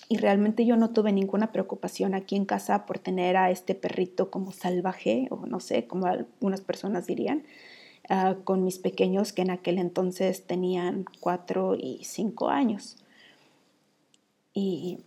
Y 0.08 0.16
realmente 0.16 0.64
yo 0.64 0.76
no 0.76 0.94
tuve 0.94 1.12
ninguna 1.12 1.52
preocupación 1.52 2.14
aquí 2.14 2.36
en 2.36 2.46
casa 2.46 2.86
por 2.86 2.98
tener 2.98 3.36
a 3.36 3.50
este 3.50 3.74
perrito 3.74 4.30
como 4.30 4.52
salvaje, 4.52 5.28
o 5.28 5.44
no 5.44 5.60
sé, 5.60 5.86
como 5.86 6.06
algunas 6.06 6.62
personas 6.62 7.06
dirían, 7.06 7.44
ah, 8.08 8.36
con 8.44 8.64
mis 8.64 8.78
pequeños 8.78 9.34
que 9.34 9.42
en 9.42 9.50
aquel 9.50 9.76
entonces 9.76 10.46
tenían 10.46 11.04
cuatro 11.20 11.76
y 11.78 12.04
cinco 12.04 12.48
años. 12.48 12.96
Y 14.52 14.98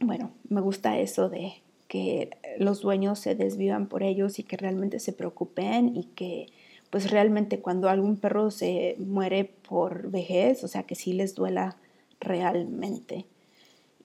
bueno, 0.00 0.32
me 0.48 0.60
gusta 0.60 0.98
eso 0.98 1.28
de 1.28 1.62
que 1.88 2.30
los 2.58 2.80
dueños 2.80 3.18
se 3.18 3.34
desvivan 3.34 3.86
por 3.86 4.02
ellos 4.02 4.38
y 4.38 4.42
que 4.42 4.56
realmente 4.56 4.98
se 5.00 5.12
preocupen 5.12 5.96
y 5.96 6.04
que 6.04 6.46
pues 6.88 7.10
realmente 7.10 7.60
cuando 7.60 7.88
algún 7.88 8.16
perro 8.16 8.50
se 8.50 8.96
muere 8.98 9.44
por 9.44 10.10
vejez, 10.10 10.64
o 10.64 10.68
sea 10.68 10.82
que 10.82 10.94
sí 10.94 11.12
les 11.12 11.34
duela 11.34 11.76
realmente. 12.18 13.26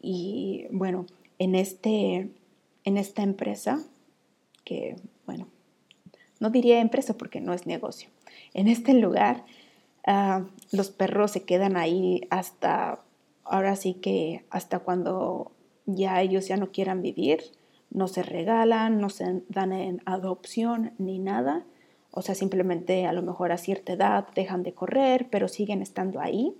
Y 0.01 0.67
bueno, 0.71 1.05
en, 1.39 1.55
este, 1.55 2.29
en 2.83 2.97
esta 2.97 3.23
empresa, 3.23 3.83
que 4.63 4.97
bueno, 5.25 5.47
no 6.39 6.49
diría 6.49 6.79
empresa 6.79 7.15
porque 7.17 7.41
no 7.41 7.53
es 7.53 7.65
negocio, 7.65 8.09
en 8.53 8.67
este 8.67 8.93
lugar 8.93 9.45
ah, 10.05 10.45
los 10.71 10.91
perros 10.91 11.31
se 11.31 11.43
quedan 11.43 11.77
ahí 11.77 12.21
hasta, 12.29 12.99
ahora 13.43 13.75
sí 13.75 13.95
que 13.95 14.43
hasta 14.49 14.79
cuando 14.79 15.51
ya 15.85 16.21
ellos 16.21 16.47
ya 16.47 16.57
no 16.57 16.71
quieran 16.71 17.01
vivir, 17.01 17.43
no 17.91 18.07
se 18.07 18.23
regalan, 18.23 18.99
no 18.99 19.09
se 19.09 19.43
dan 19.49 19.71
en 19.71 20.01
adopción 20.05 20.93
ni 20.97 21.19
nada. 21.19 21.65
O 22.11 22.21
sea, 22.21 22.35
simplemente 22.35 23.05
a 23.05 23.13
lo 23.13 23.21
mejor 23.21 23.51
a 23.51 23.57
cierta 23.57 23.93
edad 23.93 24.27
dejan 24.35 24.63
de 24.63 24.73
correr, 24.73 25.27
pero 25.29 25.47
siguen 25.47 25.81
estando 25.81 26.19
ahí. 26.19 26.53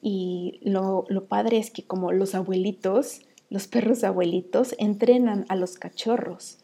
Y 0.00 0.60
lo, 0.62 1.04
lo 1.08 1.26
padre 1.26 1.58
es 1.58 1.70
que 1.70 1.82
como 1.82 2.12
los 2.12 2.34
abuelitos, 2.34 3.22
los 3.50 3.66
perros 3.66 4.04
abuelitos, 4.04 4.74
entrenan 4.78 5.44
a 5.48 5.56
los 5.56 5.76
cachorros. 5.76 6.58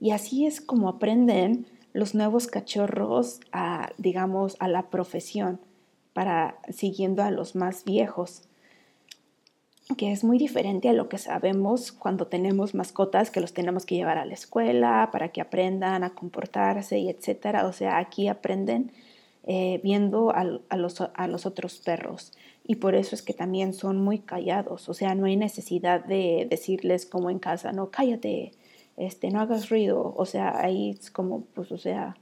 Y 0.00 0.12
así 0.12 0.46
es 0.46 0.60
como 0.60 0.88
aprenden 0.88 1.66
los 1.92 2.14
nuevos 2.14 2.46
cachorros 2.46 3.40
a, 3.52 3.90
digamos, 3.98 4.56
a 4.60 4.68
la 4.68 4.88
profesión, 4.90 5.60
para 6.12 6.58
siguiendo 6.70 7.22
a 7.22 7.30
los 7.30 7.54
más 7.54 7.84
viejos 7.84 8.48
que 9.96 10.12
es 10.12 10.22
muy 10.22 10.38
diferente 10.38 10.88
a 10.88 10.92
lo 10.92 11.08
que 11.08 11.18
sabemos 11.18 11.92
cuando 11.92 12.26
tenemos 12.26 12.74
mascotas 12.74 13.30
que 13.30 13.40
los 13.40 13.54
tenemos 13.54 13.86
que 13.86 13.94
llevar 13.94 14.18
a 14.18 14.26
la 14.26 14.34
escuela 14.34 15.08
para 15.12 15.30
que 15.30 15.40
aprendan 15.40 16.04
a 16.04 16.14
comportarse 16.14 16.98
y 16.98 17.08
etcétera. 17.08 17.66
O 17.66 17.72
sea, 17.72 17.98
aquí 17.98 18.28
aprenden 18.28 18.92
eh, 19.46 19.80
viendo 19.82 20.30
a, 20.34 20.44
los, 20.44 21.00
a, 21.00 21.26
los, 21.26 21.46
otros 21.46 21.78
perros 21.78 22.32
y 22.64 22.76
por 22.76 22.94
eso 22.94 23.14
es 23.14 23.22
que 23.22 23.32
también 23.32 23.72
son 23.72 23.98
muy 23.98 24.18
callados. 24.18 24.88
O 24.90 24.94
sea, 24.94 25.14
no 25.14 25.24
hay 25.24 25.36
necesidad 25.36 26.04
de 26.04 26.46
decirles 26.50 27.06
como 27.06 27.30
en 27.30 27.38
casa, 27.38 27.72
no, 27.72 27.90
cállate, 27.90 28.52
este, 28.98 29.30
no 29.30 29.40
hagas 29.40 29.70
ruido. 29.70 30.12
O 30.16 30.26
sea, 30.26 30.60
ahí 30.60 30.90
es 30.90 31.10
como, 31.10 31.44
pues, 31.54 31.72
o 31.72 31.78
sea, 31.78 32.16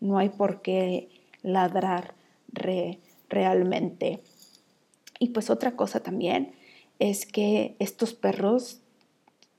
no 0.00 0.18
hay 0.18 0.28
por 0.28 0.62
qué 0.62 1.08
ladrar 1.42 2.14
realmente. 3.28 4.20
Y 5.18 5.30
pues 5.30 5.50
otra 5.50 5.72
cosa 5.72 6.00
también 6.00 6.52
es 6.98 7.26
que 7.26 7.76
estos 7.78 8.14
perros, 8.14 8.80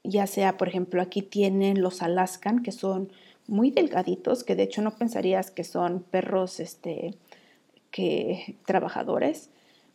ya 0.03 0.27
sea, 0.27 0.57
por 0.57 0.67
ejemplo, 0.67 1.01
aquí 1.01 1.21
tienen 1.21 1.81
los 1.81 2.01
Alaskan, 2.01 2.61
que 2.61 2.71
son 2.71 3.11
muy 3.47 3.71
delgaditos, 3.71 4.43
que 4.43 4.55
de 4.55 4.63
hecho 4.63 4.81
no 4.81 4.91
pensarías 4.91 5.51
que 5.51 5.63
son 5.63 6.03
perros 6.03 6.59
este, 6.59 7.15
que, 7.91 8.57
trabajadores, 8.65 9.49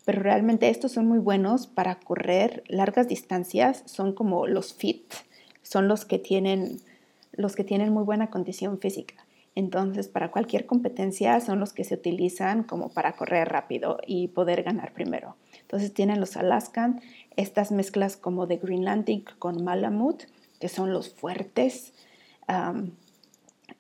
pero 0.05 0.22
realmente 0.22 0.68
estos 0.68 0.92
son 0.92 1.07
muy 1.07 1.18
buenos 1.18 1.66
para 1.66 2.01
correr 2.01 2.62
largas 2.68 3.09
distancias, 3.09 3.82
son 3.86 4.12
como 4.12 4.47
los 4.47 4.74
fit, 4.74 5.12
son 5.62 5.88
los 5.88 6.05
que 6.05 6.18
tienen, 6.18 6.80
los 7.32 7.57
que 7.57 7.64
tienen 7.64 7.92
muy 7.92 8.05
buena 8.05 8.28
condición 8.28 8.78
física. 8.78 9.14
Entonces, 9.57 10.09
para 10.09 10.32
cualquier 10.32 10.66
competencia 10.66 11.40
son 11.40 11.61
los 11.61 11.72
que 11.72 11.84
se 11.84 11.95
utilizan 11.95 12.64
como 12.64 12.88
para 12.88 13.12
correr 13.12 13.49
rápido 13.49 13.99
y 14.05 14.28
poder 14.28 14.64
ganar 14.64 14.92
primero. 14.92 15.36
Entonces, 15.61 15.95
tienen 15.95 16.18
los 16.18 16.36
Alaskan, 16.36 17.01
estas 17.37 17.72
mezclas 17.72 18.16
como 18.16 18.47
de 18.47 18.57
Greenlandic 18.59 19.39
con 19.39 19.64
Malamute, 19.64 20.26
que 20.61 20.68
son 20.68 20.93
los 20.93 21.12
fuertes. 21.12 21.93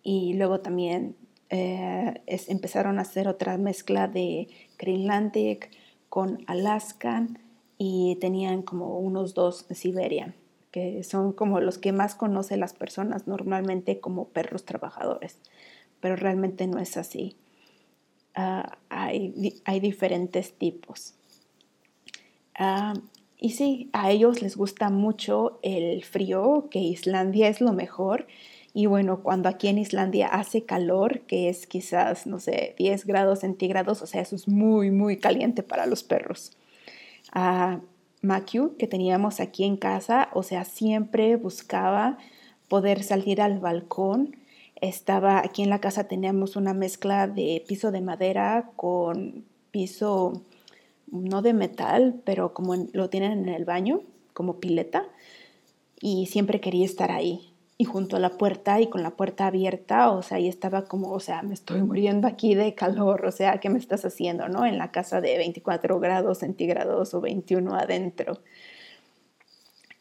y 0.02 0.34
luego 0.34 0.60
también 0.60 1.16
eh, 1.50 2.22
empezaron 2.26 2.98
a 2.98 3.02
hacer 3.02 3.28
otra 3.28 3.56
mezcla 3.58 4.08
de 4.08 4.48
Greenlandic 4.78 5.70
con 6.08 6.42
Alaskan 6.46 7.38
y 7.78 8.16
tenían 8.20 8.62
como 8.62 8.98
unos 8.98 9.34
dos 9.34 9.66
Siberian, 9.70 10.34
que 10.70 11.04
son 11.04 11.32
como 11.32 11.60
los 11.60 11.78
que 11.78 11.92
más 11.92 12.14
conocen 12.14 12.60
las 12.60 12.72
personas 12.72 13.26
normalmente 13.26 14.00
como 14.00 14.28
perros 14.28 14.64
trabajadores, 14.64 15.38
pero 16.00 16.16
realmente 16.16 16.66
no 16.66 16.78
es 16.78 16.96
así. 16.96 17.36
Ah, 18.34 18.78
hay, 18.88 19.60
hay, 19.64 19.80
diferentes 19.80 20.54
tipos. 20.54 21.14
Y 23.44 23.50
sí, 23.50 23.90
a 23.92 24.10
ellos 24.10 24.40
les 24.40 24.56
gusta 24.56 24.88
mucho 24.88 25.58
el 25.60 26.02
frío, 26.02 26.68
que 26.70 26.78
Islandia 26.78 27.48
es 27.48 27.60
lo 27.60 27.74
mejor. 27.74 28.26
Y 28.72 28.86
bueno, 28.86 29.22
cuando 29.22 29.50
aquí 29.50 29.68
en 29.68 29.76
Islandia 29.76 30.28
hace 30.28 30.64
calor, 30.64 31.20
que 31.26 31.50
es 31.50 31.66
quizás, 31.66 32.26
no 32.26 32.40
sé, 32.40 32.74
10 32.78 33.04
grados 33.04 33.40
centígrados, 33.40 34.00
o 34.00 34.06
sea, 34.06 34.22
eso 34.22 34.34
es 34.34 34.48
muy, 34.48 34.90
muy 34.90 35.18
caliente 35.18 35.62
para 35.62 35.84
los 35.84 36.02
perros. 36.02 36.56
A 37.32 37.82
Makiu, 38.22 38.78
que 38.78 38.86
teníamos 38.86 39.40
aquí 39.40 39.64
en 39.64 39.76
casa, 39.76 40.30
o 40.32 40.42
sea, 40.42 40.64
siempre 40.64 41.36
buscaba 41.36 42.16
poder 42.68 43.02
salir 43.02 43.42
al 43.42 43.58
balcón. 43.58 44.38
Estaba 44.76 45.40
aquí 45.40 45.62
en 45.62 45.68
la 45.68 45.82
casa, 45.82 46.08
teníamos 46.08 46.56
una 46.56 46.72
mezcla 46.72 47.28
de 47.28 47.62
piso 47.68 47.92
de 47.92 48.00
madera 48.00 48.70
con 48.74 49.44
piso 49.70 50.44
no 51.06 51.42
de 51.42 51.52
metal, 51.52 52.20
pero 52.24 52.54
como 52.54 52.74
lo 52.92 53.10
tienen 53.10 53.32
en 53.32 53.48
el 53.48 53.64
baño, 53.64 54.02
como 54.32 54.60
pileta, 54.60 55.06
y 56.00 56.26
siempre 56.26 56.60
quería 56.60 56.84
estar 56.84 57.10
ahí. 57.10 57.50
Y 57.76 57.84
junto 57.84 58.16
a 58.16 58.20
la 58.20 58.38
puerta 58.38 58.80
y 58.80 58.88
con 58.88 59.02
la 59.02 59.16
puerta 59.16 59.46
abierta, 59.46 60.10
o 60.10 60.22
sea, 60.22 60.38
y 60.38 60.48
estaba 60.48 60.84
como, 60.84 61.10
o 61.10 61.20
sea, 61.20 61.42
me 61.42 61.54
estoy 61.54 61.82
muriendo 61.82 62.28
aquí 62.28 62.54
de 62.54 62.74
calor, 62.74 63.26
o 63.26 63.32
sea, 63.32 63.58
¿qué 63.58 63.68
me 63.68 63.78
estás 63.78 64.04
haciendo, 64.04 64.48
no? 64.48 64.64
En 64.64 64.78
la 64.78 64.92
casa 64.92 65.20
de 65.20 65.36
24 65.38 65.98
grados 65.98 66.38
centígrados 66.38 67.14
o 67.14 67.20
21 67.20 67.74
adentro. 67.74 68.40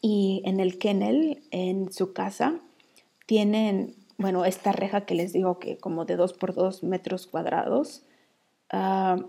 Y 0.00 0.42
en 0.44 0.60
el 0.60 0.78
kennel, 0.78 1.42
en 1.50 1.90
su 1.90 2.12
casa, 2.12 2.60
tienen, 3.26 3.94
bueno, 4.18 4.44
esta 4.44 4.70
reja 4.70 5.06
que 5.06 5.14
les 5.14 5.32
digo 5.32 5.58
que 5.58 5.78
como 5.78 6.04
de 6.04 6.16
2 6.16 6.34
por 6.34 6.54
2 6.54 6.82
metros 6.84 7.26
cuadrados, 7.26 8.04
uh, 8.72 9.24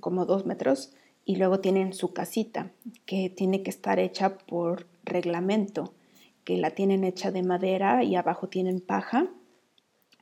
como 0.00 0.26
dos 0.26 0.46
metros 0.46 0.92
y 1.24 1.36
luego 1.36 1.60
tienen 1.60 1.92
su 1.92 2.12
casita 2.12 2.70
que 3.06 3.30
tiene 3.30 3.62
que 3.62 3.70
estar 3.70 3.98
hecha 3.98 4.38
por 4.38 4.86
reglamento, 5.04 5.92
que 6.44 6.56
la 6.56 6.70
tienen 6.70 7.04
hecha 7.04 7.30
de 7.30 7.42
madera 7.42 8.02
y 8.02 8.16
abajo 8.16 8.48
tienen 8.48 8.80
paja 8.80 9.28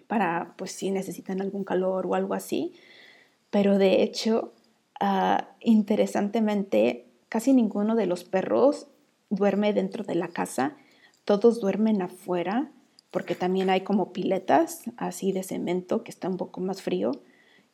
para 0.06 0.54
pues 0.56 0.72
si 0.72 0.90
necesitan 0.90 1.40
algún 1.40 1.64
calor 1.64 2.06
o 2.06 2.14
algo 2.14 2.34
así. 2.34 2.72
Pero 3.50 3.78
de 3.78 4.02
hecho, 4.02 4.52
ah, 5.00 5.48
interesantemente, 5.60 7.06
casi 7.28 7.52
ninguno 7.52 7.94
de 7.94 8.06
los 8.06 8.24
perros 8.24 8.88
duerme 9.30 9.72
dentro 9.72 10.04
de 10.04 10.14
la 10.14 10.28
casa, 10.28 10.76
todos 11.24 11.60
duermen 11.60 12.02
afuera 12.02 12.70
porque 13.10 13.34
también 13.34 13.70
hay 13.70 13.82
como 13.82 14.12
piletas 14.12 14.82
así 14.96 15.32
de 15.32 15.42
cemento 15.42 16.02
que 16.02 16.10
está 16.10 16.28
un 16.28 16.36
poco 16.36 16.60
más 16.60 16.82
frío 16.82 17.12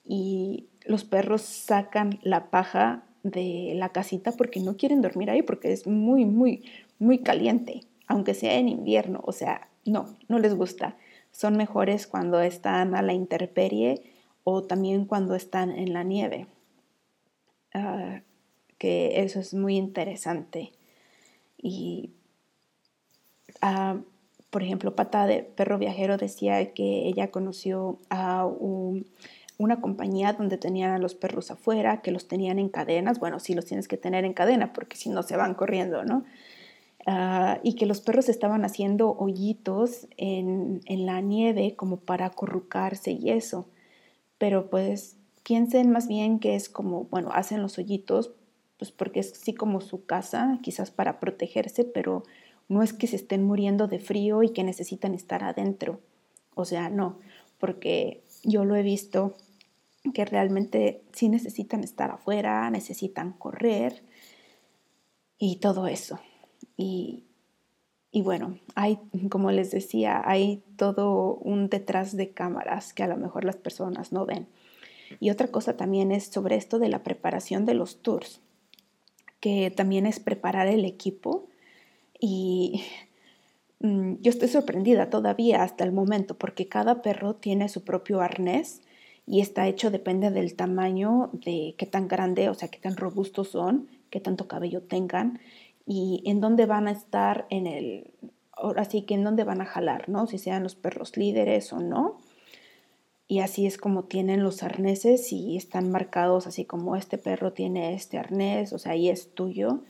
y 0.05 0.67
los 0.85 1.05
perros 1.05 1.43
sacan 1.43 2.19
la 2.23 2.51
paja 2.51 3.05
de 3.23 3.73
la 3.75 3.89
casita 3.89 4.33
porque 4.33 4.61
no 4.61 4.77
quieren 4.77 5.01
dormir 5.01 5.31
ahí 5.31 5.43
porque 5.43 5.73
es 5.73 5.87
muy, 5.87 6.27
muy, 6.27 6.65
muy 6.99 7.19
caliente, 7.19 7.83
aunque 8.07 8.35
sea 8.35 8.55
en 8.57 8.69
invierno, 8.69 9.21
o 9.25 9.33
sea, 9.33 9.69
no, 9.85 10.15
no 10.29 10.39
les 10.39 10.55
gusta. 10.55 10.97
Son 11.33 11.57
mejores 11.57 12.07
cuando 12.07 12.41
están 12.41 12.95
a 12.95 13.03
la 13.03 13.13
intemperie 13.13 14.03
o 14.45 14.63
también 14.63 15.07
cuando 15.07 15.35
están 15.35 15.71
en 15.71 15.93
la 15.95 16.05
nieve, 16.05 16.47
ah, 17.73 18.21
que 18.79 19.23
eso 19.23 19.41
es 19.41 19.55
muy 19.55 19.77
interesante. 19.77 20.73
Y, 21.57 22.11
ah, 23.63 23.97
por 24.51 24.63
ejemplo, 24.63 24.95
Pata 24.95 25.27
de 25.27 25.43
Perro 25.43 25.79
Viajero 25.79 26.19
decía 26.19 26.75
que 26.75 27.09
ella 27.09 27.31
conoció 27.31 27.99
a 28.11 28.45
un 28.45 29.07
una 29.59 29.81
compañía 29.81 30.33
donde 30.33 30.59
tenían 30.59 30.91
a 30.91 30.99
los 30.99 31.15
perros 31.15 31.51
afuera, 31.51 32.03
que 32.03 32.11
los 32.11 32.29
tenían 32.29 32.59
en 32.59 32.69
cadenas, 32.69 33.19
bueno, 33.21 33.39
sí 33.39 33.55
los 33.55 33.67
tienes 33.67 33.89
que 33.89 33.97
tener 33.97 34.25
en 34.25 34.35
cadena 34.35 34.73
porque 34.73 34.97
si 34.97 35.11
no 35.11 35.23
se 35.23 35.37
van 35.37 35.55
corriendo, 35.55 36.05
¿no? 36.05 36.25
Ah, 37.07 37.61
y 37.63 37.75
que 37.75 37.87
los 37.87 38.01
perros 38.01 38.29
estaban 38.29 38.65
haciendo 38.65 39.11
hoyitos 39.11 40.09
en, 40.17 40.81
en, 40.87 41.05
la 41.05 41.21
nieve 41.21 41.77
como 41.77 41.99
para 41.99 42.27
acurrucarse 42.27 43.13
y 43.13 43.31
eso. 43.31 43.69
Pero 44.39 44.71
pues 44.71 45.17
piensen 45.43 45.91
más 45.91 46.09
bien 46.09 46.39
que 46.39 46.55
es 46.55 46.71
como, 46.71 47.05
bueno, 47.05 47.31
hacen 47.33 47.61
los 47.61 47.79
hoyitos, 47.79 48.33
pues 48.79 48.91
porque 48.91 49.21
es 49.21 49.33
así 49.33 49.53
como 49.53 49.83
su 49.83 50.07
casa, 50.07 50.59
quizás 50.63 50.91
para 50.91 51.21
protegerse, 51.21 51.85
pero 51.85 52.25
no 52.69 52.83
es 52.83 52.95
que 52.95 53.07
se 53.07 53.17
estén 53.17 53.45
muriendo 53.45 53.87
de 53.87 53.99
frío 53.99 54.43
y 54.43 54.51
que 54.51 54.65
necesitan 54.65 55.15
estar 55.15 55.45
adentro. 55.45 56.01
O 56.55 56.65
sea, 56.65 56.89
no, 56.89 57.19
porque 57.59 58.23
yo 58.43 58.65
lo 58.65 58.77
he 58.77 58.83
visto 58.83 59.35
que 60.13 60.25
realmente 60.25 61.03
sí 61.13 61.29
necesitan 61.29 61.83
estar 61.83 62.11
afuera, 62.11 62.69
necesitan 62.71 63.33
correr 63.33 64.03
y 65.39 65.57
todo 65.57 65.87
eso. 65.87 66.21
Y, 66.77 67.25
y 68.11 68.23
bueno, 68.23 68.59
hay, 68.75 68.99
como 69.31 69.51
les 69.51 69.71
decía, 69.71 70.23
hay 70.25 70.63
todo 70.77 71.37
un 71.37 71.69
detrás 71.69 72.17
de 72.17 72.31
cámaras 72.31 72.93
que 72.93 73.03
a 73.03 73.09
lo 73.09 73.17
mejor 73.17 73.45
las 73.45 73.57
personas 73.57 74.13
no 74.13 74.27
ven. 74.27 74.47
Y 75.21 75.31
otra 75.31 75.49
cosa 75.49 75.77
también 75.77 76.13
es 76.13 76.25
sobre 76.25 76.57
esto 76.57 76.79
de 76.79 76.89
la 76.89 77.03
preparación 77.03 77.65
de 77.67 77.75
los 77.75 78.03
tours, 78.03 78.41
que 79.41 79.71
también 79.71 80.07
es 80.07 80.21
preparar 80.21 80.67
el 80.67 80.85
equipo. 80.85 81.49
Y 82.21 82.85
mm, 83.81 84.15
yo 84.21 84.31
estoy 84.31 84.49
sorprendida 84.49 85.11
todavía 85.11 85.63
hasta 85.63 85.85
el 85.85 85.93
momento 85.93 86.37
porque 86.37 86.69
cada 86.69 87.03
perro 87.03 87.35
tiene 87.37 87.69
su 87.69 87.85
propio 87.85 88.21
arnés 88.21 88.83
y 89.27 89.41
está 89.41 89.67
hecho 89.67 89.91
depende 89.91 90.31
del 90.31 90.55
tamaño, 90.55 91.31
de 91.33 91.75
qué 91.79 91.87
tan 91.87 92.09
grande, 92.09 92.49
o 92.49 92.55
sea, 92.55 92.69
qué 92.69 92.79
tan 92.79 92.97
robustos 92.97 93.49
son, 93.49 93.89
qué 94.11 94.21
tanto 94.21 94.49
cabello 94.49 94.83
tengan 94.83 95.41
y 95.87 96.23
en 96.27 96.41
dónde 96.41 96.67
van 96.67 96.89
a 96.89 96.93
estar 96.93 97.47
en 97.51 97.67
el, 97.67 98.11
ahora 98.53 98.85
sí 98.85 99.03
que 99.03 99.15
en 99.15 99.25
dónde 99.25 99.45
van 99.45 99.61
a 99.61 99.67
jalar, 99.67 100.09
¿no? 100.09 100.27
Si 100.27 100.39
sean 100.39 100.63
los 100.63 100.75
perros 100.75 101.17
líderes 101.17 101.73
o 101.73 101.81
no. 101.81 102.19
Y 103.27 103.41
así 103.41 103.67
es 103.67 103.79
como 103.79 104.05
tienen 104.05 104.43
los 104.43 104.63
arneses 104.63 105.33
y 105.33 105.57
están 105.57 105.91
marcados 105.91 106.47
así 106.47 106.65
como 106.65 106.95
este 106.97 107.17
perro 107.19 107.53
tiene 107.53 107.95
este 107.95 108.19
arnés, 108.19 108.73
o 108.73 108.79
sea, 108.79 108.93
ahí 108.93 109.09
es 109.09 109.35
tuyo. 109.35 109.81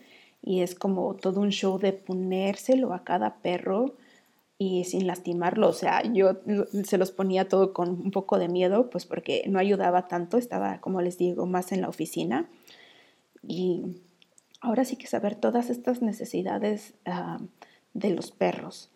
Y 0.42 0.60
es 0.60 0.74
como 0.74 1.14
todo 1.14 1.40
un 1.40 1.50
show 1.50 1.78
de 1.78 1.92
ponérselo 1.92 2.92
a 2.92 3.02
cada 3.02 3.36
perro 3.36 3.94
y 4.64 4.84
sin 4.84 5.06
lastimarlo. 5.06 5.68
O 5.68 5.72
sea, 5.72 6.02
yo 6.12 6.38
se 6.84 6.98
los 6.98 7.12
ponía 7.12 7.48
todo 7.48 7.72
con 7.72 7.90
un 7.90 8.10
poco 8.10 8.38
de 8.38 8.48
miedo, 8.48 8.90
pues 8.90 9.04
porque 9.04 9.44
no 9.48 9.58
ayudaba 9.58 10.08
tanto, 10.08 10.38
estaba, 10.38 10.80
como 10.80 11.02
les 11.02 11.18
digo, 11.18 11.46
más 11.46 11.72
en 11.72 11.82
la 11.82 11.88
oficina. 11.88 12.48
Y 13.42 13.82
ahora 14.60 14.84
sí 14.84 14.96
que 14.96 15.06
saber 15.06 15.34
todas 15.34 15.70
estas 15.70 16.02
necesidades 16.02 16.94
ah, 17.04 17.38
de 17.92 18.10
los 18.10 18.30
perros, 18.30 18.90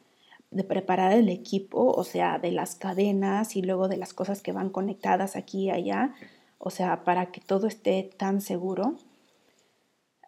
de 0.51 0.65
preparar 0.65 1.13
el 1.13 1.29
equipo, 1.29 1.93
o 1.93 2.05
sea, 2.05 2.39
de 2.39 2.53
las 2.53 2.75
cadenas 2.75 3.55
y 3.55 3.63
luego 3.63 3.89
de 3.89 3.99
las 3.99 4.15
cosas 4.15 4.41
que 4.41 4.53
van 4.53 4.71
conectadas 4.71 5.37
aquí 5.37 5.65
y 5.65 5.71
allá, 5.71 6.15
o 6.59 6.71
sea, 6.71 7.05
para 7.05 7.31
que 7.31 7.41
todo 7.41 7.67
esté 7.67 8.11
tan 8.17 8.41
seguro. 8.41 8.97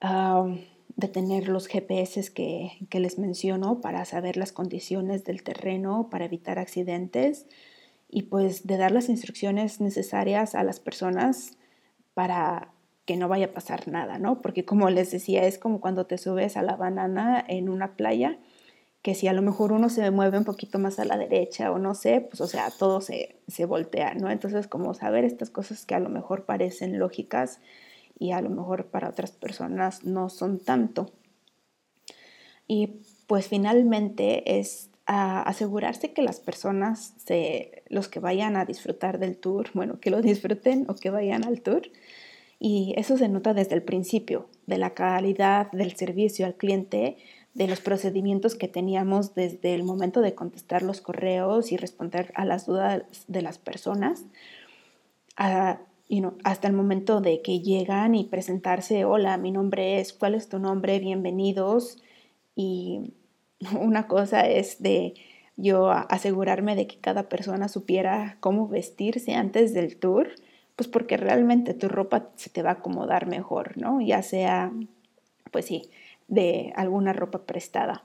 Ah, 0.02 0.46
de 1.00 1.08
tener 1.08 1.48
los 1.48 1.66
GPS 1.66 2.32
que, 2.32 2.72
que, 2.88 3.00
les 3.00 3.18
menciono 3.18 3.80
para 3.80 4.04
saber 4.04 4.36
las 4.36 4.52
condiciones 4.52 5.24
del 5.24 5.42
terreno, 5.42 6.08
para 6.10 6.26
evitar 6.26 6.58
accidentes 6.58 7.46
y 8.08 8.22
pues 8.22 8.66
de 8.66 8.76
dar 8.76 8.92
las 8.92 9.08
instrucciones 9.08 9.80
necesarias 9.80 10.54
a 10.54 10.64
las 10.64 10.80
personas 10.80 11.56
para 12.14 12.72
que 13.06 13.16
no 13.16 13.28
vaya 13.28 13.46
a 13.46 13.52
pasar 13.52 13.88
nada, 13.88 14.18
¿no? 14.18 14.40
Porque 14.42 14.64
como 14.64 14.88
les 14.90 15.10
decía, 15.10 15.44
es 15.44 15.58
como 15.58 15.80
cuando 15.80 16.06
te 16.06 16.18
subes 16.18 16.56
a 16.56 16.62
la 16.62 16.76
banana 16.76 17.44
en 17.48 17.68
una 17.68 17.96
playa, 17.96 18.38
que 19.02 19.14
si 19.14 19.28
a 19.28 19.32
lo 19.32 19.42
mejor 19.42 19.72
uno 19.72 19.88
se 19.88 20.10
mueve 20.10 20.38
un 20.38 20.44
poquito 20.44 20.78
más 20.78 20.98
a 20.98 21.04
la 21.04 21.16
derecha 21.16 21.72
o 21.72 21.78
no 21.78 21.94
sé, 21.94 22.20
pues 22.20 22.40
o 22.40 22.46
sea, 22.46 22.70
todo 22.70 23.00
se, 23.00 23.36
se 23.48 23.64
voltea, 23.64 24.14
¿no? 24.14 24.30
Entonces 24.30 24.68
como 24.68 24.94
saber 24.94 25.24
estas 25.24 25.50
cosas 25.50 25.86
que 25.86 25.94
a 25.94 26.00
lo 26.00 26.08
mejor 26.08 26.44
parecen 26.44 26.98
lógicas, 26.98 27.60
y 28.20 28.30
a 28.32 28.40
lo 28.42 28.50
mejor 28.50 28.86
para 28.86 29.08
otras 29.08 29.32
personas 29.32 30.04
no 30.04 30.28
son 30.28 30.60
tanto. 30.60 31.10
Y 32.68 33.00
pues 33.26 33.48
finalmente 33.48 34.60
es 34.60 34.90
asegurarse 35.06 36.12
que 36.12 36.22
las 36.22 36.38
personas, 36.38 37.14
se, 37.16 37.82
los 37.88 38.06
que 38.06 38.20
vayan 38.20 38.56
a 38.56 38.64
disfrutar 38.64 39.18
del 39.18 39.38
tour, 39.38 39.70
bueno, 39.74 39.98
que 39.98 40.10
lo 40.10 40.22
disfruten 40.22 40.84
o 40.88 40.94
que 40.94 41.10
vayan 41.10 41.44
al 41.44 41.62
tour. 41.62 41.82
Y 42.60 42.92
eso 42.96 43.16
se 43.16 43.28
nota 43.28 43.54
desde 43.54 43.74
el 43.74 43.82
principio, 43.82 44.48
de 44.66 44.78
la 44.78 44.90
calidad 44.90 45.72
del 45.72 45.96
servicio 45.96 46.46
al 46.46 46.54
cliente, 46.54 47.16
de 47.54 47.66
los 47.66 47.80
procedimientos 47.80 48.54
que 48.54 48.68
teníamos 48.68 49.34
desde 49.34 49.74
el 49.74 49.82
momento 49.82 50.20
de 50.20 50.34
contestar 50.34 50.82
los 50.82 51.00
correos 51.00 51.72
y 51.72 51.78
responder 51.78 52.32
a 52.36 52.44
las 52.44 52.66
dudas 52.66 53.02
de 53.26 53.42
las 53.42 53.58
personas, 53.58 54.24
a 55.36 55.80
hasta 56.44 56.66
el 56.66 56.74
momento 56.74 57.20
de 57.20 57.40
que 57.40 57.60
llegan 57.60 58.14
y 58.14 58.24
presentarse, 58.24 59.04
hola, 59.04 59.36
mi 59.38 59.52
nombre 59.52 60.00
es, 60.00 60.12
¿cuál 60.12 60.34
es 60.34 60.48
tu 60.48 60.58
nombre? 60.58 60.98
Bienvenidos. 60.98 61.98
Y 62.56 63.14
una 63.78 64.08
cosa 64.08 64.48
es 64.48 64.82
de 64.82 65.14
yo 65.56 65.90
asegurarme 65.90 66.74
de 66.74 66.86
que 66.86 66.98
cada 66.98 67.28
persona 67.28 67.68
supiera 67.68 68.38
cómo 68.40 68.66
vestirse 68.66 69.34
antes 69.34 69.72
del 69.74 69.98
tour, 69.98 70.30
pues 70.74 70.88
porque 70.88 71.16
realmente 71.16 71.74
tu 71.74 71.88
ropa 71.88 72.30
se 72.36 72.50
te 72.50 72.62
va 72.62 72.70
a 72.70 72.74
acomodar 72.74 73.26
mejor, 73.26 73.76
¿no? 73.76 74.00
Ya 74.00 74.22
sea, 74.22 74.72
pues 75.52 75.66
sí, 75.66 75.90
de 76.28 76.72
alguna 76.76 77.12
ropa 77.12 77.42
prestada. 77.42 78.04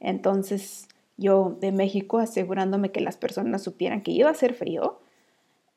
Entonces, 0.00 0.88
yo 1.16 1.56
de 1.60 1.72
México 1.72 2.18
asegurándome 2.18 2.92
que 2.92 3.00
las 3.00 3.16
personas 3.16 3.62
supieran 3.62 4.02
que 4.02 4.12
iba 4.12 4.28
a 4.28 4.32
hacer 4.32 4.54
frío, 4.54 5.00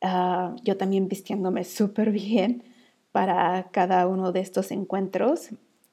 Ah, 0.02 0.56
yo 0.64 0.78
también 0.78 1.08
vistiéndome 1.08 1.64
súper 1.64 2.12
bien 2.12 2.64
para 3.12 3.70
cada 3.72 4.08
uno 4.08 4.32
de 4.32 4.42
estos 4.42 4.72
encuentros. 4.72 5.50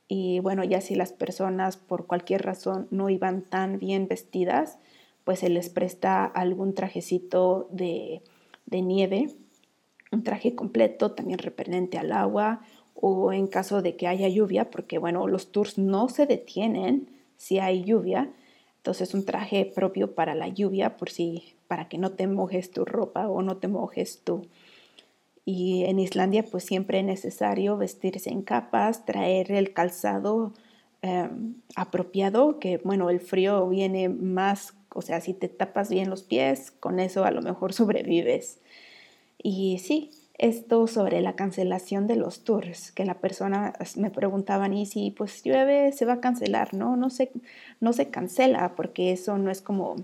Y 0.09 0.41
bueno, 0.41 0.65
ya 0.65 0.81
si 0.81 0.95
las 0.95 1.13
personas 1.13 1.77
por 1.77 2.07
cualquier 2.07 2.43
razón 2.43 2.89
no 2.91 3.09
iban 3.11 3.43
tan 3.43 3.79
bien 3.79 4.09
vestidas, 4.09 4.79
pues 5.25 5.39
se 5.39 5.49
les 5.49 5.69
presta 5.71 6.25
algún 6.25 6.75
trajecito 6.75 7.69
de, 7.71 8.23
de 8.67 8.83
nieve, 8.83 9.29
un 10.11 10.25
traje 10.25 10.55
completo, 10.55 11.13
también 11.13 11.39
repelente 11.39 11.99
al 11.99 12.13
agua, 12.13 12.61
o 12.95 13.33
en 13.33 13.47
caso 13.47 13.83
de 13.83 13.97
que 13.97 14.09
haya 14.09 14.29
lluvia, 14.29 14.71
porque 14.71 14.99
bueno, 14.99 15.27
los 15.29 15.53
tours 15.53 15.79
no 15.79 16.09
se 16.09 16.27
detienen 16.27 17.09
si 17.37 17.59
hay 17.59 17.85
lluvia, 17.85 18.33
entonces 18.83 19.15
un 19.15 19.25
traje 19.25 19.65
propio 19.65 20.17
para 20.17 20.35
la 20.35 20.49
lluvia, 20.49 20.97
por 20.97 21.09
si 21.09 21.55
para 21.69 21.89
que 21.89 21.99
no 21.99 22.11
te 22.11 22.27
mojes 22.27 22.73
tu 22.73 22.85
ropa 22.85 23.29
o 23.29 23.41
no 23.41 23.59
te 23.59 23.69
mojes 23.69 24.23
tú. 24.25 24.49
Y 25.45 25.85
en 25.85 26.01
Islandia 26.01 26.45
pues 26.45 26.65
siempre 26.65 26.99
es 26.99 27.05
necesario 27.05 27.77
vestirse 27.77 28.31
en 28.31 28.43
capas, 28.43 29.07
traer 29.07 29.53
el 29.53 29.73
calzado 29.73 30.53
em, 31.01 31.55
apropiado, 31.77 32.59
que 32.59 32.79
bueno, 32.79 33.09
el 33.09 33.21
frío 33.21 33.69
viene 33.69 34.09
más, 34.09 34.75
o 34.93 35.01
sea, 35.01 35.21
si 35.21 35.33
te 35.33 35.49
tapas 35.49 35.89
bien 35.89 36.11
los 36.11 36.25
pies, 36.25 36.73
con 36.73 36.99
eso 36.99 37.25
a 37.25 37.31
lo 37.31 37.41
mejor 37.41 37.73
sobrevives. 37.75 38.59
Y 39.41 39.79
sí, 39.79 40.11
esto 40.39 40.87
sobre 40.87 41.21
la 41.21 41.37
cancelación 41.37 42.07
de 42.07 42.17
los 42.17 42.45
tours, 42.45 42.93
que 42.93 43.05
la 43.05 43.15
persona 43.21 43.75
me 43.97 44.11
preguntaban, 44.11 44.73
y 44.73 44.87
si 44.87 45.11
pues 45.11 45.43
llueve, 45.43 45.93
se 45.93 46.05
va 46.05 46.15
a 46.15 46.21
cancelar, 46.21 46.75
¿no? 46.75 46.97
No 46.97 47.11
se, 47.11 47.31
no 47.81 47.93
se 47.93 48.11
cancela 48.11 48.75
porque 48.75 49.13
eso 49.13 49.39
no 49.39 49.51
es 49.51 49.61
como 49.61 49.97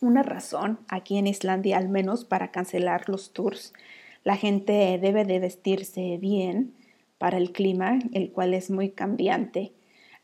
una 0.00 0.22
razón 0.22 0.78
aquí 0.88 1.18
en 1.18 1.26
Islandia 1.26 1.78
al 1.78 1.88
menos 1.88 2.24
para 2.24 2.50
cancelar 2.50 3.08
los 3.08 3.32
tours. 3.32 3.72
La 4.22 4.36
gente 4.36 4.98
debe 5.00 5.24
de 5.24 5.38
vestirse 5.38 6.18
bien 6.18 6.74
para 7.18 7.38
el 7.38 7.52
clima, 7.52 7.98
el 8.12 8.32
cual 8.32 8.54
es 8.54 8.70
muy 8.70 8.90
cambiante. 8.90 9.72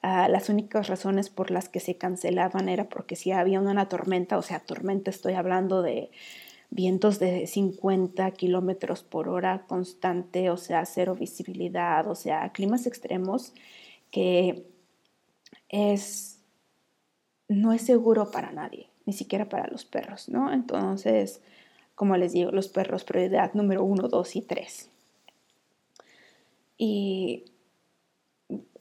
Ah, 0.02 0.28
las 0.28 0.48
únicas 0.48 0.88
razones 0.88 1.28
por 1.28 1.50
las 1.50 1.68
que 1.68 1.80
se 1.80 1.96
cancelaban 1.96 2.68
era 2.68 2.88
porque 2.88 3.16
si 3.16 3.32
había 3.32 3.60
una 3.60 3.88
tormenta, 3.88 4.38
o 4.38 4.42
sea, 4.42 4.60
tormenta 4.60 5.10
estoy 5.10 5.34
hablando 5.34 5.82
de 5.82 6.10
vientos 6.70 7.18
de 7.18 7.46
50 7.46 8.30
kilómetros 8.32 9.02
por 9.02 9.28
hora 9.28 9.66
constante, 9.66 10.50
o 10.50 10.56
sea, 10.56 10.86
cero 10.86 11.16
visibilidad, 11.18 12.06
o 12.08 12.14
sea, 12.14 12.50
climas 12.52 12.86
extremos 12.86 13.52
que 14.10 14.64
es, 15.68 16.40
no 17.48 17.72
es 17.72 17.82
seguro 17.82 18.30
para 18.30 18.52
nadie 18.52 18.90
ni 19.10 19.12
siquiera 19.12 19.48
para 19.48 19.66
los 19.66 19.84
perros, 19.84 20.28
¿no? 20.28 20.52
Entonces, 20.52 21.40
como 21.96 22.16
les 22.16 22.32
digo, 22.32 22.52
los 22.52 22.68
perros 22.68 23.02
prioridad 23.02 23.54
número 23.54 23.82
uno, 23.82 24.08
dos 24.08 24.36
y 24.36 24.42
tres. 24.42 24.88
Y 26.78 27.44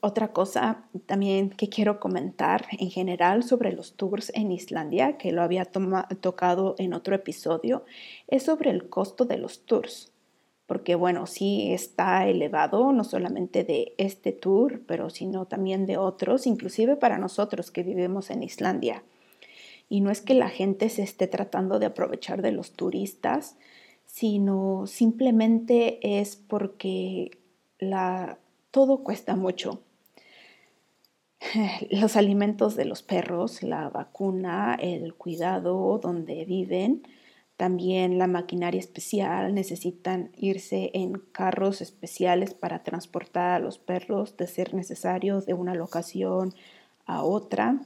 otra 0.00 0.32
cosa 0.32 0.84
también 1.06 1.50
que 1.50 1.68
quiero 1.68 2.00
comentar 2.00 2.66
en 2.78 2.90
general 2.90 3.42
sobre 3.42 3.72
los 3.72 3.94
tours 3.94 4.32
en 4.34 4.52
Islandia, 4.52 5.18
que 5.18 5.32
lo 5.32 5.42
había 5.42 5.64
tocado 5.66 6.74
en 6.78 6.94
otro 6.94 7.14
episodio, 7.14 7.84
es 8.28 8.44
sobre 8.44 8.70
el 8.70 8.88
costo 8.88 9.24
de 9.24 9.38
los 9.38 9.64
tours. 9.66 10.12
porque 10.70 10.94
bueno, 10.94 11.26
sí 11.26 11.72
está 11.72 12.28
elevado, 12.28 12.92
no 12.92 13.02
solamente 13.02 13.64
de 13.64 13.92
este 13.98 14.30
tour, 14.30 14.82
pero 14.86 15.10
sino 15.10 15.46
también 15.46 15.84
de 15.84 15.96
otros, 15.96 16.46
inclusive 16.46 16.94
para 16.94 17.18
nosotros 17.18 17.72
que 17.72 17.82
vivimos 17.82 18.30
en 18.30 18.44
Islandia. 18.44 19.02
Y 19.88 20.00
no 20.00 20.12
es 20.12 20.20
que 20.20 20.34
la 20.34 20.48
gente 20.48 20.88
se 20.88 21.02
esté 21.02 21.26
tratando 21.26 21.80
de 21.80 21.86
aprovechar 21.86 22.40
de 22.40 22.52
los 22.52 22.70
turistas, 22.70 23.56
sino 24.06 24.86
simplemente 24.86 26.20
es 26.20 26.36
porque 26.36 27.36
todo 28.70 29.02
cuesta 29.02 29.34
mucho. 29.34 29.82
Los 31.90 32.16
alimentos 32.16 32.76
de 32.76 32.84
los 32.84 33.02
perros, 33.02 33.62
la 33.62 33.88
vacuna, 33.88 34.76
el 34.80 35.14
cuidado 35.14 35.98
donde 35.98 36.44
viven, 36.44 37.02
también 37.56 38.18
la 38.18 38.26
maquinaria 38.26 38.78
especial, 38.78 39.54
necesitan 39.54 40.30
irse 40.36 40.90
en 40.94 41.12
carros 41.32 41.80
especiales 41.80 42.54
para 42.54 42.82
transportar 42.82 43.50
a 43.50 43.58
los 43.58 43.78
perros 43.78 44.36
de 44.36 44.46
ser 44.46 44.74
necesario 44.74 45.40
de 45.42 45.54
una 45.54 45.74
locación 45.74 46.54
a 47.04 47.22
otra. 47.22 47.80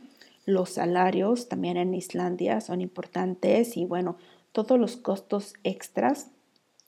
Los 0.46 0.70
salarios 0.70 1.48
también 1.48 1.76
en 1.76 1.94
Islandia 1.94 2.60
son 2.60 2.80
importantes 2.80 3.76
y 3.76 3.84
bueno, 3.84 4.16
todos 4.52 4.78
los 4.78 4.96
costos 4.96 5.54
extras, 5.64 6.28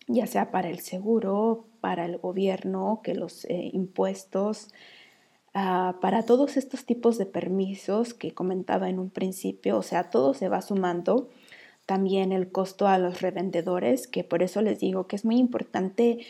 ya 0.07 0.27
sea 0.29 0.53
para 0.53 0.69
el 0.69 0.79
seguro, 0.79 1.67
para 1.81 2.05
el 2.05 2.19
gobierno, 2.19 3.01
que 3.03 3.15
los 3.15 3.45
eh, 3.47 3.71
impuestos, 3.73 4.69
ah, 5.57 5.97
para 6.01 6.23
todos 6.25 6.57
estos 6.57 6.85
tipos 6.85 7.19
de 7.19 7.27
permisos 7.27 8.15
que 8.15 8.33
comentaba 8.33 8.89
en 8.89 8.99
un 8.99 9.11
principio, 9.11 9.79
o 9.79 9.83
sea, 9.83 10.11
todo 10.11 10.35
se 10.35 10.49
va 10.49 10.63
sumando. 10.63 11.29
También 11.87 12.33
el 12.33 12.51
costo 12.53 12.87
a 12.87 12.99
los 12.99 13.21
revendedores, 13.23 14.07
que 14.09 14.25
por 14.25 14.43
eso 14.43 14.63
les 14.63 14.81
digo 14.81 15.07
que 15.07 15.17
es 15.17 15.25
muy 15.25 15.39
importante 15.39 16.27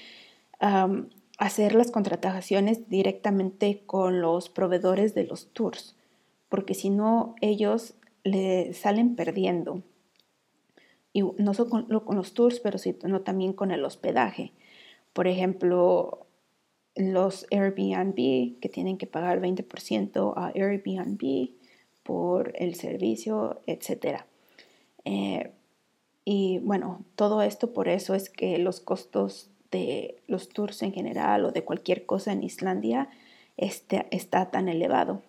hacer 1.38 1.74
las 1.74 1.90
contrataciones 1.90 2.88
directamente 2.88 3.82
con 3.84 4.22
los 4.22 4.48
proveedores 4.48 5.14
de 5.14 5.24
los 5.24 5.52
tours 5.52 5.96
porque 6.48 6.74
si 6.74 6.90
no 6.90 7.34
ellos 7.40 7.94
le 8.24 8.72
salen 8.72 9.16
perdiendo. 9.16 9.82
Y 11.12 11.22
no 11.22 11.54
solo 11.54 11.70
con, 11.70 11.86
los 11.88 12.34
tours, 12.34 12.60
pero 12.60 12.78
sino 12.78 13.22
también 13.22 13.52
con 13.52 13.70
el 13.70 13.84
hospedaje. 13.84 14.52
Por 15.12 15.26
ejemplo, 15.26 16.25
los 16.96 17.46
Airbnb 17.50 18.58
que 18.60 18.68
tienen 18.68 18.98
que 18.98 19.06
pagar 19.06 19.40
20% 19.40 20.32
a 20.36 20.48
Airbnb 20.54 21.50
por 22.02 22.52
el 22.56 22.74
servicio, 22.74 23.60
etc. 23.66 24.22
Eh, 25.04 25.52
y 26.24 26.58
bueno, 26.58 27.04
todo 27.14 27.42
esto 27.42 27.72
por 27.72 27.88
eso 27.88 28.14
es 28.14 28.30
que 28.30 28.58
los 28.58 28.80
costos 28.80 29.50
de 29.70 30.22
los 30.26 30.48
tours 30.48 30.82
en 30.82 30.92
general 30.92 31.44
o 31.44 31.52
de 31.52 31.64
cualquier 31.64 32.06
cosa 32.06 32.32
en 32.32 32.42
Islandia 32.42 33.08
este, 33.56 34.06
está 34.10 34.50
tan 34.50 34.68
elevado 34.68 35.22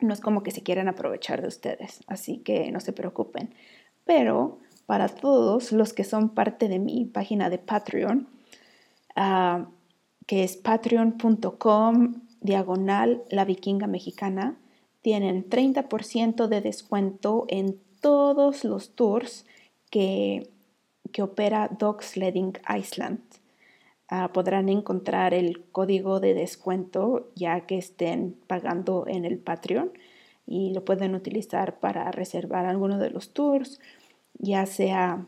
no 0.00 0.12
es 0.12 0.20
como 0.20 0.42
que 0.42 0.50
se 0.50 0.62
quieran 0.62 0.88
aprovechar 0.88 1.42
de 1.42 1.48
ustedes, 1.48 2.00
así 2.06 2.38
que 2.38 2.70
no 2.70 2.80
se 2.80 2.92
preocupen. 2.92 3.54
Pero 4.04 4.58
para 4.86 5.08
todos 5.08 5.72
los 5.72 5.92
que 5.92 6.04
son 6.04 6.30
parte 6.30 6.68
de 6.68 6.78
mi 6.78 7.04
página 7.06 7.50
de 7.50 7.58
Patreon, 7.58 8.28
ah, 9.14 9.68
que 10.26 10.44
es 10.44 10.56
patreon.com 10.56 12.22
diagonal 12.40 13.22
la 13.30 13.44
vikinga 13.44 13.86
mexicana, 13.86 14.58
tienen 15.02 15.48
30% 15.48 16.48
de 16.48 16.60
descuento 16.60 17.44
en 17.48 17.78
todos 18.00 18.64
los 18.64 18.94
tours 18.94 19.46
que, 19.90 20.50
que 21.12 21.22
opera 21.22 21.70
Dog 21.78 22.02
Sledding 22.02 22.58
Iceland. 22.76 23.20
Ah, 24.08 24.30
podrán 24.32 24.68
encontrar 24.68 25.34
el 25.34 25.64
código 25.72 26.20
de 26.20 26.34
descuento 26.34 27.30
ya 27.34 27.66
que 27.66 27.76
estén 27.76 28.36
pagando 28.46 29.04
en 29.08 29.24
el 29.24 29.38
Patreon 29.38 29.92
y 30.46 30.72
lo 30.72 30.84
pueden 30.84 31.16
utilizar 31.16 31.80
para 31.80 32.12
reservar 32.12 32.66
alguno 32.66 32.98
de 32.98 33.10
los 33.10 33.32
tours, 33.32 33.80
ya 34.38 34.64
sea 34.66 35.26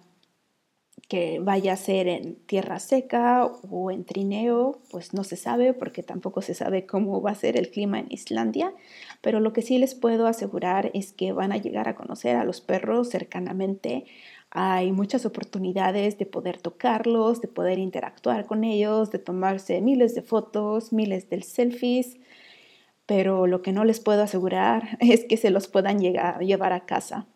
que 1.08 1.38
vaya 1.40 1.72
a 1.72 1.76
ser 1.76 2.06
en 2.06 2.36
tierra 2.36 2.78
seca 2.78 3.46
o 3.46 3.90
en 3.90 4.04
trineo, 4.04 4.78
pues 4.90 5.14
no 5.14 5.24
se 5.24 5.36
sabe 5.36 5.72
porque 5.72 6.02
tampoco 6.02 6.42
se 6.42 6.54
sabe 6.54 6.84
cómo 6.84 7.22
va 7.22 7.30
a 7.30 7.34
ser 7.34 7.56
el 7.56 7.70
clima 7.70 7.98
en 7.98 8.06
Islandia, 8.10 8.74
pero 9.22 9.40
lo 9.40 9.54
que 9.54 9.62
sí 9.62 9.78
les 9.78 9.94
puedo 9.94 10.26
asegurar 10.26 10.90
es 10.92 11.14
que 11.14 11.32
van 11.32 11.52
a 11.52 11.56
llegar 11.56 11.88
a 11.88 11.94
conocer 11.94 12.36
a 12.36 12.44
los 12.44 12.60
perros 12.60 13.08
cercanamente, 13.08 14.04
hay 14.50 14.92
muchas 14.92 15.26
oportunidades 15.26 16.18
de 16.18 16.26
poder 16.26 16.58
tocarlos, 16.58 17.40
de 17.40 17.48
poder 17.48 17.78
interactuar 17.78 18.46
con 18.46 18.64
ellos, 18.64 19.10
de 19.10 19.18
tomarse 19.18 19.80
miles 19.80 20.14
de 20.14 20.22
fotos, 20.22 20.92
miles 20.92 21.28
de 21.28 21.42
selfies, 21.42 22.16
pero 23.06 23.46
lo 23.46 23.62
que 23.62 23.72
no 23.72 23.84
les 23.84 24.00
puedo 24.00 24.22
asegurar 24.22 24.96
es 25.00 25.24
que 25.24 25.36
se 25.36 25.50
los 25.50 25.68
puedan 25.68 26.00
llegar, 26.00 26.40
llevar 26.40 26.72
a 26.72 26.86
casa. 26.86 27.26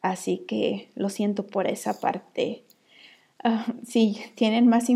Así 0.00 0.44
que 0.46 0.90
lo 0.94 1.08
siento 1.08 1.46
por 1.46 1.66
esa 1.66 2.00
parte. 2.00 2.64
Ah, 3.44 3.66
si 3.84 4.18
tienen 4.34 4.66
más, 4.66 4.88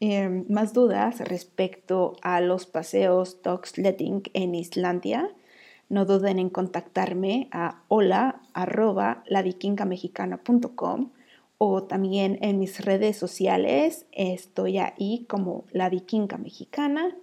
em, 0.00 0.44
más 0.48 0.72
dudas 0.72 1.20
respecto 1.20 2.16
a 2.22 2.40
los 2.40 2.66
paseos 2.66 3.40
dog 3.42 3.66
sledding 3.66 4.22
en 4.34 4.54
Islandia, 4.56 5.30
no 5.88 6.04
duden 6.04 6.38
en 6.38 6.50
contactarme 6.50 7.48
a 7.52 7.82
hola 7.88 8.42
arroba 8.52 9.22
o 11.58 11.82
también 11.84 12.38
en 12.42 12.58
mis 12.58 12.84
redes 12.84 13.16
sociales. 13.16 14.06
Estoy 14.12 14.78
ahí 14.78 15.24
como 15.28 15.64
la 15.72 15.88
vikinga 15.88 16.36
mexicana 16.36 17.16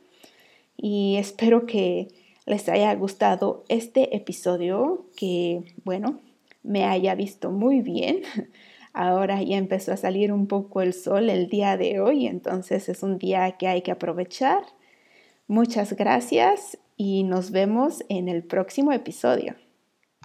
y 0.78 1.18
espero 1.18 1.66
que 1.66 2.08
les 2.46 2.70
haya 2.70 2.94
gustado 2.96 3.66
este 3.70 4.16
episodio 4.16 5.06
que 5.16 5.64
bueno 5.84 6.20
me 6.64 6.86
haya 6.86 7.16
visto 7.16 7.52
muy 7.52 7.82
bien 7.82 8.22
ahora 8.96 9.42
ya 9.44 9.58
empezó 9.58 9.94
a 9.94 9.98
salir 9.98 10.32
un 10.32 10.48
poco 10.48 10.82
el 10.82 10.94
sol 10.94 11.30
el 11.30 11.50
día 11.50 11.78
de 11.78 12.00
hoy 12.00 12.28
entonces 12.28 12.90
es 12.90 13.04
un 13.04 13.18
día 13.18 13.52
que 13.58 13.68
hay 13.68 13.82
que 13.82 13.92
aprovechar 13.92 14.64
muchas 15.48 15.94
gracias 15.94 16.78
y 16.98 17.24
nos 17.24 17.52
vemos 17.52 18.04
en 18.10 18.30
el 18.30 18.44
próximo 18.44 18.92
episodio. 18.92 19.56